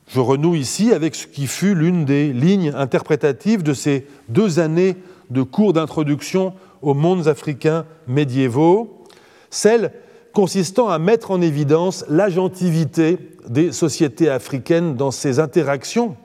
Je 0.07 0.19
renoue 0.19 0.55
ici 0.55 0.91
avec 0.91 1.13
ce 1.13 1.27
qui 1.27 1.45
fut 1.45 1.75
l'une 1.75 2.05
des 2.05 2.33
lignes 2.33 2.73
interprétatives 2.75 3.61
de 3.61 3.75
ces 3.75 4.07
deux 4.27 4.57
années 4.57 4.95
de 5.29 5.43
cours 5.43 5.73
d'introduction 5.73 6.53
aux 6.81 6.95
mondes 6.95 7.27
africains 7.27 7.85
médiévaux, 8.07 9.05
celle 9.51 9.91
consistant 10.33 10.89
à 10.89 10.97
mettre 10.97 11.29
en 11.29 11.39
évidence 11.39 12.03
l'agentivité 12.09 13.19
des 13.47 13.73
sociétés 13.73 14.31
africaines 14.31 14.95
dans 14.95 15.11
ces 15.11 15.37
interactions 15.37 16.17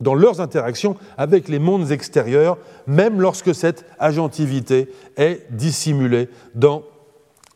dans 0.00 0.14
leurs 0.14 0.40
interactions 0.40 0.96
avec 1.16 1.48
les 1.48 1.58
mondes 1.58 1.90
extérieurs, 1.90 2.58
même 2.86 3.20
lorsque 3.20 3.54
cette 3.54 3.84
agentivité 3.98 4.92
est 5.16 5.46
dissimulée 5.50 6.28
dans 6.54 6.82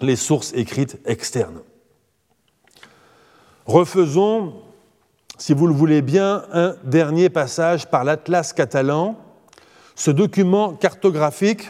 les 0.00 0.16
sources 0.16 0.52
écrites 0.54 0.98
externes. 1.06 1.60
Refaisons 3.66 4.54
si 5.42 5.54
vous 5.54 5.66
le 5.66 5.74
voulez 5.74 6.02
bien, 6.02 6.44
un 6.52 6.76
dernier 6.84 7.28
passage 7.28 7.90
par 7.90 8.04
l'Atlas 8.04 8.52
catalan, 8.52 9.16
ce 9.96 10.12
document 10.12 10.74
cartographique 10.74 11.68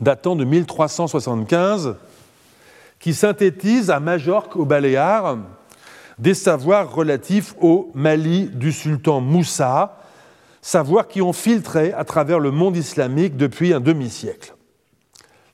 datant 0.00 0.36
de 0.36 0.44
1375 0.44 1.96
qui 3.00 3.12
synthétise 3.12 3.90
à 3.90 3.98
Majorque, 3.98 4.54
aux 4.54 4.64
Baléares, 4.64 5.38
des 6.22 6.34
savoirs 6.34 6.94
relatifs 6.94 7.56
au 7.60 7.90
Mali 7.94 8.48
du 8.48 8.70
sultan 8.70 9.20
Moussa, 9.20 9.98
savoirs 10.60 11.08
qui 11.08 11.20
ont 11.20 11.32
filtré 11.32 11.92
à 11.92 12.04
travers 12.04 12.38
le 12.38 12.52
monde 12.52 12.76
islamique 12.76 13.36
depuis 13.36 13.74
un 13.74 13.80
demi-siècle. 13.80 14.54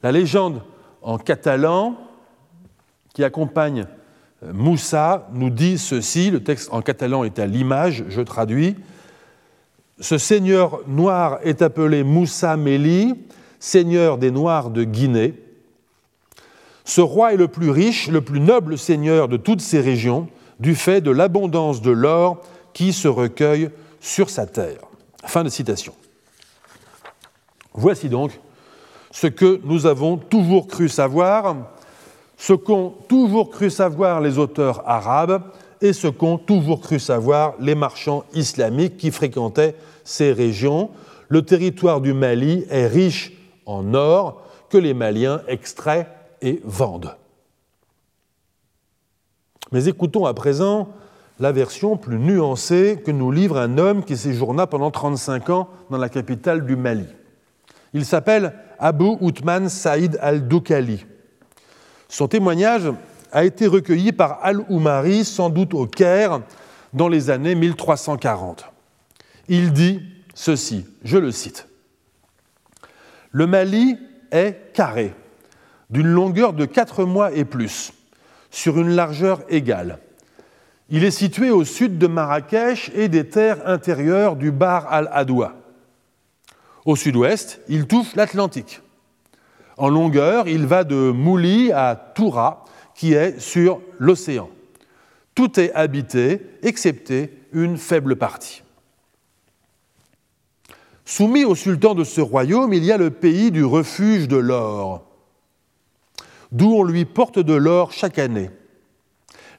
La 0.02 0.12
légende 0.12 0.60
en 1.00 1.16
catalan 1.16 1.96
qui 3.14 3.24
accompagne 3.24 3.86
euh, 4.44 4.52
Moussa 4.52 5.28
nous 5.32 5.48
dit 5.48 5.78
ceci, 5.78 6.30
le 6.30 6.44
texte 6.44 6.68
en 6.70 6.82
catalan 6.82 7.24
est 7.24 7.38
à 7.38 7.46
l'image, 7.46 8.04
je 8.10 8.20
traduis. 8.20 8.76
Ce 10.00 10.18
seigneur 10.18 10.80
noir 10.86 11.38
est 11.44 11.62
appelé 11.62 12.04
Moussa 12.04 12.58
Meli, 12.58 13.14
seigneur 13.58 14.18
des 14.18 14.30
Noirs 14.30 14.68
de 14.68 14.84
Guinée. 14.84 15.32
Ce 16.84 17.00
roi 17.00 17.32
est 17.32 17.38
le 17.38 17.48
plus 17.48 17.70
riche, 17.70 18.08
le 18.08 18.20
plus 18.20 18.40
noble 18.40 18.76
seigneur 18.76 19.28
de 19.28 19.38
toutes 19.38 19.62
ces 19.62 19.80
régions, 19.80 20.28
du 20.58 20.74
fait 20.74 21.00
de 21.00 21.10
l'abondance 21.10 21.82
de 21.82 21.90
l'or 21.90 22.42
qui 22.72 22.92
se 22.92 23.08
recueille 23.08 23.70
sur 24.00 24.30
sa 24.30 24.46
terre. 24.46 24.80
Fin 25.24 25.44
de 25.44 25.48
citation. 25.48 25.94
Voici 27.74 28.08
donc 28.08 28.38
ce 29.10 29.26
que 29.26 29.60
nous 29.64 29.86
avons 29.86 30.16
toujours 30.16 30.66
cru 30.66 30.88
savoir, 30.88 31.56
ce 32.36 32.52
qu'ont 32.52 32.94
toujours 33.08 33.50
cru 33.50 33.70
savoir 33.70 34.20
les 34.20 34.38
auteurs 34.38 34.82
arabes 34.88 35.42
et 35.80 35.92
ce 35.92 36.08
qu'ont 36.08 36.38
toujours 36.38 36.80
cru 36.80 36.98
savoir 36.98 37.54
les 37.60 37.74
marchands 37.74 38.24
islamiques 38.34 38.96
qui 38.96 39.10
fréquentaient 39.10 39.74
ces 40.04 40.32
régions. 40.32 40.90
Le 41.28 41.42
territoire 41.42 42.00
du 42.00 42.14
Mali 42.14 42.64
est 42.70 42.86
riche 42.86 43.32
en 43.66 43.94
or 43.94 44.42
que 44.70 44.78
les 44.78 44.94
Maliens 44.94 45.42
extraient 45.46 46.08
et 46.42 46.60
vendent. 46.64 47.14
Mais 49.72 49.86
écoutons 49.86 50.26
à 50.26 50.34
présent 50.34 50.88
la 51.40 51.52
version 51.52 51.96
plus 51.96 52.18
nuancée 52.18 53.00
que 53.04 53.10
nous 53.10 53.30
livre 53.30 53.58
un 53.58 53.78
homme 53.78 54.04
qui 54.04 54.16
séjourna 54.16 54.66
pendant 54.66 54.90
35 54.90 55.50
ans 55.50 55.68
dans 55.90 55.98
la 55.98 56.08
capitale 56.08 56.66
du 56.66 56.76
Mali. 56.76 57.06
Il 57.94 58.04
s'appelle 58.04 58.54
Abu 58.78 59.16
Outman 59.20 59.68
Saïd 59.68 60.18
al-Doukali. 60.20 61.06
Son 62.08 62.28
témoignage 62.28 62.90
a 63.32 63.44
été 63.44 63.66
recueilli 63.66 64.12
par 64.12 64.40
Al-Oumari, 64.42 65.24
sans 65.24 65.50
doute 65.50 65.74
au 65.74 65.86
Caire, 65.86 66.40
dans 66.92 67.08
les 67.08 67.30
années 67.30 67.54
1340. 67.54 68.64
Il 69.48 69.72
dit 69.72 70.00
ceci, 70.34 70.86
je 71.04 71.18
le 71.18 71.30
cite. 71.30 71.68
Le 73.30 73.46
Mali 73.46 73.98
est 74.30 74.72
carré 74.72 75.14
d'une 75.90 76.06
longueur 76.06 76.52
de 76.52 76.64
4 76.64 77.04
mois 77.04 77.32
et 77.32 77.44
plus, 77.44 77.92
sur 78.50 78.78
une 78.78 78.90
largeur 78.90 79.42
égale. 79.48 79.98
Il 80.90 81.04
est 81.04 81.10
situé 81.10 81.50
au 81.50 81.64
sud 81.64 81.98
de 81.98 82.06
Marrakech 82.06 82.90
et 82.94 83.08
des 83.08 83.28
terres 83.28 83.66
intérieures 83.68 84.36
du 84.36 84.50
Bar 84.50 84.86
al-Adoua. 84.90 85.54
Au 86.86 86.96
sud-ouest, 86.96 87.60
il 87.68 87.86
touche 87.86 88.16
l'Atlantique. 88.16 88.80
En 89.76 89.90
longueur, 89.90 90.48
il 90.48 90.66
va 90.66 90.84
de 90.84 91.10
Mouli 91.10 91.70
à 91.72 91.94
Toura, 91.94 92.64
qui 92.94 93.12
est 93.12 93.38
sur 93.38 93.80
l'océan. 93.98 94.48
Tout 95.34 95.60
est 95.60 95.72
habité, 95.74 96.40
excepté 96.62 97.32
une 97.52 97.76
faible 97.76 98.16
partie. 98.16 98.62
Soumis 101.04 101.44
au 101.44 101.54
sultan 101.54 101.94
de 101.94 102.04
ce 102.04 102.20
royaume, 102.20 102.72
il 102.72 102.84
y 102.84 102.92
a 102.92 102.98
le 102.98 103.10
pays 103.10 103.50
du 103.50 103.64
refuge 103.64 104.26
de 104.26 104.36
l'or, 104.36 105.07
d'où 106.52 106.72
on 106.72 106.82
lui 106.82 107.04
porte 107.04 107.38
de 107.38 107.54
l'or 107.54 107.92
chaque 107.92 108.18
année. 108.18 108.50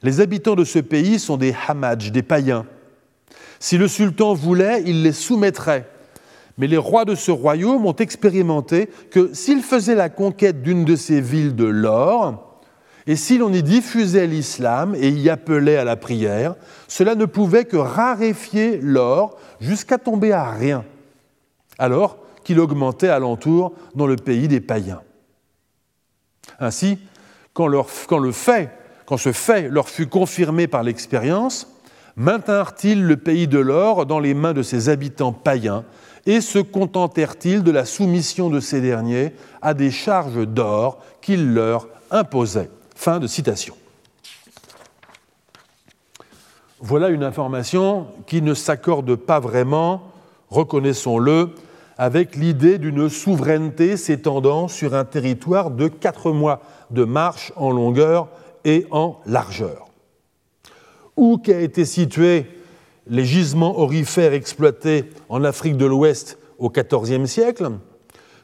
Les 0.02 0.20
habitants 0.20 0.54
de 0.54 0.64
ce 0.64 0.78
pays 0.78 1.18
sont 1.18 1.36
des 1.36 1.54
hamadj, 1.68 2.10
des 2.10 2.22
païens. 2.22 2.66
Si 3.58 3.76
le 3.76 3.88
sultan 3.88 4.32
voulait, 4.32 4.82
il 4.86 5.02
les 5.02 5.12
soumettrait. 5.12 5.86
Mais 6.56 6.66
les 6.66 6.78
rois 6.78 7.04
de 7.04 7.14
ce 7.14 7.30
royaume 7.30 7.86
ont 7.86 7.96
expérimenté 7.96 8.88
que 9.10 9.32
s'ils 9.34 9.62
faisaient 9.62 9.94
la 9.94 10.08
conquête 10.08 10.62
d'une 10.62 10.84
de 10.84 10.96
ces 10.96 11.20
villes 11.20 11.54
de 11.54 11.64
l'or, 11.64 12.50
et 13.06 13.16
si 13.16 13.38
l'on 13.38 13.52
y 13.52 13.62
diffusait 13.62 14.26
l'islam 14.26 14.94
et 14.94 15.08
y 15.08 15.30
appelait 15.30 15.76
à 15.76 15.84
la 15.84 15.96
prière, 15.96 16.54
cela 16.86 17.14
ne 17.14 17.24
pouvait 17.24 17.64
que 17.64 17.76
raréfier 17.76 18.78
l'or 18.82 19.36
jusqu'à 19.60 19.98
tomber 19.98 20.32
à 20.32 20.50
rien, 20.50 20.84
alors 21.78 22.18
qu'il 22.44 22.60
augmentait 22.60 23.08
alentour 23.08 23.72
dans 23.94 24.06
le 24.06 24.16
pays 24.16 24.48
des 24.48 24.60
païens. 24.60 25.00
Ainsi, 26.58 26.98
quand, 27.52 27.68
ce 29.16 29.32
fait 29.32 29.68
leur 29.68 29.88
fut 29.88 30.06
confirmé 30.06 30.66
par 30.66 30.82
l'expérience, 30.82 31.68
maintinrent-ils 32.16 33.02
le 33.02 33.16
pays 33.16 33.48
de 33.48 33.58
l'or 33.58 34.06
dans 34.06 34.20
les 34.20 34.34
mains 34.34 34.52
de 34.52 34.62
ses 34.62 34.88
habitants 34.88 35.32
païens 35.32 35.84
et 36.26 36.40
se 36.40 36.58
contentèrent-ils 36.58 37.62
de 37.62 37.70
la 37.70 37.84
soumission 37.84 38.50
de 38.50 38.60
ces 38.60 38.80
derniers 38.80 39.32
à 39.62 39.74
des 39.74 39.90
charges 39.90 40.46
d'or 40.46 40.98
qu'ils 41.22 41.54
leur 41.54 41.88
imposaient? 42.10 42.70
Fin 42.94 43.18
de 43.18 43.26
citation. 43.26 43.74
Voilà 46.80 47.08
une 47.08 47.24
information 47.24 48.06
qui 48.26 48.40
ne 48.40 48.54
s'accorde 48.54 49.14
pas 49.14 49.38
vraiment, 49.38 50.12
reconnaissons-le, 50.48 51.54
avec 52.00 52.34
l'idée 52.34 52.78
d'une 52.78 53.10
souveraineté 53.10 53.98
s'étendant 53.98 54.68
sur 54.68 54.94
un 54.94 55.04
territoire 55.04 55.70
de 55.70 55.86
quatre 55.86 56.32
mois 56.32 56.62
de 56.90 57.04
marche 57.04 57.52
en 57.56 57.70
longueur 57.70 58.28
et 58.64 58.86
en 58.90 59.18
largeur. 59.26 59.88
Où 61.18 61.36
qu'a 61.36 61.60
été 61.60 61.84
situé 61.84 62.46
les 63.06 63.26
gisements 63.26 63.78
orifères 63.78 64.32
exploités 64.32 65.10
en 65.28 65.44
Afrique 65.44 65.76
de 65.76 65.84
l'Ouest 65.84 66.38
au 66.58 66.70
XIVe 66.70 67.26
siècle, 67.26 67.72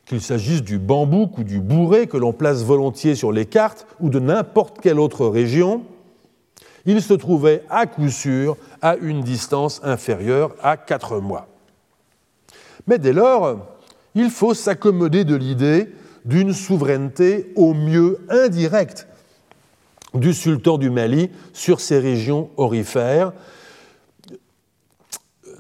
qu'il 0.05 0.21
s'agisse 0.21 0.63
du 0.63 0.79
bambouk 0.79 1.39
ou 1.39 1.43
du 1.43 1.59
bourré 1.59 2.09
que 2.09 2.19
l'on 2.19 2.35
place 2.35 2.63
volontiers 2.63 3.15
sur 3.15 3.33
les 3.33 3.47
cartes 3.47 3.87
ou 4.01 4.11
de 4.11 4.21
n'importe 4.21 4.83
quelle 4.83 5.01
autre 5.01 5.27
région, 5.29 5.83
il 6.85 7.01
se 7.01 7.15
trouvait 7.15 7.63
à 7.71 7.87
coup 7.87 8.11
sûr 8.11 8.59
à 8.83 8.97
une 8.97 9.23
distance 9.23 9.81
inférieure 9.83 10.55
à 10.63 10.77
quatre 10.77 11.21
mois. 11.21 11.49
Mais 12.87 12.99
dès 12.99 13.13
lors, 13.13 13.59
il 14.15 14.31
faut 14.31 14.55
s'accommoder 14.55 15.25
de 15.25 15.35
l'idée 15.35 15.93
d'une 16.25 16.53
souveraineté 16.53 17.53
au 17.57 17.75
mieux 17.75 18.19
indirecte 18.29 19.07
du 20.15 20.33
sultan 20.33 20.79
du 20.79 20.91
Mali 20.91 21.31
sur 21.53 21.81
ces 21.81 21.99
régions 21.99 22.51
orifères, 22.57 23.33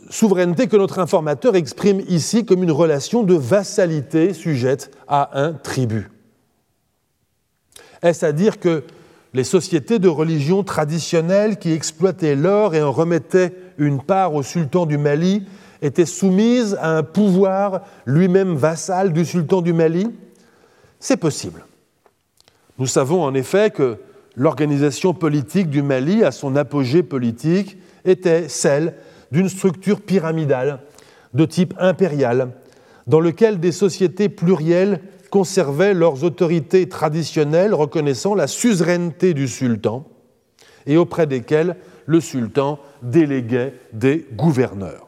souveraineté 0.08 0.66
que 0.68 0.76
notre 0.76 0.98
informateur 0.98 1.56
exprime 1.56 2.00
ici 2.08 2.44
comme 2.44 2.62
une 2.62 2.72
relation 2.72 3.22
de 3.22 3.34
vassalité 3.34 4.32
sujette 4.32 4.90
à 5.08 5.40
un 5.40 5.52
tribut. 5.52 6.10
Est-ce 8.02 8.24
à 8.24 8.32
dire 8.32 8.60
que 8.60 8.84
les 9.34 9.44
sociétés 9.44 9.98
de 9.98 10.08
religion 10.08 10.62
traditionnelles 10.62 11.58
qui 11.58 11.72
exploitaient 11.72 12.36
l'or 12.36 12.74
et 12.74 12.82
en 12.82 12.92
remettaient 12.92 13.52
une 13.78 14.00
part 14.00 14.34
au 14.34 14.42
sultan 14.42 14.86
du 14.86 14.96
Mali 14.96 15.44
étaient 15.86 16.06
soumises 16.06 16.76
à 16.80 16.96
un 16.96 17.02
pouvoir 17.02 17.82
lui-même 18.04 18.54
vassal 18.54 19.12
du 19.12 19.24
sultan 19.24 19.62
du 19.62 19.72
Mali? 19.72 20.08
C'est 21.00 21.16
possible. 21.16 21.64
Nous 22.78 22.86
savons 22.86 23.22
en 23.22 23.34
effet 23.34 23.70
que 23.70 23.98
l'organisation 24.36 25.14
politique 25.14 25.70
du 25.70 25.82
Mali, 25.82 26.22
à 26.22 26.30
son 26.30 26.56
apogée 26.56 27.02
politique, 27.02 27.78
était 28.04 28.48
celle 28.48 28.94
d'une 29.32 29.48
structure 29.48 30.00
pyramidale 30.00 30.80
de 31.34 31.44
type 31.44 31.74
impérial, 31.78 32.50
dans 33.06 33.20
lequel 33.20 33.60
des 33.60 33.72
sociétés 33.72 34.28
plurielles 34.28 35.00
conservaient 35.30 35.94
leurs 35.94 36.24
autorités 36.24 36.88
traditionnelles 36.88 37.74
reconnaissant 37.74 38.34
la 38.34 38.46
suzeraineté 38.46 39.34
du 39.34 39.48
sultan 39.48 40.06
et 40.86 40.96
auprès 40.96 41.26
desquelles 41.26 41.76
le 42.06 42.20
sultan 42.20 42.78
déléguait 43.02 43.74
des 43.92 44.26
gouverneurs. 44.32 45.05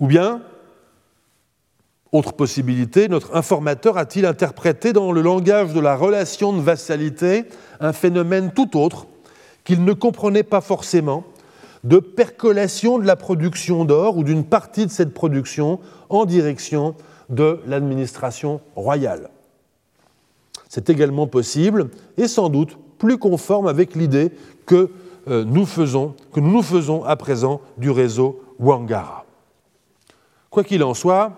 Ou 0.00 0.06
bien, 0.06 0.40
autre 2.12 2.32
possibilité, 2.32 3.08
notre 3.08 3.36
informateur 3.36 3.96
a-t-il 3.96 4.26
interprété 4.26 4.92
dans 4.92 5.12
le 5.12 5.20
langage 5.20 5.72
de 5.72 5.80
la 5.80 5.94
relation 5.94 6.52
de 6.52 6.60
vassalité 6.60 7.44
un 7.78 7.92
phénomène 7.92 8.50
tout 8.52 8.76
autre 8.76 9.06
qu'il 9.62 9.84
ne 9.84 9.92
comprenait 9.92 10.42
pas 10.42 10.60
forcément 10.60 11.24
de 11.84 11.98
percolation 11.98 12.98
de 12.98 13.06
la 13.06 13.16
production 13.16 13.84
d'or 13.84 14.16
ou 14.16 14.24
d'une 14.24 14.44
partie 14.44 14.86
de 14.86 14.90
cette 14.90 15.14
production 15.14 15.78
en 16.08 16.24
direction 16.24 16.94
de 17.28 17.60
l'administration 17.66 18.60
royale? 18.74 19.30
C'est 20.68 20.90
également 20.90 21.26
possible 21.26 21.90
et 22.16 22.26
sans 22.26 22.48
doute 22.48 22.76
plus 22.98 23.18
conforme 23.18 23.66
avec 23.66 23.94
l'idée 23.94 24.32
que, 24.66 24.90
euh, 25.28 25.44
nous 25.44 25.66
faisons, 25.66 26.14
que 26.32 26.40
nous 26.40 26.50
nous 26.50 26.62
faisons 26.62 27.04
à 27.04 27.16
présent 27.16 27.60
du 27.78 27.90
réseau 27.90 28.42
Wangara. 28.58 29.26
Quoi 30.50 30.64
qu'il 30.64 30.82
en 30.82 30.94
soit, 30.94 31.32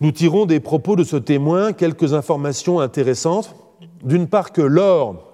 nous 0.00 0.12
tirons 0.12 0.44
des 0.44 0.60
propos 0.60 0.94
de 0.94 1.04
ce 1.04 1.16
témoin 1.16 1.72
quelques 1.72 2.12
informations 2.12 2.80
intéressantes. 2.80 3.56
D'une 4.04 4.28
part 4.28 4.52
que 4.52 4.60
l'or 4.60 5.26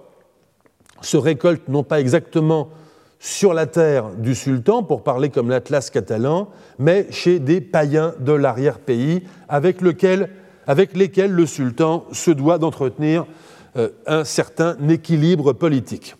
se 1.01 1.17
récolte 1.17 1.67
non 1.67 1.83
pas 1.83 1.99
exactement 1.99 2.69
sur 3.19 3.53
la 3.53 3.67
terre 3.67 4.09
du 4.17 4.35
sultan, 4.35 4.83
pour 4.83 5.03
parler 5.03 5.29
comme 5.29 5.49
l'Atlas 5.49 5.89
catalan, 5.89 6.49
mais 6.79 7.07
chez 7.09 7.39
des 7.39 7.61
païens 7.61 8.13
de 8.19 8.33
l'arrière-pays 8.33 9.23
avec, 9.47 9.81
lesquels 9.81 10.29
le 11.31 11.45
sultan 11.45 12.05
se 12.11 12.31
doit 12.31 12.57
d'entretenir 12.57 13.25
euh, 13.75 13.89
un 14.07 14.23
certain 14.23 14.77
équilibre 14.89 15.53
politique. 15.53 16.15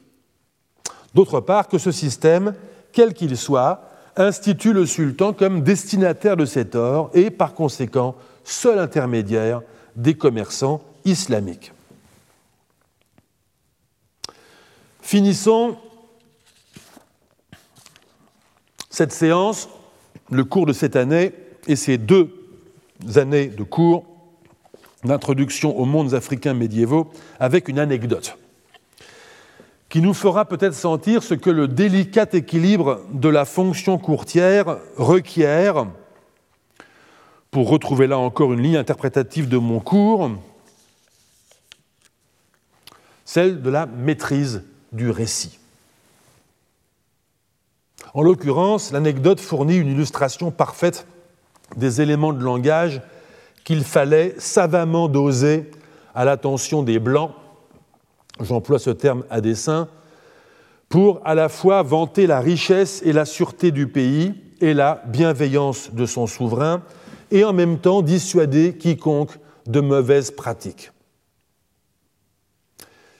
D'autre 1.14 1.40
part, 1.40 1.68
que 1.68 1.78
ce 1.78 1.92
système, 1.92 2.56
quel 2.92 3.14
qu'il 3.14 3.38
soit, 3.38 3.93
institue 4.16 4.74
le 4.74 4.86
sultan 4.86 5.34
comme 5.34 5.62
destinataire 5.62 6.38
de 6.38 6.46
cet 6.46 6.76
or 6.76 7.10
et, 7.14 7.32
par 7.32 7.54
conséquent, 7.54 8.16
seul 8.44 8.80
intermédiaire 8.80 9.62
des 9.96 10.16
commerçants 10.16 10.82
islamiques. 11.06 11.72
Finissons 15.02 15.78
cette 18.90 19.12
séance, 19.12 19.70
le 20.30 20.44
cours 20.44 20.66
de 20.66 20.74
cette 20.74 20.96
année 20.96 21.34
et 21.68 21.76
ces 21.76 21.98
deux 21.98 22.30
années 23.16 23.48
de 23.48 23.64
cours 23.64 24.06
d'introduction 25.04 25.78
aux 25.78 25.86
mondes 25.86 26.14
africains 26.14 26.54
médiévaux 26.54 27.12
avec 27.40 27.68
une 27.68 27.80
anecdote 27.80 28.38
qui 29.94 30.02
nous 30.02 30.16
fera 30.16 30.46
peut-être 30.46 30.74
sentir 30.74 31.22
ce 31.22 31.36
que 31.36 31.52
le 31.52 31.68
délicat 31.68 32.26
équilibre 32.34 33.02
de 33.12 33.30
la 33.30 33.46
fonction 33.46 34.00
courtière 34.00 34.80
requiert, 34.98 35.86
pour 37.52 37.70
retrouver 37.70 38.08
là 38.08 38.18
encore 38.18 38.54
une 38.54 38.64
ligne 38.64 38.78
interprétative 38.78 39.48
de 39.48 39.58
mon 39.58 39.80
cours, 39.80 40.32
celle 43.24 43.62
de 43.62 43.70
la 43.70 43.86
maîtrise 43.86 44.64
du 44.94 45.12
récit. 45.12 45.60
En 48.16 48.24
l'occurrence, 48.24 48.92
l'anecdote 48.92 49.40
fournit 49.40 49.78
une 49.78 49.92
illustration 49.92 50.50
parfaite 50.50 51.06
des 51.78 52.02
éléments 52.02 52.34
de 52.34 52.44
langage 52.44 53.04
qu'il 53.64 53.84
fallait 53.84 54.34
savamment 54.40 55.08
doser 55.08 55.70
à 56.16 56.26
l'attention 56.26 56.82
des 56.82 56.98
Blancs, 56.98 57.30
j'emploie 58.40 58.80
ce 58.80 58.90
terme 58.90 59.24
à 59.30 59.42
dessein, 59.42 59.88
pour 60.90 61.22
à 61.26 61.36
la 61.36 61.50
fois 61.50 61.82
vanter 61.82 62.28
la 62.28 62.40
richesse 62.40 63.02
et 63.06 63.14
la 63.14 63.26
sûreté 63.26 63.72
du 63.72 63.88
pays 63.88 64.34
et 64.62 64.74
la 64.74 65.04
bienveillance 65.08 65.94
de 65.94 66.06
son 66.06 66.28
souverain, 66.28 66.84
et 67.32 67.44
en 67.44 67.54
même 67.54 67.80
temps 67.80 68.02
dissuader 68.02 68.78
quiconque 68.78 69.38
de 69.66 69.80
mauvaises 69.80 70.32
pratiques. 70.32 70.92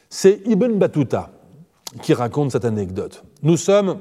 C'est 0.10 0.42
Ibn 0.46 0.74
Battuta 0.74 1.32
qui 2.02 2.14
raconte 2.14 2.52
cette 2.52 2.66
anecdote. 2.66 3.24
Nous 3.42 3.58
sommes 3.58 4.00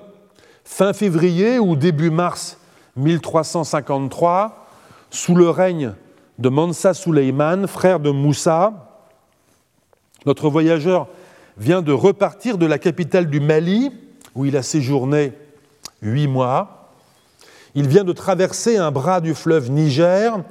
fin 0.65 0.93
février 0.93 1.59
ou 1.59 1.77
début 1.77 2.11
mars 2.11 2.59
1353, 2.97 4.67
sous 5.11 5.35
le 5.35 5.49
règne 5.49 5.95
de 6.39 6.49
Mansa 6.49 6.95
Suleiman, 6.95 7.67
frère 7.67 8.01
de 8.01 8.11
Moussa, 8.11 8.92
notre 10.27 10.49
voyageur 10.49 11.09
vient 11.57 11.83
de 11.83 11.93
repartir 11.93 12.59
de 12.59 12.67
la 12.67 12.79
capitale 12.79 13.27
du 13.27 13.41
Mali, 13.41 13.91
où 14.35 14.45
il 14.45 14.57
a 14.57 14.63
séjourné 14.63 15.33
huit 16.01 16.29
mois. 16.29 16.91
Il 17.75 17.89
vient 17.89 18.05
de 18.05 18.13
traverser 18.13 18.77
un 18.77 18.91
bras 18.91 19.21
du 19.21 19.35
fleuve 19.35 19.71
Niger. 19.71 20.43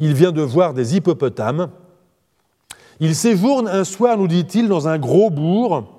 Il 0.00 0.14
vient 0.14 0.32
de 0.32 0.42
voir 0.42 0.74
des 0.74 0.96
hippopotames. 0.96 1.70
Il 3.00 3.14
séjourne 3.14 3.68
un 3.68 3.84
soir, 3.84 4.16
nous 4.16 4.28
dit-il, 4.28 4.68
dans 4.68 4.88
un 4.88 4.98
gros 4.98 5.30
bourg 5.30 5.94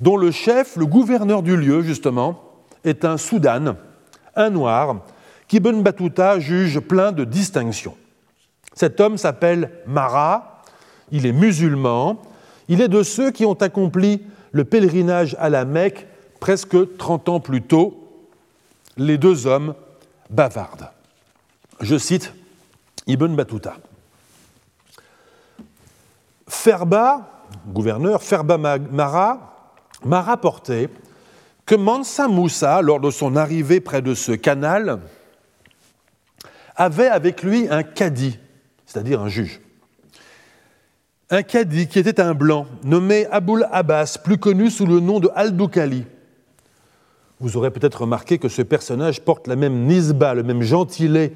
dont 0.00 0.16
le 0.16 0.30
chef, 0.30 0.76
le 0.76 0.86
gouverneur 0.86 1.42
du 1.42 1.56
lieu, 1.56 1.82
justement, 1.82 2.40
est 2.84 3.04
un 3.04 3.16
Soudan, 3.16 3.76
un 4.34 4.50
noir, 4.50 4.96
qu'Ibn 5.48 5.82
Battuta 5.82 6.40
juge 6.40 6.80
plein 6.80 7.12
de 7.12 7.24
distinctions. 7.24 7.96
Cet 8.74 9.00
homme 9.00 9.16
s'appelle 9.16 9.70
Mara, 9.86 10.53
il 11.12 11.26
est 11.26 11.32
musulman, 11.32 12.20
il 12.68 12.80
est 12.80 12.88
de 12.88 13.02
ceux 13.02 13.30
qui 13.30 13.44
ont 13.44 13.54
accompli 13.54 14.22
le 14.52 14.64
pèlerinage 14.64 15.36
à 15.38 15.48
la 15.50 15.64
Mecque 15.64 16.06
presque 16.40 16.96
30 16.96 17.28
ans 17.28 17.40
plus 17.40 17.62
tôt. 17.62 18.08
Les 18.96 19.18
deux 19.18 19.46
hommes 19.46 19.74
bavardent. 20.30 20.90
Je 21.80 21.98
cite 21.98 22.32
Ibn 23.06 23.34
Battuta. 23.34 23.76
Ferba, 26.46 27.44
gouverneur, 27.66 28.22
Ferba 28.22 28.58
Mara, 28.58 29.72
m'a 30.04 30.22
rapporté 30.22 30.88
que 31.66 31.74
Mansa 31.74 32.28
Moussa, 32.28 32.82
lors 32.82 33.00
de 33.00 33.10
son 33.10 33.36
arrivée 33.36 33.80
près 33.80 34.02
de 34.02 34.14
ce 34.14 34.32
canal, 34.32 35.00
avait 36.76 37.08
avec 37.08 37.42
lui 37.42 37.68
un 37.70 37.82
cadi, 37.82 38.38
c'est-à-dire 38.86 39.20
un 39.20 39.28
juge. 39.28 39.60
Un 41.30 41.42
cadi 41.42 41.88
qui 41.88 41.98
était 41.98 42.20
un 42.20 42.34
blanc, 42.34 42.66
nommé 42.84 43.26
Aboul 43.26 43.66
Abbas, 43.72 44.18
plus 44.22 44.38
connu 44.38 44.70
sous 44.70 44.86
le 44.86 45.00
nom 45.00 45.20
de 45.20 45.30
Al-Doukali. 45.34 46.04
Vous 47.40 47.56
aurez 47.56 47.70
peut-être 47.70 48.02
remarqué 48.02 48.38
que 48.38 48.48
ce 48.48 48.62
personnage 48.62 49.22
porte 49.22 49.46
la 49.46 49.56
même 49.56 49.86
nisba, 49.86 50.34
le 50.34 50.42
même 50.42 50.62
gentilé 50.62 51.32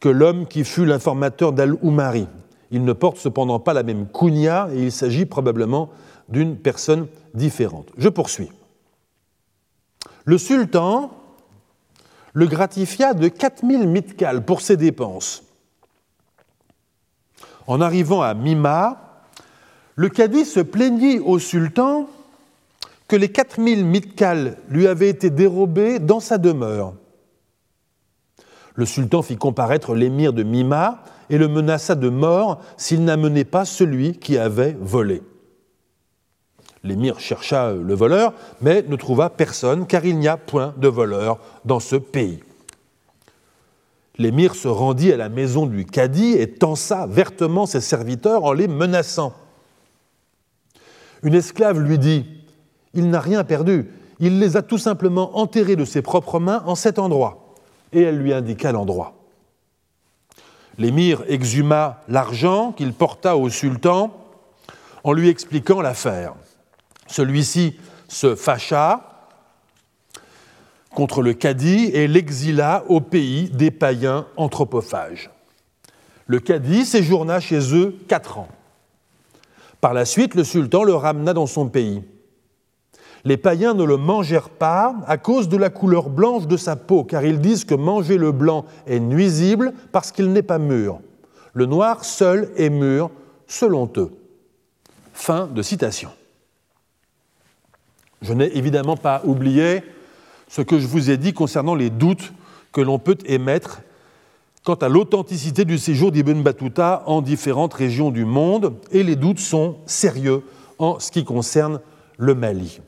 que 0.00 0.08
l'homme 0.08 0.46
qui 0.46 0.64
fut 0.64 0.84
l'informateur 0.84 1.52
d'Al-Oumari. 1.52 2.26
Il 2.70 2.84
ne 2.84 2.92
porte 2.92 3.18
cependant 3.18 3.60
pas 3.60 3.72
la 3.72 3.82
même 3.84 4.06
kunya 4.08 4.68
et 4.72 4.82
il 4.82 4.92
s'agit 4.92 5.26
probablement 5.26 5.90
d'une 6.28 6.56
personne 6.56 7.06
différente. 7.34 7.90
Je 7.96 8.08
poursuis. 8.08 8.50
Le 10.24 10.38
sultan 10.38 11.10
le 12.34 12.46
gratifia 12.46 13.14
de 13.14 13.28
4000 13.28 13.86
mitkals 13.86 14.44
pour 14.44 14.60
ses 14.60 14.76
dépenses. 14.76 15.44
En 17.66 17.80
arrivant 17.80 18.20
à 18.20 18.34
Mima, 18.34 19.03
le 19.96 20.08
cadi 20.08 20.44
se 20.44 20.60
plaignit 20.60 21.20
au 21.20 21.38
sultan 21.38 22.08
que 23.06 23.16
les 23.16 23.28
4000 23.28 23.84
mitkals 23.84 24.56
lui 24.68 24.86
avaient 24.86 25.08
été 25.08 25.30
dérobés 25.30 25.98
dans 25.98 26.20
sa 26.20 26.38
demeure. 26.38 26.94
Le 28.74 28.86
sultan 28.86 29.22
fit 29.22 29.36
comparaître 29.36 29.94
l'émir 29.94 30.32
de 30.32 30.42
Mima 30.42 31.04
et 31.30 31.38
le 31.38 31.48
menaça 31.48 31.94
de 31.94 32.08
mort 32.08 32.60
s'il 32.76 33.04
n'amenait 33.04 33.44
pas 33.44 33.64
celui 33.64 34.18
qui 34.18 34.36
avait 34.36 34.76
volé. 34.80 35.22
L'émir 36.82 37.18
chercha 37.20 37.72
le 37.72 37.94
voleur, 37.94 38.34
mais 38.60 38.82
ne 38.82 38.96
trouva 38.96 39.30
personne, 39.30 39.86
car 39.86 40.04
il 40.04 40.18
n'y 40.18 40.28
a 40.28 40.36
point 40.36 40.74
de 40.76 40.88
voleur 40.88 41.38
dans 41.64 41.80
ce 41.80 41.96
pays. 41.96 42.40
L'émir 44.18 44.54
se 44.54 44.68
rendit 44.68 45.12
à 45.12 45.16
la 45.16 45.28
maison 45.28 45.66
du 45.66 45.86
cadi 45.86 46.32
et 46.32 46.50
tensa 46.50 47.06
vertement 47.06 47.66
ses 47.66 47.80
serviteurs 47.80 48.44
en 48.44 48.52
les 48.52 48.68
menaçant. 48.68 49.32
Une 51.24 51.34
esclave 51.34 51.80
lui 51.80 51.98
dit 51.98 52.26
Il 52.92 53.10
n'a 53.10 53.20
rien 53.20 53.42
perdu, 53.42 53.90
il 54.20 54.38
les 54.38 54.56
a 54.56 54.62
tout 54.62 54.78
simplement 54.78 55.38
enterrés 55.38 55.74
de 55.74 55.84
ses 55.84 56.02
propres 56.02 56.38
mains 56.38 56.62
en 56.66 56.74
cet 56.74 56.98
endroit. 56.98 57.54
Et 57.92 58.02
elle 58.02 58.18
lui 58.18 58.32
indiqua 58.32 58.72
l'endroit. 58.72 59.14
L'émir 60.78 61.22
exhuma 61.28 62.02
l'argent 62.08 62.72
qu'il 62.72 62.92
porta 62.92 63.36
au 63.36 63.48
sultan 63.48 64.12
en 65.02 65.12
lui 65.12 65.28
expliquant 65.28 65.80
l'affaire. 65.80 66.34
Celui-ci 67.06 67.76
se 68.08 68.34
fâcha 68.34 69.10
contre 70.90 71.22
le 71.22 71.32
cadi 71.32 71.86
et 71.86 72.06
l'exila 72.06 72.84
au 72.88 73.00
pays 73.00 73.50
des 73.50 73.70
païens 73.70 74.26
anthropophages. 74.36 75.30
Le 76.26 76.40
cadi 76.40 76.84
séjourna 76.84 77.40
chez 77.40 77.74
eux 77.74 77.96
quatre 78.08 78.38
ans. 78.38 78.48
Par 79.84 79.92
la 79.92 80.06
suite, 80.06 80.34
le 80.34 80.44
sultan 80.44 80.82
le 80.82 80.94
ramena 80.94 81.34
dans 81.34 81.44
son 81.44 81.68
pays. 81.68 82.02
Les 83.22 83.36
païens 83.36 83.74
ne 83.74 83.84
le 83.84 83.98
mangèrent 83.98 84.48
pas 84.48 84.94
à 85.06 85.18
cause 85.18 85.50
de 85.50 85.58
la 85.58 85.68
couleur 85.68 86.08
blanche 86.08 86.46
de 86.46 86.56
sa 86.56 86.74
peau, 86.74 87.04
car 87.04 87.22
ils 87.22 87.38
disent 87.38 87.66
que 87.66 87.74
manger 87.74 88.16
le 88.16 88.32
blanc 88.32 88.64
est 88.86 88.98
nuisible 88.98 89.74
parce 89.92 90.10
qu'il 90.10 90.32
n'est 90.32 90.40
pas 90.40 90.58
mûr. 90.58 91.00
Le 91.52 91.66
noir 91.66 92.02
seul 92.02 92.50
est 92.56 92.70
mûr, 92.70 93.10
selon 93.46 93.92
eux. 93.98 94.10
Fin 95.12 95.48
de 95.48 95.60
citation. 95.60 96.08
Je 98.22 98.32
n'ai 98.32 98.56
évidemment 98.56 98.96
pas 98.96 99.20
oublié 99.26 99.82
ce 100.48 100.62
que 100.62 100.78
je 100.78 100.86
vous 100.86 101.10
ai 101.10 101.18
dit 101.18 101.34
concernant 101.34 101.74
les 101.74 101.90
doutes 101.90 102.32
que 102.72 102.80
l'on 102.80 102.98
peut 102.98 103.18
émettre 103.26 103.82
quant 104.64 104.74
à 104.74 104.88
l'authenticité 104.88 105.66
du 105.66 105.78
séjour 105.78 106.10
d'Ibn 106.10 106.42
Battuta 106.42 107.02
en 107.06 107.20
différentes 107.20 107.74
régions 107.74 108.10
du 108.10 108.24
monde, 108.24 108.74
et 108.90 109.02
les 109.02 109.14
doutes 109.14 109.38
sont 109.38 109.76
sérieux 109.84 110.42
en 110.78 110.98
ce 110.98 111.12
qui 111.12 111.22
concerne 111.22 111.80
le 112.16 112.34
Mali. 112.34 112.80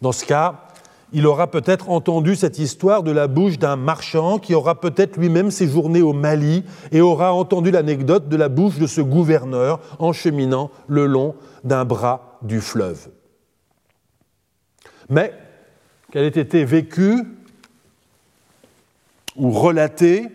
Dans 0.00 0.12
ce 0.12 0.24
cas, 0.24 0.64
il 1.12 1.26
aura 1.26 1.50
peut-être 1.50 1.90
entendu 1.90 2.36
cette 2.36 2.58
histoire 2.58 3.02
de 3.02 3.10
la 3.10 3.28
bouche 3.28 3.58
d'un 3.58 3.76
marchand 3.76 4.38
qui 4.38 4.54
aura 4.54 4.80
peut-être 4.80 5.16
lui-même 5.16 5.50
séjourné 5.50 6.02
au 6.02 6.12
Mali 6.12 6.64
et 6.90 7.00
aura 7.00 7.32
entendu 7.32 7.70
l'anecdote 7.70 8.28
de 8.28 8.36
la 8.36 8.48
bouche 8.48 8.78
de 8.78 8.86
ce 8.86 9.00
gouverneur 9.00 9.80
en 9.98 10.12
cheminant 10.12 10.70
le 10.86 11.06
long 11.06 11.34
d'un 11.64 11.84
bras 11.84 12.38
du 12.42 12.60
fleuve. 12.60 13.08
Mais 15.08 15.32
qu'elle 16.12 16.24
ait 16.24 16.40
été 16.40 16.64
vécue 16.64 17.24
ou 19.38 19.50
relatée, 19.50 20.28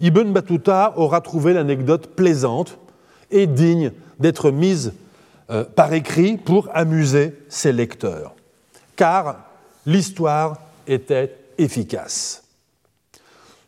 Ibn 0.00 0.32
Battuta 0.32 0.94
aura 0.96 1.20
trouvé 1.20 1.52
l'anecdote 1.52 2.08
plaisante 2.16 2.78
et 3.30 3.46
digne 3.46 3.92
d'être 4.18 4.50
mise 4.50 4.94
euh, 5.50 5.64
par 5.64 5.92
écrit 5.92 6.36
pour 6.36 6.68
amuser 6.72 7.34
ses 7.48 7.72
lecteurs, 7.72 8.34
car 8.96 9.44
l'histoire 9.86 10.58
était 10.86 11.36
efficace. 11.58 12.42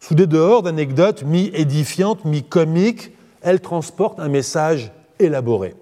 Sous 0.01 0.14
des 0.14 0.26
dehors 0.26 0.62
d'anecdotes 0.62 1.22
mi-édifiantes, 1.22 2.24
mi-comiques, 2.24 3.12
elle 3.40 3.61
transporte 3.61 4.20
un 4.20 4.28
message 4.28 4.92
élaboré. 5.18 5.74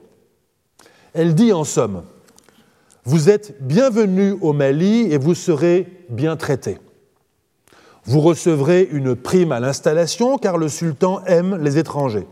Elle 1.14 1.34
dit 1.34 1.52
en 1.52 1.64
somme, 1.64 2.02
vous 3.04 3.30
êtes 3.30 3.56
bienvenus 3.60 4.36
au 4.40 4.52
Mali 4.52 5.12
et 5.12 5.18
vous 5.18 5.34
serez 5.34 6.04
bien 6.08 6.36
traités. 6.36 6.78
Vous 8.04 8.20
recevrez 8.20 8.88
une 8.90 9.14
prime 9.14 9.52
à 9.52 9.60
l'installation 9.60 10.38
car 10.38 10.58
le 10.58 10.68
sultan 10.68 11.22
aime 11.26 11.62
les 11.62 11.78
étrangers. 11.78 12.26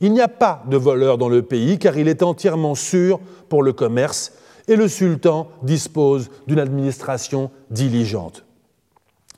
Il 0.00 0.12
n'y 0.12 0.20
a 0.20 0.28
pas 0.28 0.62
de 0.68 0.76
voleurs 0.76 1.18
dans 1.18 1.28
le 1.28 1.42
pays 1.42 1.78
car 1.78 1.96
il 1.96 2.08
est 2.08 2.22
entièrement 2.22 2.74
sûr 2.74 3.20
pour 3.48 3.62
le 3.62 3.72
commerce 3.72 4.32
et 4.68 4.76
le 4.76 4.88
sultan 4.88 5.48
dispose 5.62 6.30
d'une 6.46 6.58
administration 6.58 7.50
diligente. 7.70 8.44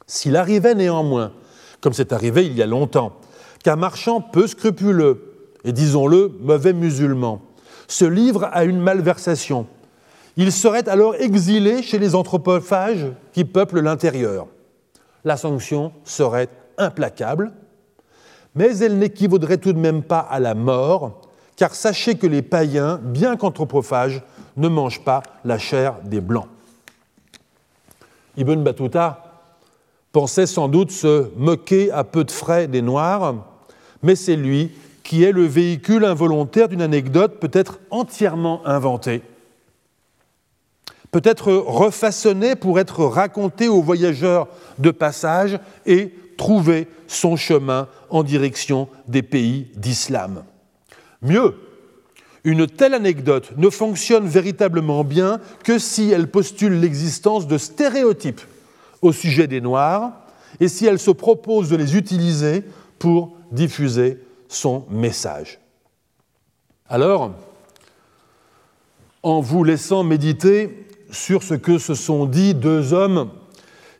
S'il 0.06 0.36
arrivait 0.36 0.74
néanmoins, 0.74 1.32
comme 1.80 1.92
c'est 1.92 2.12
arrivé 2.12 2.46
il 2.46 2.54
y 2.54 2.62
a 2.62 2.66
longtemps, 2.66 3.12
qu'un 3.62 3.76
marchand 3.76 4.20
peu 4.20 4.46
scrupuleux, 4.46 5.34
et 5.64 5.72
disons-le, 5.72 6.32
mauvais 6.40 6.72
musulman, 6.72 7.42
se 7.88 8.04
livre 8.06 8.48
à 8.52 8.64
une 8.64 8.80
malversation, 8.80 9.66
il 10.36 10.52
serait 10.52 10.88
alors 10.88 11.16
exilé 11.16 11.82
chez 11.82 11.98
les 11.98 12.14
anthropophages 12.14 13.06
qui 13.32 13.44
peuplent 13.44 13.80
l'intérieur. 13.80 14.46
La 15.28 15.36
sanction 15.36 15.92
serait 16.04 16.48
implacable, 16.78 17.52
mais 18.54 18.78
elle 18.78 18.96
n'équivaudrait 18.96 19.58
tout 19.58 19.74
de 19.74 19.78
même 19.78 20.02
pas 20.02 20.20
à 20.20 20.40
la 20.40 20.54
mort, 20.54 21.20
car 21.54 21.74
sachez 21.74 22.14
que 22.14 22.26
les 22.26 22.40
païens, 22.40 22.98
bien 23.02 23.36
qu'anthropophages, 23.36 24.22
ne 24.56 24.68
mangent 24.68 25.04
pas 25.04 25.22
la 25.44 25.58
chair 25.58 25.96
des 26.02 26.22
blancs. 26.22 26.48
Ibn 28.38 28.62
Battuta 28.62 29.22
pensait 30.12 30.46
sans 30.46 30.66
doute 30.66 30.92
se 30.92 31.28
moquer 31.36 31.92
à 31.92 32.04
peu 32.04 32.24
de 32.24 32.30
frais 32.30 32.66
des 32.66 32.80
Noirs, 32.80 33.34
mais 34.02 34.16
c'est 34.16 34.34
lui 34.34 34.72
qui 35.04 35.24
est 35.24 35.32
le 35.32 35.44
véhicule 35.44 36.06
involontaire 36.06 36.70
d'une 36.70 36.80
anecdote 36.80 37.38
peut-être 37.38 37.80
entièrement 37.90 38.66
inventée, 38.66 39.20
peut-être 41.10 41.52
refaçonnée 41.52 42.54
pour 42.54 42.78
être 42.78 43.04
racontée 43.04 43.68
aux 43.68 43.82
voyageurs 43.82 44.48
de 44.78 44.90
passage 44.90 45.58
et 45.86 46.12
trouver 46.36 46.88
son 47.06 47.36
chemin 47.36 47.88
en 48.10 48.22
direction 48.22 48.88
des 49.06 49.22
pays 49.22 49.68
d'islam. 49.74 50.44
Mieux, 51.22 51.54
une 52.44 52.66
telle 52.66 52.94
anecdote 52.94 53.52
ne 53.56 53.70
fonctionne 53.70 54.26
véritablement 54.26 55.04
bien 55.04 55.40
que 55.64 55.78
si 55.78 56.10
elle 56.10 56.30
postule 56.30 56.80
l'existence 56.80 57.46
de 57.46 57.58
stéréotypes 57.58 58.40
au 59.02 59.12
sujet 59.12 59.46
des 59.46 59.60
Noirs 59.60 60.12
et 60.60 60.68
si 60.68 60.86
elle 60.86 60.98
se 60.98 61.10
propose 61.10 61.68
de 61.68 61.76
les 61.76 61.96
utiliser 61.96 62.64
pour 62.98 63.36
diffuser 63.50 64.18
son 64.48 64.84
message. 64.90 65.58
Alors, 66.88 67.32
en 69.22 69.40
vous 69.40 69.64
laissant 69.64 70.04
méditer 70.04 70.87
sur 71.10 71.42
ce 71.42 71.54
que 71.54 71.78
se 71.78 71.94
sont 71.94 72.26
dit 72.26 72.54
deux 72.54 72.92
hommes 72.92 73.30